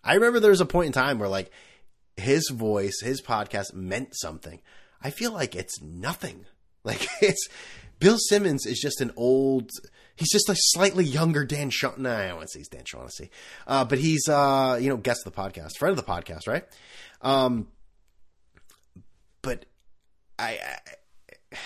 I 0.04 0.14
remember 0.14 0.38
there 0.38 0.50
was 0.50 0.60
a 0.60 0.66
point 0.66 0.88
in 0.88 0.92
time 0.92 1.18
where 1.18 1.28
like 1.30 1.50
his 2.18 2.50
voice, 2.50 3.00
his 3.02 3.22
podcast 3.22 3.72
meant 3.72 4.10
something. 4.16 4.60
I 5.02 5.08
feel 5.08 5.32
like 5.32 5.56
it's 5.56 5.80
nothing. 5.82 6.44
Like 6.84 7.08
it's 7.20 7.48
Bill 7.98 8.16
Simmons 8.18 8.64
is 8.64 8.78
just 8.78 9.02
an 9.02 9.10
old. 9.16 9.70
He's 10.16 10.30
just 10.30 10.48
a 10.48 10.54
slightly 10.56 11.04
younger 11.04 11.44
Dan. 11.44 11.70
No, 11.98 12.10
I 12.10 12.28
to 12.30 12.48
say 12.48 12.60
he's 12.60 12.68
Dan 12.68 12.84
Shaughnessy, 12.86 13.30
uh, 13.66 13.84
but 13.84 13.98
he's 13.98 14.26
uh, 14.26 14.78
you 14.80 14.88
know 14.88 14.96
guest 14.96 15.26
of 15.26 15.34
the 15.34 15.38
podcast, 15.38 15.76
friend 15.76 15.98
of 15.98 16.02
the 16.02 16.10
podcast, 16.10 16.46
right? 16.46 16.64
Um, 17.20 17.66
but 19.42 19.66
I, 20.38 20.58
I 20.62 20.78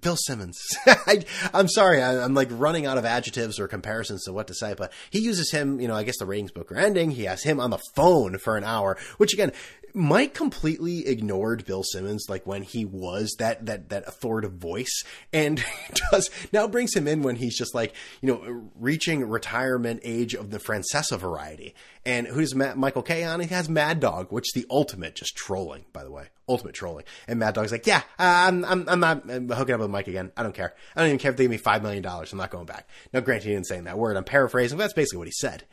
Bill 0.00 0.16
Simmons. 0.16 0.58
I, 0.86 1.24
am 1.52 1.68
sorry, 1.68 2.00
I, 2.02 2.24
am 2.24 2.32
like 2.32 2.48
running 2.50 2.86
out 2.86 2.96
of 2.96 3.04
adjectives 3.04 3.60
or 3.60 3.68
comparisons 3.68 4.24
to 4.24 4.32
what 4.32 4.46
to 4.46 4.54
say, 4.54 4.74
but 4.74 4.90
he 5.10 5.18
uses 5.18 5.50
him. 5.50 5.80
You 5.80 5.88
know, 5.88 5.94
I 5.94 6.02
guess 6.02 6.16
the 6.18 6.24
ratings 6.24 6.50
book 6.50 6.72
are 6.72 6.78
ending. 6.78 7.10
He 7.10 7.24
has 7.24 7.42
him 7.42 7.60
on 7.60 7.70
the 7.70 7.80
phone 7.94 8.38
for 8.38 8.56
an 8.56 8.64
hour, 8.64 8.96
which 9.18 9.34
again, 9.34 9.52
Mike 9.94 10.34
completely 10.34 11.06
ignored 11.06 11.64
Bill 11.64 11.82
Simmons, 11.82 12.26
like 12.28 12.46
when 12.46 12.62
he 12.62 12.84
was 12.84 13.34
that 13.38 13.66
that 13.66 13.90
that 13.90 14.08
authoritative 14.08 14.56
voice, 14.56 15.04
and 15.32 15.62
does 16.10 16.30
now 16.52 16.66
brings 16.66 16.94
him 16.94 17.06
in 17.06 17.22
when 17.22 17.36
he's 17.36 17.56
just 17.56 17.74
like 17.74 17.94
you 18.20 18.28
know 18.28 18.70
reaching 18.78 19.28
retirement 19.28 20.00
age 20.02 20.34
of 20.34 20.50
the 20.50 20.58
Francesa 20.58 21.18
variety. 21.18 21.74
And 22.04 22.26
who's 22.26 22.54
Matt, 22.54 22.76
Michael 22.76 23.02
Kay 23.02 23.22
on? 23.22 23.40
He 23.40 23.46
has 23.48 23.68
Mad 23.68 24.00
Dog, 24.00 24.32
which 24.32 24.48
is 24.48 24.52
the 24.54 24.66
ultimate 24.70 25.14
just 25.14 25.36
trolling, 25.36 25.84
by 25.92 26.02
the 26.02 26.10
way, 26.10 26.28
ultimate 26.48 26.74
trolling. 26.74 27.04
And 27.28 27.38
Mad 27.38 27.54
Dog's 27.54 27.70
like, 27.70 27.86
yeah, 27.86 28.02
uh, 28.18 28.46
I'm 28.48 28.64
I'm 28.64 28.88
I'm 28.88 29.00
not 29.00 29.30
I'm 29.30 29.48
hooking 29.48 29.74
up 29.74 29.80
with 29.80 29.90
Mike 29.90 30.08
again. 30.08 30.32
I 30.36 30.42
don't 30.42 30.54
care. 30.54 30.74
I 30.96 31.00
don't 31.00 31.08
even 31.08 31.18
care 31.18 31.30
if 31.30 31.36
they 31.36 31.44
give 31.44 31.50
me 31.50 31.58
five 31.58 31.82
million 31.82 32.02
dollars. 32.02 32.32
I'm 32.32 32.38
not 32.38 32.50
going 32.50 32.66
back. 32.66 32.88
Now, 33.12 33.20
granted, 33.20 33.46
he 33.46 33.54
didn't 33.54 33.66
say 33.66 33.80
that 33.80 33.98
word. 33.98 34.16
I'm 34.16 34.24
paraphrasing. 34.24 34.78
But 34.78 34.84
that's 34.84 34.94
basically 34.94 35.18
what 35.18 35.28
he 35.28 35.32
said. 35.32 35.64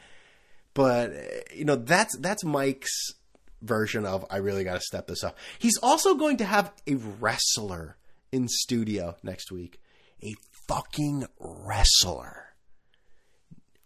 But 0.73 1.13
you 1.55 1.65
know, 1.65 1.75
that's 1.75 2.15
that's 2.17 2.43
Mike's 2.43 3.13
version 3.61 4.05
of 4.05 4.25
I 4.29 4.37
really 4.37 4.63
got 4.63 4.75
to 4.75 4.81
step 4.81 5.07
this 5.07 5.23
up. 5.23 5.37
He's 5.57 5.77
also 5.81 6.15
going 6.15 6.37
to 6.37 6.45
have 6.45 6.71
a 6.87 6.95
wrestler 6.95 7.97
in 8.31 8.47
studio 8.47 9.15
next 9.23 9.51
week. 9.51 9.79
A 10.23 10.33
fucking 10.67 11.25
wrestler. 11.39 12.45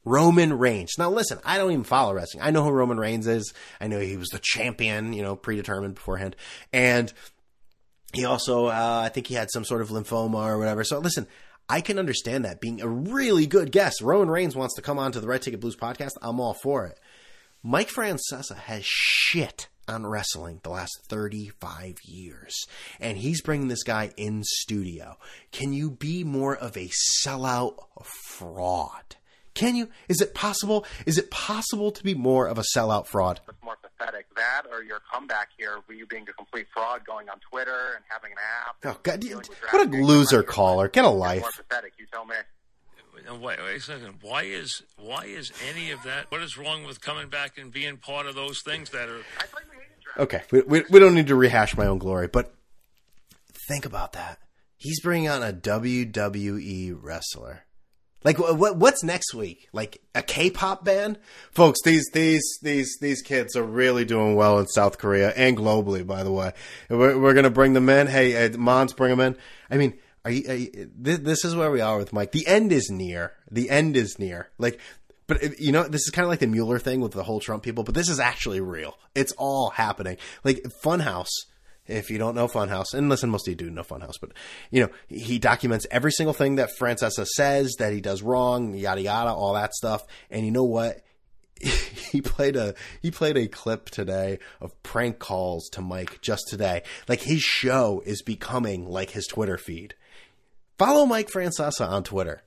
Roman 0.06 0.58
Reigns. 0.58 0.94
Now 0.98 1.10
listen, 1.10 1.40
I 1.46 1.58
don't 1.58 1.72
even 1.72 1.84
follow 1.84 2.14
wrestling. 2.14 2.44
I 2.44 2.52
know 2.52 2.64
who 2.64 2.72
Roman 2.72 3.00
Reigns 3.00 3.26
is. 3.26 3.54
I 3.80 3.88
know 3.88 4.00
he 4.00 4.18
was 4.18 4.30
the 4.30 4.40
champion, 4.42 5.14
you 5.14 5.22
know, 5.22 5.36
predetermined 5.36 5.96
beforehand. 5.96 6.36
And 6.74 7.12
he 8.14 8.26
also, 8.26 8.68
uh, 8.68 9.02
I 9.06 9.10
think 9.10 9.28
he 9.28 9.36
had 9.36 9.50
some 9.50 9.64
sort 9.64 9.82
of 9.82 9.90
lymphoma 9.90 10.46
or 10.46 10.58
whatever. 10.58 10.84
So 10.84 11.00
listen, 11.00 11.28
I 11.70 11.80
can 11.80 11.98
understand 11.98 12.44
that 12.44 12.60
being 12.60 12.82
a 12.82 12.88
really 12.88 13.48
good 13.48 13.72
guest. 13.72 14.02
Roman 14.02 14.30
Reigns 14.30 14.56
wants 14.56 14.76
to 14.76 14.82
come 14.82 15.00
on 15.00 15.14
to 15.14 15.22
the 15.22 15.28
Red 15.28 15.42
Ticket 15.42 15.62
Blues 15.62 15.78
podcast. 15.78 16.12
I'm 16.22 16.40
all 16.40 16.54
for 16.54 16.86
it. 16.86 17.00
Mike 17.66 17.90
Francesa 17.90 18.58
has 18.58 18.84
shit 18.86 19.70
on 19.88 20.06
wrestling 20.06 20.60
the 20.64 20.70
last 20.70 21.00
35 21.08 21.96
years. 22.04 22.66
And 23.00 23.18
he's 23.18 23.42
bringing 23.42 23.70
this 23.70 23.84
guy 23.84 24.12
in 24.18 24.44
studio. 24.44 25.18
Can 25.54 25.72
you 25.72 25.90
be 25.90 26.26
more 26.26 26.58
of 26.58 26.76
a 26.76 26.90
sellout 27.24 27.76
fraud? 28.04 29.16
Can 29.54 29.78
you? 29.78 29.88
Is 30.10 30.20
it 30.20 30.34
possible? 30.34 30.86
Is 31.06 31.18
it 31.18 31.32
possible 31.32 31.92
to 31.92 32.04
be 32.04 32.16
more 32.16 32.48
of 32.48 32.58
a 32.58 32.64
sellout 32.76 33.08
fraud? 33.08 33.40
It's 33.48 33.64
more 33.64 33.78
pathetic. 33.82 34.26
That 34.36 34.64
or 34.70 34.84
your 34.84 35.00
comeback 35.12 35.50
here, 35.58 35.78
you 35.90 36.06
being 36.08 36.28
a 36.28 36.34
complete 36.34 36.66
fraud, 36.74 37.06
going 37.06 37.30
on 37.30 37.40
Twitter 37.52 37.94
and 37.96 38.04
having 38.10 38.32
an 38.32 38.40
app. 38.68 38.76
Oh, 38.84 39.00
God, 39.04 39.24
what 39.70 39.88
a 39.88 39.90
loser 39.90 40.44
caller. 40.44 40.90
Get 40.90 41.06
a 41.06 41.10
life. 41.10 41.42
More 41.42 41.52
pathetic, 41.52 41.94
you 41.98 42.08
tell 42.12 42.26
me. 42.26 42.36
Wait, 43.16 43.42
wait 43.42 43.60
a 43.60 43.80
second. 43.80 44.16
Why 44.22 44.44
is 44.44 44.84
why 44.98 45.26
is 45.26 45.52
any 45.70 45.92
of 45.92 46.04
that? 46.04 46.32
What 46.32 46.42
is 46.42 46.58
wrong 46.58 46.84
with 46.84 47.02
coming 47.02 47.30
back 47.30 47.58
and 47.58 47.72
being 47.72 47.98
part 47.98 48.26
of 48.26 48.36
those 48.36 48.62
things 48.62 48.90
that 48.90 49.08
are? 49.10 49.22
Okay, 50.18 50.42
we, 50.52 50.62
we, 50.62 50.84
we 50.90 51.00
don't 51.00 51.16
need 51.16 51.28
to 51.28 51.36
rehash 51.36 51.76
my 51.76 51.86
own 51.86 51.98
glory, 51.98 52.28
but 52.28 52.54
think 53.68 53.86
about 53.86 54.14
that. 54.14 54.40
He's 54.78 55.00
bringing 55.00 55.30
on 55.30 55.42
a 55.42 55.54
WWE 55.54 56.98
wrestler. 57.02 57.66
Like 58.24 58.40
what? 58.40 58.78
What's 58.78 59.04
next 59.04 59.34
week? 59.34 59.68
Like 59.74 60.02
a 60.16 60.22
K-pop 60.22 60.86
band, 60.86 61.20
folks. 61.52 61.82
These 61.84 62.10
these 62.14 62.44
these 62.62 62.98
these 63.02 63.22
kids 63.22 63.56
are 63.56 63.64
really 63.64 64.06
doing 64.06 64.36
well 64.36 64.60
in 64.60 64.68
South 64.68 64.98
Korea 64.98 65.32
and 65.32 65.58
globally. 65.58 66.06
By 66.06 66.24
the 66.24 66.32
way, 66.32 66.54
we're, 66.90 67.18
we're 67.20 67.34
gonna 67.34 67.50
bring 67.50 67.74
them 67.74 67.90
in. 67.90 68.08
Hey, 68.08 68.46
uh, 68.46 68.58
Mons, 68.58 68.94
bring 68.94 69.10
them 69.10 69.20
in. 69.20 69.38
I 69.70 69.78
mean, 69.78 69.94
are 70.26 70.32
you, 70.32 70.50
are 70.50 70.56
you, 70.56 70.92
this, 70.96 71.44
is 71.44 71.56
where 71.56 71.72
we 71.72 71.82
are 71.82 71.98
with 71.98 72.14
Mike. 72.14 72.32
The 72.32 72.48
end 72.48 72.72
is 72.72 72.90
near. 72.90 73.34
The 73.52 73.70
end 73.70 73.98
is 73.98 74.18
near. 74.20 74.50
Like, 74.58 74.80
but 75.28 75.44
uh, 75.44 75.50
you 75.60 75.72
know, 75.72 75.84
this 75.84 76.02
is 76.02 76.12
kind 76.12 76.24
of 76.24 76.30
like 76.30 76.40
the 76.40 76.48
Mueller 76.48 76.80
thing 76.80 77.02
with 77.02 77.12
the 77.14 77.24
whole 77.24 77.40
Trump 77.40 77.64
people. 77.64 77.84
But 77.84 77.96
this 77.96 78.10
is 78.10 78.20
actually 78.20 78.62
real. 78.62 78.98
It's 79.16 79.34
all 79.38 79.70
happening. 79.72 80.18
Like 80.44 80.64
Funhouse 80.84 81.32
if 81.88 82.10
you 82.10 82.18
don't 82.18 82.36
know 82.36 82.48
Funhouse, 82.48 82.94
and 82.94 83.10
listen, 83.10 83.30
most 83.30 83.48
of 83.48 83.52
you 83.52 83.56
do 83.56 83.70
know 83.70 83.84
Funhouse, 83.84 84.20
but 84.20 84.32
you 84.72 84.82
know 84.82 84.90
he 85.10 85.40
documents 85.40 85.86
every 85.92 86.12
single 86.12 86.34
thing 86.34 86.56
that 86.56 86.70
Francesa 86.80 87.26
says 87.26 87.76
that 87.80 87.94
he 87.94 88.02
does 88.02 88.22
wrong, 88.22 88.74
yada 88.74 89.02
yada, 89.02 89.32
all 89.32 89.54
that 89.54 89.74
stuff. 89.74 90.04
And 90.30 90.46
you 90.46 90.52
know 90.52 90.64
what? 90.64 91.02
he 91.60 92.22
played 92.22 92.56
a 92.56 92.74
he 93.02 93.12
played 93.12 93.38
a 93.38 93.48
clip 93.48 93.90
today 93.90 94.40
of 94.62 94.82
prank 94.84 95.20
calls 95.20 95.68
to 95.70 95.82
Mike 95.82 96.22
just 96.22 96.48
today. 96.48 96.84
Like 97.08 97.22
his 97.22 97.42
show 97.42 98.02
is 98.06 98.22
becoming 98.22 98.88
like 98.88 99.12
his 99.12 99.28
Twitter 99.28 99.58
feed. 99.58 99.96
Follow 100.84 101.06
Mike 101.06 101.30
Francesa 101.30 101.88
on 101.88 102.04
Twitter. 102.04 102.42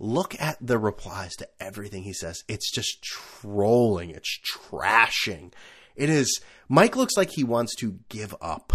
Look 0.00 0.34
at 0.40 0.58
the 0.60 0.76
replies 0.76 1.36
to 1.36 1.48
everything 1.60 2.02
he 2.02 2.12
says. 2.12 2.42
It's 2.48 2.68
just 2.68 3.00
trolling. 3.00 4.10
It's 4.10 4.40
trashing. 4.52 5.52
It 5.94 6.10
is. 6.10 6.40
Mike 6.68 6.96
looks 6.96 7.16
like 7.16 7.30
he 7.30 7.44
wants 7.44 7.76
to 7.76 8.00
give 8.08 8.34
up 8.40 8.72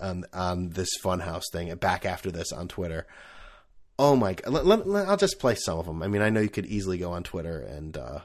on 0.00 0.24
on 0.32 0.70
this 0.70 0.90
funhouse 1.00 1.44
thing. 1.52 1.72
Back 1.76 2.04
after 2.04 2.32
this 2.32 2.50
on 2.50 2.66
Twitter. 2.66 3.06
Oh 3.96 4.16
my! 4.16 4.34
Let, 4.44 4.66
let, 4.66 4.88
let, 4.88 5.06
I'll 5.08 5.16
just 5.16 5.38
play 5.38 5.54
some 5.54 5.78
of 5.78 5.86
them. 5.86 6.02
I 6.02 6.08
mean, 6.08 6.20
I 6.20 6.30
know 6.30 6.40
you 6.40 6.48
could 6.48 6.66
easily 6.66 6.98
go 6.98 7.12
on 7.12 7.22
Twitter 7.22 7.60
and 7.60 7.96
uh, 7.96 8.22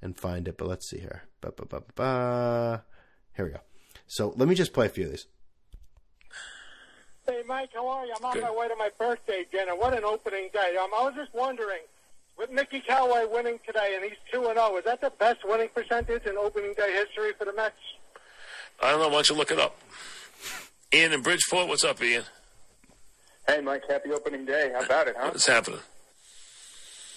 and 0.00 0.16
find 0.16 0.46
it, 0.46 0.56
but 0.56 0.68
let's 0.68 0.88
see 0.88 1.00
here. 1.00 1.24
Ba, 1.40 1.50
ba, 1.50 1.82
ba, 1.96 2.84
Here 3.34 3.44
we 3.44 3.50
go. 3.50 3.60
So 4.06 4.34
let 4.36 4.46
me 4.46 4.54
just 4.54 4.72
play 4.72 4.86
a 4.86 4.90
few 4.90 5.06
of 5.06 5.10
these. 5.10 5.26
Hey, 7.26 7.42
Mike, 7.46 7.70
how 7.74 7.88
are 7.88 8.06
you? 8.06 8.14
I'm 8.16 8.24
on 8.24 8.34
Good. 8.34 8.42
my 8.44 8.50
way 8.52 8.68
to 8.68 8.76
my 8.76 8.90
birthday 8.98 9.44
dinner. 9.50 9.74
What 9.74 9.94
an 9.94 10.04
opening 10.04 10.48
day. 10.52 10.76
Um, 10.80 10.90
I 10.96 11.02
was 11.02 11.14
just 11.16 11.34
wondering, 11.34 11.80
with 12.38 12.50
Mickey 12.52 12.80
Callaway 12.80 13.26
winning 13.28 13.58
today, 13.66 13.94
and 13.96 14.04
he's 14.04 14.18
2 14.32 14.44
and 14.46 14.54
0, 14.54 14.76
is 14.76 14.84
that 14.84 15.00
the 15.00 15.10
best 15.10 15.38
winning 15.44 15.68
percentage 15.74 16.24
in 16.24 16.36
opening 16.36 16.74
day 16.74 16.92
history 16.92 17.32
for 17.36 17.44
the 17.44 17.52
Mets? 17.52 17.74
I 18.80 18.90
don't 18.92 19.00
know. 19.00 19.08
Why 19.08 19.14
don't 19.14 19.30
you 19.30 19.34
look 19.34 19.50
it 19.50 19.58
up? 19.58 19.76
Ian 20.94 21.12
in 21.14 21.22
Bridgeport, 21.22 21.66
what's 21.66 21.82
up, 21.82 22.00
Ian? 22.00 22.24
Hey, 23.48 23.60
Mike, 23.60 23.82
happy 23.88 24.12
opening 24.12 24.44
day. 24.44 24.70
How 24.72 24.84
about 24.84 25.08
it, 25.08 25.16
huh? 25.18 25.30
What's 25.32 25.46
happening? 25.46 25.80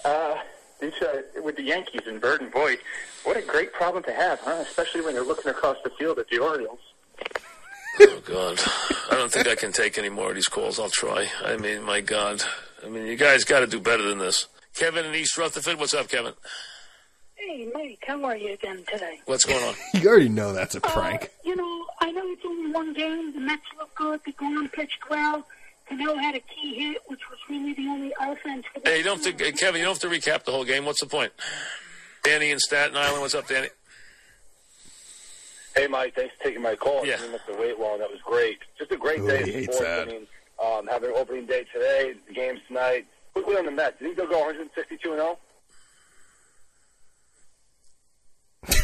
Uh, 0.03 0.35
this, 0.79 0.93
uh, 1.01 1.21
with 1.43 1.55
the 1.55 1.63
Yankees 1.63 2.01
and 2.07 2.19
Bird 2.19 2.41
and 2.41 2.51
Voit, 2.51 2.79
what 3.25 3.37
a 3.37 3.41
great 3.41 3.73
problem 3.73 4.03
to 4.05 4.13
have, 4.13 4.39
huh? 4.39 4.63
Especially 4.67 5.01
when 5.01 5.13
you're 5.13 5.25
looking 5.25 5.51
across 5.51 5.77
the 5.83 5.91
field 5.91 6.17
at 6.17 6.29
the 6.29 6.39
Orioles. 6.39 6.79
Oh 8.01 8.21
God, 8.25 8.59
I 9.11 9.15
don't 9.15 9.31
think 9.31 9.47
I 9.47 9.55
can 9.55 9.71
take 9.71 9.97
any 9.97 10.09
more 10.09 10.29
of 10.29 10.35
these 10.35 10.47
calls. 10.47 10.79
I'll 10.79 10.89
try. 10.89 11.27
I 11.43 11.57
mean, 11.57 11.83
my 11.83 12.01
God, 12.01 12.41
I 12.85 12.89
mean, 12.89 13.05
you 13.05 13.15
guys 13.15 13.43
got 13.43 13.59
to 13.59 13.67
do 13.67 13.79
better 13.79 14.03
than 14.03 14.19
this. 14.19 14.47
Kevin 14.75 15.05
in 15.05 15.15
East 15.15 15.37
Rutherford, 15.37 15.77
what's 15.79 15.93
up, 15.93 16.07
Kevin? 16.07 16.33
Hey, 17.35 17.69
Mike, 17.73 18.03
how 18.05 18.23
are 18.25 18.37
you 18.37 18.53
again 18.53 18.83
today? 18.91 19.19
What's 19.25 19.45
going 19.45 19.63
on? 19.63 19.73
you 20.01 20.07
already 20.07 20.29
know 20.29 20.53
that's 20.53 20.75
a 20.75 20.81
prank. 20.81 21.23
Uh, 21.23 21.27
you 21.43 21.55
know, 21.55 21.85
I 22.01 22.11
know 22.11 22.21
it's 22.25 22.45
only 22.45 22.71
one 22.71 22.93
game. 22.93 23.33
The 23.33 23.39
Mets 23.39 23.63
look 23.77 23.93
good. 23.95 24.21
deGrom 24.23 24.71
pitched 24.71 25.09
well. 25.09 25.45
Cano 25.87 26.15
had 26.15 26.35
a 26.35 26.39
key 26.41 26.75
hit, 26.75 27.01
which 27.07 27.21
was 27.29 27.39
really 27.49 27.73
the 27.73 27.87
only 27.87 28.13
offense. 28.21 28.65
For 28.73 28.81
hey, 28.87 28.99
you 28.99 29.03
don't 29.03 29.23
have 29.23 29.37
to, 29.37 29.51
Kevin. 29.53 29.79
You 29.79 29.87
don't 29.87 30.01
have 30.01 30.11
to 30.11 30.19
recap 30.19 30.43
the 30.43 30.51
whole 30.51 30.65
game. 30.65 30.85
What's 30.85 31.01
the 31.01 31.07
point? 31.07 31.31
Danny 32.23 32.51
in 32.51 32.59
Staten 32.59 32.95
Island. 32.95 33.21
What's 33.21 33.35
up, 33.35 33.47
Danny? 33.47 33.69
Hey, 35.79 35.87
Mike. 35.87 36.13
Thanks 36.13 36.35
for 36.35 36.43
taking 36.43 36.61
my 36.61 36.75
call. 36.75 37.05
Yeah. 37.05 37.15
I 37.21 37.51
the 37.51 37.57
wait 37.57 37.79
long. 37.79 37.99
That 37.99 38.11
was 38.11 38.19
great. 38.25 38.59
Just 38.77 38.91
a 38.91 38.97
great 38.97 39.21
Ooh, 39.21 39.27
day 39.29 39.43
of 39.43 39.73
sports. 39.73 39.81
I 39.81 40.03
mean, 40.03 40.27
um, 40.61 40.87
having 40.87 41.11
opening 41.15 41.45
day 41.45 41.63
today, 41.73 42.15
the 42.27 42.33
games 42.33 42.59
tonight. 42.67 43.07
Quickly 43.31 43.55
on 43.55 43.65
the 43.65 43.71
Mets. 43.71 43.97
Did 43.99 44.17
they 44.17 44.25
go 44.25 44.39
162 44.39 45.13
and 45.13 45.21
0? 48.65 48.83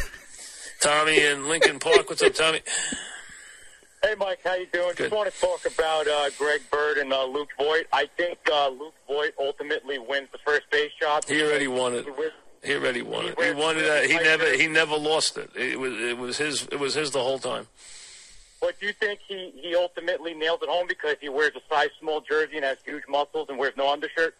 Tommy 0.80 1.22
in 1.22 1.46
Lincoln 1.50 1.78
Park. 1.78 2.08
What's 2.08 2.22
up, 2.22 2.32
Tommy? 2.32 2.60
Hey, 4.02 4.14
Mike, 4.16 4.38
how 4.42 4.54
you 4.54 4.66
doing? 4.72 4.94
Good. 4.96 5.10
Just 5.10 5.12
want 5.12 5.30
to 5.30 5.38
talk 5.38 5.66
about 5.66 6.08
uh, 6.08 6.30
Greg 6.38 6.62
Bird 6.70 6.96
and 6.96 7.12
uh, 7.12 7.26
Luke 7.26 7.50
Voit. 7.58 7.86
I 7.92 8.08
think 8.16 8.38
uh, 8.50 8.70
Luke 8.70 8.94
Voit 9.06 9.34
ultimately 9.38 9.98
wins 9.98 10.28
the 10.32 10.38
first 10.46 10.70
base 10.70 10.92
job. 10.98 11.26
He 11.26 11.42
already 11.42 11.68
won 11.68 11.92
it. 11.92 12.06
He 12.66 12.74
already 12.74 13.02
won 13.02 13.26
it. 13.26 13.40
He 13.40 13.52
won 13.52 13.76
it. 13.78 14.10
He 14.10 14.16
never. 14.16 14.52
He 14.56 14.66
never 14.66 14.96
lost 14.96 15.38
it. 15.38 15.50
It 15.54 15.78
was. 15.78 15.92
It 15.94 16.18
was 16.18 16.36
his. 16.36 16.66
It 16.72 16.80
was 16.80 16.94
his 16.94 17.12
the 17.12 17.22
whole 17.22 17.38
time. 17.38 17.68
But 18.60 18.80
do 18.80 18.86
you 18.86 18.92
think 18.92 19.20
he, 19.28 19.52
he 19.54 19.76
ultimately 19.76 20.34
nailed 20.34 20.62
it 20.62 20.68
home 20.68 20.86
because 20.88 21.16
he 21.20 21.28
wears 21.28 21.52
a 21.54 21.60
size 21.72 21.90
small 22.00 22.22
jersey 22.22 22.56
and 22.56 22.64
has 22.64 22.78
huge 22.84 23.04
muscles 23.08 23.48
and 23.48 23.58
wears 23.58 23.74
no 23.76 23.92
undershirt? 23.92 24.34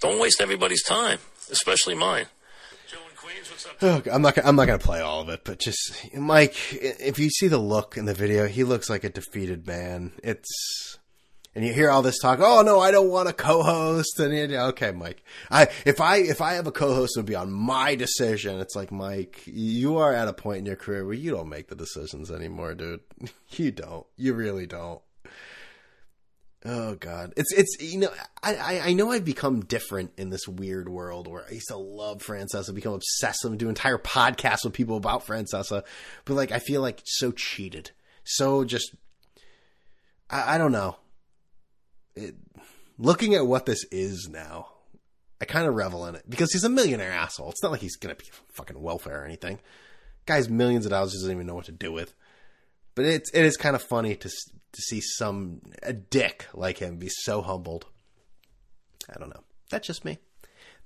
Don't 0.00 0.18
waste 0.18 0.40
everybody's 0.40 0.82
time, 0.82 1.18
especially 1.50 1.94
mine. 1.94 2.26
Oh, 3.82 4.02
I'm 4.10 4.22
not. 4.22 4.38
I'm 4.42 4.56
not 4.56 4.66
going 4.66 4.78
to 4.78 4.84
play 4.84 5.00
all 5.00 5.20
of 5.20 5.28
it, 5.28 5.42
but 5.44 5.58
just 5.58 5.78
Mike. 6.14 6.56
If 6.72 7.18
you 7.18 7.28
see 7.30 7.48
the 7.48 7.58
look 7.58 7.96
in 7.96 8.06
the 8.06 8.14
video, 8.14 8.46
he 8.46 8.64
looks 8.64 8.88
like 8.88 9.04
a 9.04 9.10
defeated 9.10 9.66
man. 9.66 10.12
It's 10.22 10.98
and 11.60 11.68
you 11.68 11.74
hear 11.74 11.90
all 11.90 12.00
this 12.00 12.18
talk. 12.18 12.38
Oh 12.40 12.62
no, 12.62 12.80
I 12.80 12.90
don't 12.90 13.10
want 13.10 13.28
a 13.28 13.34
co-host. 13.34 14.18
And 14.18 14.32
you 14.32 14.56
okay, 14.56 14.92
Mike. 14.92 15.22
I 15.50 15.68
if 15.84 16.00
I 16.00 16.16
if 16.16 16.40
I 16.40 16.54
have 16.54 16.66
a 16.66 16.72
co-host, 16.72 17.14
it 17.14 17.18
would 17.18 17.26
be 17.26 17.34
on 17.34 17.52
my 17.52 17.94
decision. 17.96 18.60
It's 18.60 18.74
like 18.74 18.90
Mike, 18.90 19.42
you 19.44 19.98
are 19.98 20.14
at 20.14 20.26
a 20.26 20.32
point 20.32 20.60
in 20.60 20.64
your 20.64 20.76
career 20.76 21.04
where 21.04 21.12
you 21.12 21.32
don't 21.32 21.50
make 21.50 21.68
the 21.68 21.74
decisions 21.74 22.30
anymore, 22.30 22.74
dude. 22.74 23.00
You 23.50 23.72
don't. 23.72 24.06
You 24.16 24.32
really 24.32 24.66
don't. 24.66 25.02
Oh 26.64 26.94
God, 26.94 27.34
it's 27.36 27.52
it's 27.52 27.76
you 27.78 27.98
know 27.98 28.10
I 28.42 28.80
I 28.82 28.92
know 28.94 29.10
I've 29.10 29.26
become 29.26 29.60
different 29.60 30.12
in 30.16 30.30
this 30.30 30.48
weird 30.48 30.88
world 30.88 31.28
where 31.28 31.44
I 31.46 31.52
used 31.52 31.68
to 31.68 31.76
love 31.76 32.22
Francesa, 32.22 32.74
become 32.74 32.94
obsessed 32.94 33.44
and 33.44 33.58
do 33.58 33.68
entire 33.68 33.98
podcasts 33.98 34.64
with 34.64 34.72
people 34.72 34.96
about 34.96 35.26
Francesa, 35.26 35.82
but 36.24 36.34
like 36.34 36.52
I 36.52 36.58
feel 36.58 36.80
like 36.80 37.02
so 37.04 37.32
cheated, 37.32 37.90
so 38.24 38.64
just 38.64 38.94
I, 40.30 40.54
I 40.54 40.58
don't 40.58 40.72
know. 40.72 40.96
It, 42.16 42.34
looking 42.98 43.34
at 43.34 43.46
what 43.46 43.66
this 43.66 43.84
is 43.90 44.28
now, 44.30 44.68
I 45.40 45.44
kind 45.44 45.66
of 45.66 45.74
revel 45.74 46.06
in 46.06 46.14
it 46.14 46.28
because 46.28 46.52
he's 46.52 46.64
a 46.64 46.68
millionaire 46.68 47.12
asshole. 47.12 47.50
It's 47.50 47.62
not 47.62 47.72
like 47.72 47.80
he's 47.80 47.96
gonna 47.96 48.14
be 48.14 48.26
fucking 48.52 48.80
welfare 48.80 49.22
or 49.22 49.24
anything. 49.24 49.58
Guy's 50.26 50.48
millions 50.48 50.84
of 50.86 50.90
dollars 50.90 51.12
doesn't 51.12 51.30
even 51.30 51.46
know 51.46 51.54
what 51.54 51.64
to 51.66 51.72
do 51.72 51.92
with. 51.92 52.14
But 52.94 53.06
it's 53.06 53.30
it 53.32 53.44
is 53.44 53.56
kind 53.56 53.74
of 53.74 53.82
funny 53.82 54.16
to 54.16 54.28
to 54.28 54.82
see 54.82 55.00
some 55.00 55.62
a 55.82 55.92
dick 55.92 56.46
like 56.54 56.78
him 56.78 56.96
be 56.96 57.08
so 57.08 57.42
humbled. 57.42 57.86
I 59.08 59.18
don't 59.18 59.30
know. 59.30 59.42
That's 59.70 59.86
just 59.86 60.04
me. 60.04 60.18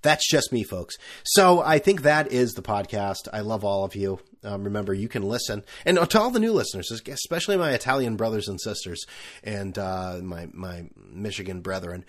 That's 0.05 0.30
just 0.30 0.52
me, 0.52 0.62
folks. 0.62 0.96
So 1.24 1.61
I 1.61 1.78
think 1.78 2.02
that 2.02 2.30
is 2.30 2.52
the 2.52 2.62
podcast. 2.62 3.26
I 3.32 3.40
love 3.40 3.64
all 3.64 3.84
of 3.84 3.96
you. 3.96 4.20
Um, 4.44 4.64
remember, 4.64 4.92
you 4.92 5.09
can 5.09 5.22
listen, 5.22 5.64
and 5.86 5.98
to 6.11 6.20
all 6.20 6.30
the 6.30 6.38
new 6.38 6.52
listeners, 6.52 6.90
especially 6.90 7.57
my 7.57 7.72
Italian 7.72 8.16
brothers 8.16 8.46
and 8.46 8.61
sisters, 8.61 9.02
and 9.42 9.76
uh, 9.78 10.18
my 10.22 10.48
my 10.52 10.84
Michigan 11.11 11.62
brethren. 11.62 12.05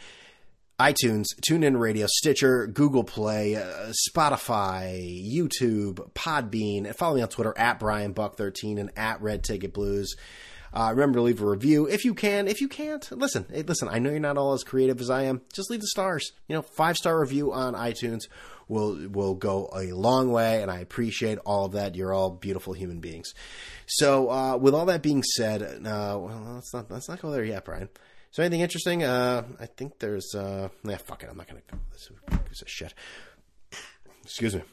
iTunes, 0.77 1.27
TuneIn 1.49 1.79
Radio, 1.79 2.05
Stitcher, 2.09 2.67
Google 2.67 3.05
Play, 3.05 3.55
uh, 3.55 3.93
Spotify, 4.09 5.01
YouTube, 5.25 6.11
Podbean, 6.11 6.85
and 6.85 6.95
follow 6.97 7.15
me 7.15 7.21
on 7.21 7.29
Twitter 7.29 7.53
at 7.57 7.79
Brian 7.79 8.13
Buck13 8.13 8.77
and 8.77 8.91
at 8.97 9.21
Red 9.21 9.45
Ticket 9.45 9.73
Blues. 9.73 10.15
Uh, 10.75 10.89
remember 10.91 11.19
to 11.19 11.23
leave 11.23 11.41
a 11.41 11.45
review 11.45 11.87
if 11.87 12.03
you 12.03 12.13
can. 12.13 12.47
If 12.47 12.59
you 12.59 12.67
can't, 12.67 13.09
listen. 13.11 13.45
Hey, 13.51 13.63
listen. 13.63 13.87
I 13.87 13.99
know 13.99 14.09
you're 14.09 14.19
not 14.19 14.37
all 14.37 14.53
as 14.53 14.63
creative 14.63 14.99
as 14.99 15.09
I 15.09 15.23
am. 15.23 15.41
Just 15.53 15.69
leave 15.69 15.79
the 15.79 15.87
stars. 15.87 16.33
You 16.47 16.55
know, 16.55 16.61
five 16.61 16.97
star 16.97 17.19
review 17.19 17.53
on 17.53 17.75
iTunes 17.75 18.23
will 18.67 19.07
will 19.09 19.35
go 19.35 19.69
a 19.75 19.93
long 19.93 20.31
way, 20.31 20.61
and 20.61 20.69
I 20.69 20.79
appreciate 20.79 21.37
all 21.45 21.65
of 21.65 21.73
that. 21.73 21.95
You're 21.95 22.13
all 22.13 22.31
beautiful 22.31 22.73
human 22.73 22.99
beings. 22.99 23.33
So, 23.85 24.29
uh, 24.29 24.57
with 24.57 24.73
all 24.73 24.85
that 24.87 25.01
being 25.01 25.23
said, 25.23 25.61
uh, 25.61 26.17
well, 26.19 26.51
let's 26.55 26.73
not 26.73 26.91
let's 26.91 27.07
not 27.07 27.21
go 27.21 27.31
there 27.31 27.45
yet, 27.45 27.63
Brian. 27.65 27.89
So, 28.31 28.43
anything 28.43 28.61
interesting? 28.61 29.03
Uh, 29.03 29.43
I 29.59 29.67
think 29.67 29.99
there's. 29.99 30.35
Uh, 30.35 30.69
yeah, 30.83 30.97
fuck 30.97 31.23
it. 31.23 31.29
I'm 31.29 31.37
not 31.37 31.47
gonna 31.47 31.61
go. 31.71 31.77
This 31.93 32.09
is 32.51 32.61
a 32.61 32.67
shit. 32.67 32.93
Excuse 34.23 34.55
me. 34.55 34.63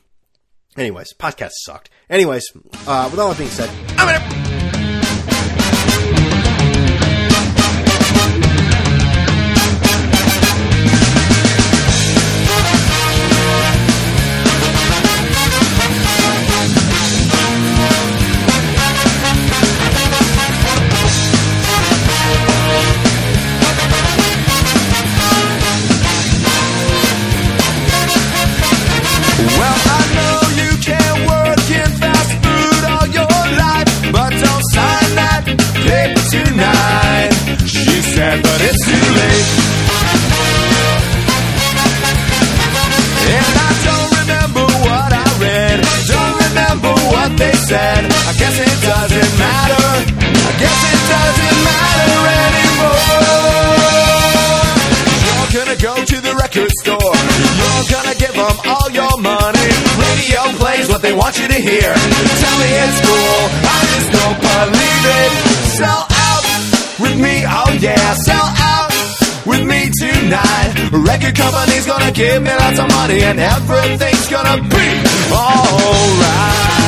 Anyways, 0.77 1.13
podcast 1.19 1.51
sucked. 1.65 1.91
Anyways, 2.09 2.45
uh, 2.87 3.09
with 3.11 3.21
all 3.21 3.29
that 3.29 3.39
being 3.39 3.51
said, 3.51 3.69
I'm 3.99 4.21
gonna. 4.21 4.52
Want 61.33 61.41
you 61.41 61.49
to 61.49 61.61
hear. 61.62 61.95
Tell 62.43 62.57
me 62.59 62.68
it's 62.85 63.01
cool. 63.09 63.41
I 63.64 63.78
just 63.93 64.09
don't 64.12 64.39
believe 64.45 65.05
it. 65.20 65.33
Sell 65.78 66.05
out 66.28 66.45
with 67.01 67.16
me, 67.16 67.45
oh 67.47 67.72
yeah. 67.80 68.14
Sell 68.14 68.49
out 68.59 68.91
with 69.47 69.64
me 69.64 69.91
tonight. 69.99 70.91
Record 70.93 71.37
company's 71.37 71.87
gonna 71.87 72.12
give 72.12 72.43
me 72.43 72.51
lots 72.51 72.78
of 72.78 72.89
money 72.89 73.22
and 73.22 73.41
everything's 73.41 74.28
gonna 74.28 74.62
be 74.62 74.87
alright. 75.33 76.82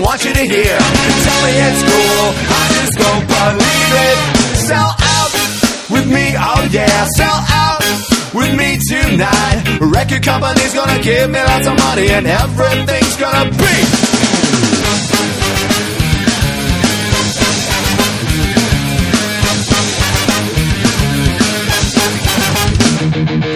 Want 0.00 0.24
you 0.24 0.32
to 0.32 0.44
hear. 0.44 0.78
Tell 0.78 1.40
me 1.44 1.52
it's 1.58 1.82
cool. 1.82 2.26
I 2.50 2.64
just 2.76 2.94
don't 3.02 3.24
believe 3.26 3.92
it. 4.06 4.18
Sell 4.68 4.90
out 4.94 5.32
with 5.90 6.06
me, 6.06 6.34
oh 6.36 6.68
yeah. 6.70 7.06
Sell 7.16 7.40
out 7.48 7.82
with 8.34 8.52
me 8.56 8.78
tonight. 8.88 9.78
Record 9.80 10.22
company's 10.22 10.74
gonna 10.74 11.02
give 11.02 11.30
me 11.30 11.40
lots 11.42 11.66
of 11.66 11.76
money 11.78 12.08
and 12.10 12.26
everything's 12.26 13.16
gonna 13.16 13.50
be. 13.50 13.74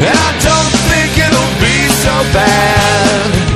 And 0.07 0.19
I 0.19 0.31
don't 0.49 0.73
think 0.91 1.11
it'll 1.27 1.55
be 1.61 1.77
so 2.03 2.15
bad. 2.35 3.53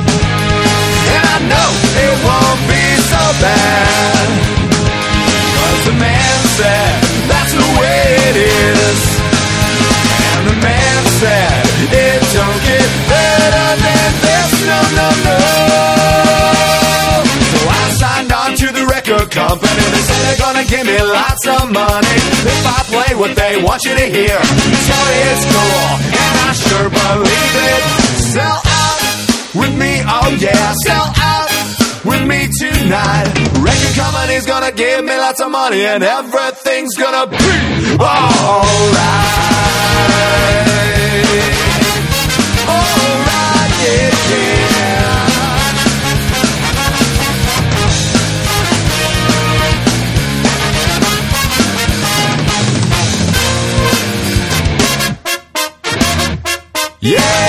And 1.09 1.25
I 1.25 1.37
know 1.49 1.86
won't 2.25 2.61
be 2.69 2.83
so 3.11 3.23
bad. 3.43 4.27
Cause 5.57 5.81
the 5.89 5.95
man 5.99 6.37
said 6.57 6.93
that's 7.29 7.53
the 7.53 7.69
way 7.79 8.01
it 8.29 8.35
is. 8.37 8.99
And 10.33 10.43
the 10.47 10.57
man 10.61 10.99
said 11.19 11.61
it 11.91 12.19
don't 12.33 12.59
get 12.65 12.89
better 13.11 13.69
than 13.85 14.09
this. 14.25 14.49
No, 14.67 14.79
no, 14.99 15.07
no. 15.27 15.37
So 17.51 17.59
I 17.67 17.83
signed 18.01 18.31
on 18.31 18.51
to 18.61 18.67
the 18.71 18.85
record 18.85 19.31
company. 19.31 19.83
They 19.93 20.03
said 20.07 20.19
they're 20.25 20.41
gonna 20.45 20.65
give 20.65 20.85
me 20.85 20.97
lots 21.01 21.43
of 21.47 21.71
money 21.71 22.17
if 22.53 22.63
I 22.65 22.79
play 22.91 23.11
what 23.15 23.35
they 23.35 23.61
want 23.61 23.83
you 23.85 23.95
to 23.95 24.07
hear. 24.07 24.37
Me 24.37 25.17
it's 25.31 25.45
cool, 25.53 25.87
and 26.21 26.35
I 26.47 26.51
sure 26.53 26.89
believe 26.89 27.55
it. 27.71 27.83
Sell 28.33 28.59
out 28.65 29.01
with 29.55 29.73
me, 29.77 30.01
oh 30.05 30.29
yeah, 30.39 30.73
sell 30.83 31.16
with 32.19 32.27
me 32.27 32.47
tonight. 32.59 33.33
Record 33.59 33.95
company's 33.95 34.45
gonna 34.45 34.71
give 34.71 35.03
me 35.03 35.15
lots 35.17 35.41
of 35.41 35.51
money, 35.51 35.85
and 35.85 36.03
everything's 36.03 36.95
gonna 36.95 37.27
be 37.27 37.37
alright. 37.99 38.57
Alright, 42.67 43.71
yeah, 43.83 44.11
yeah. 44.29 44.57
Yeah! 56.99 57.46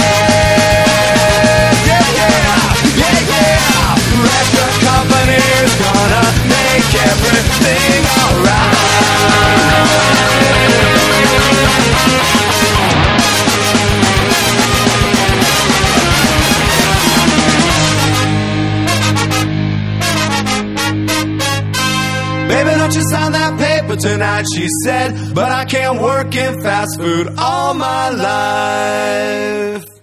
Baby, 22.99 23.11
sign 23.11 23.31
that 23.33 23.59
paper 23.59 23.95
tonight, 23.97 24.47
she 24.53 24.67
said. 24.85 25.33
But 25.33 25.53
I 25.53 25.65
can't 25.67 26.03
work 26.03 26.35
in 26.35 26.61
fast 26.61 26.99
food 26.99 27.33
all 27.39 27.73
my 27.75 28.11
life. 28.11 29.98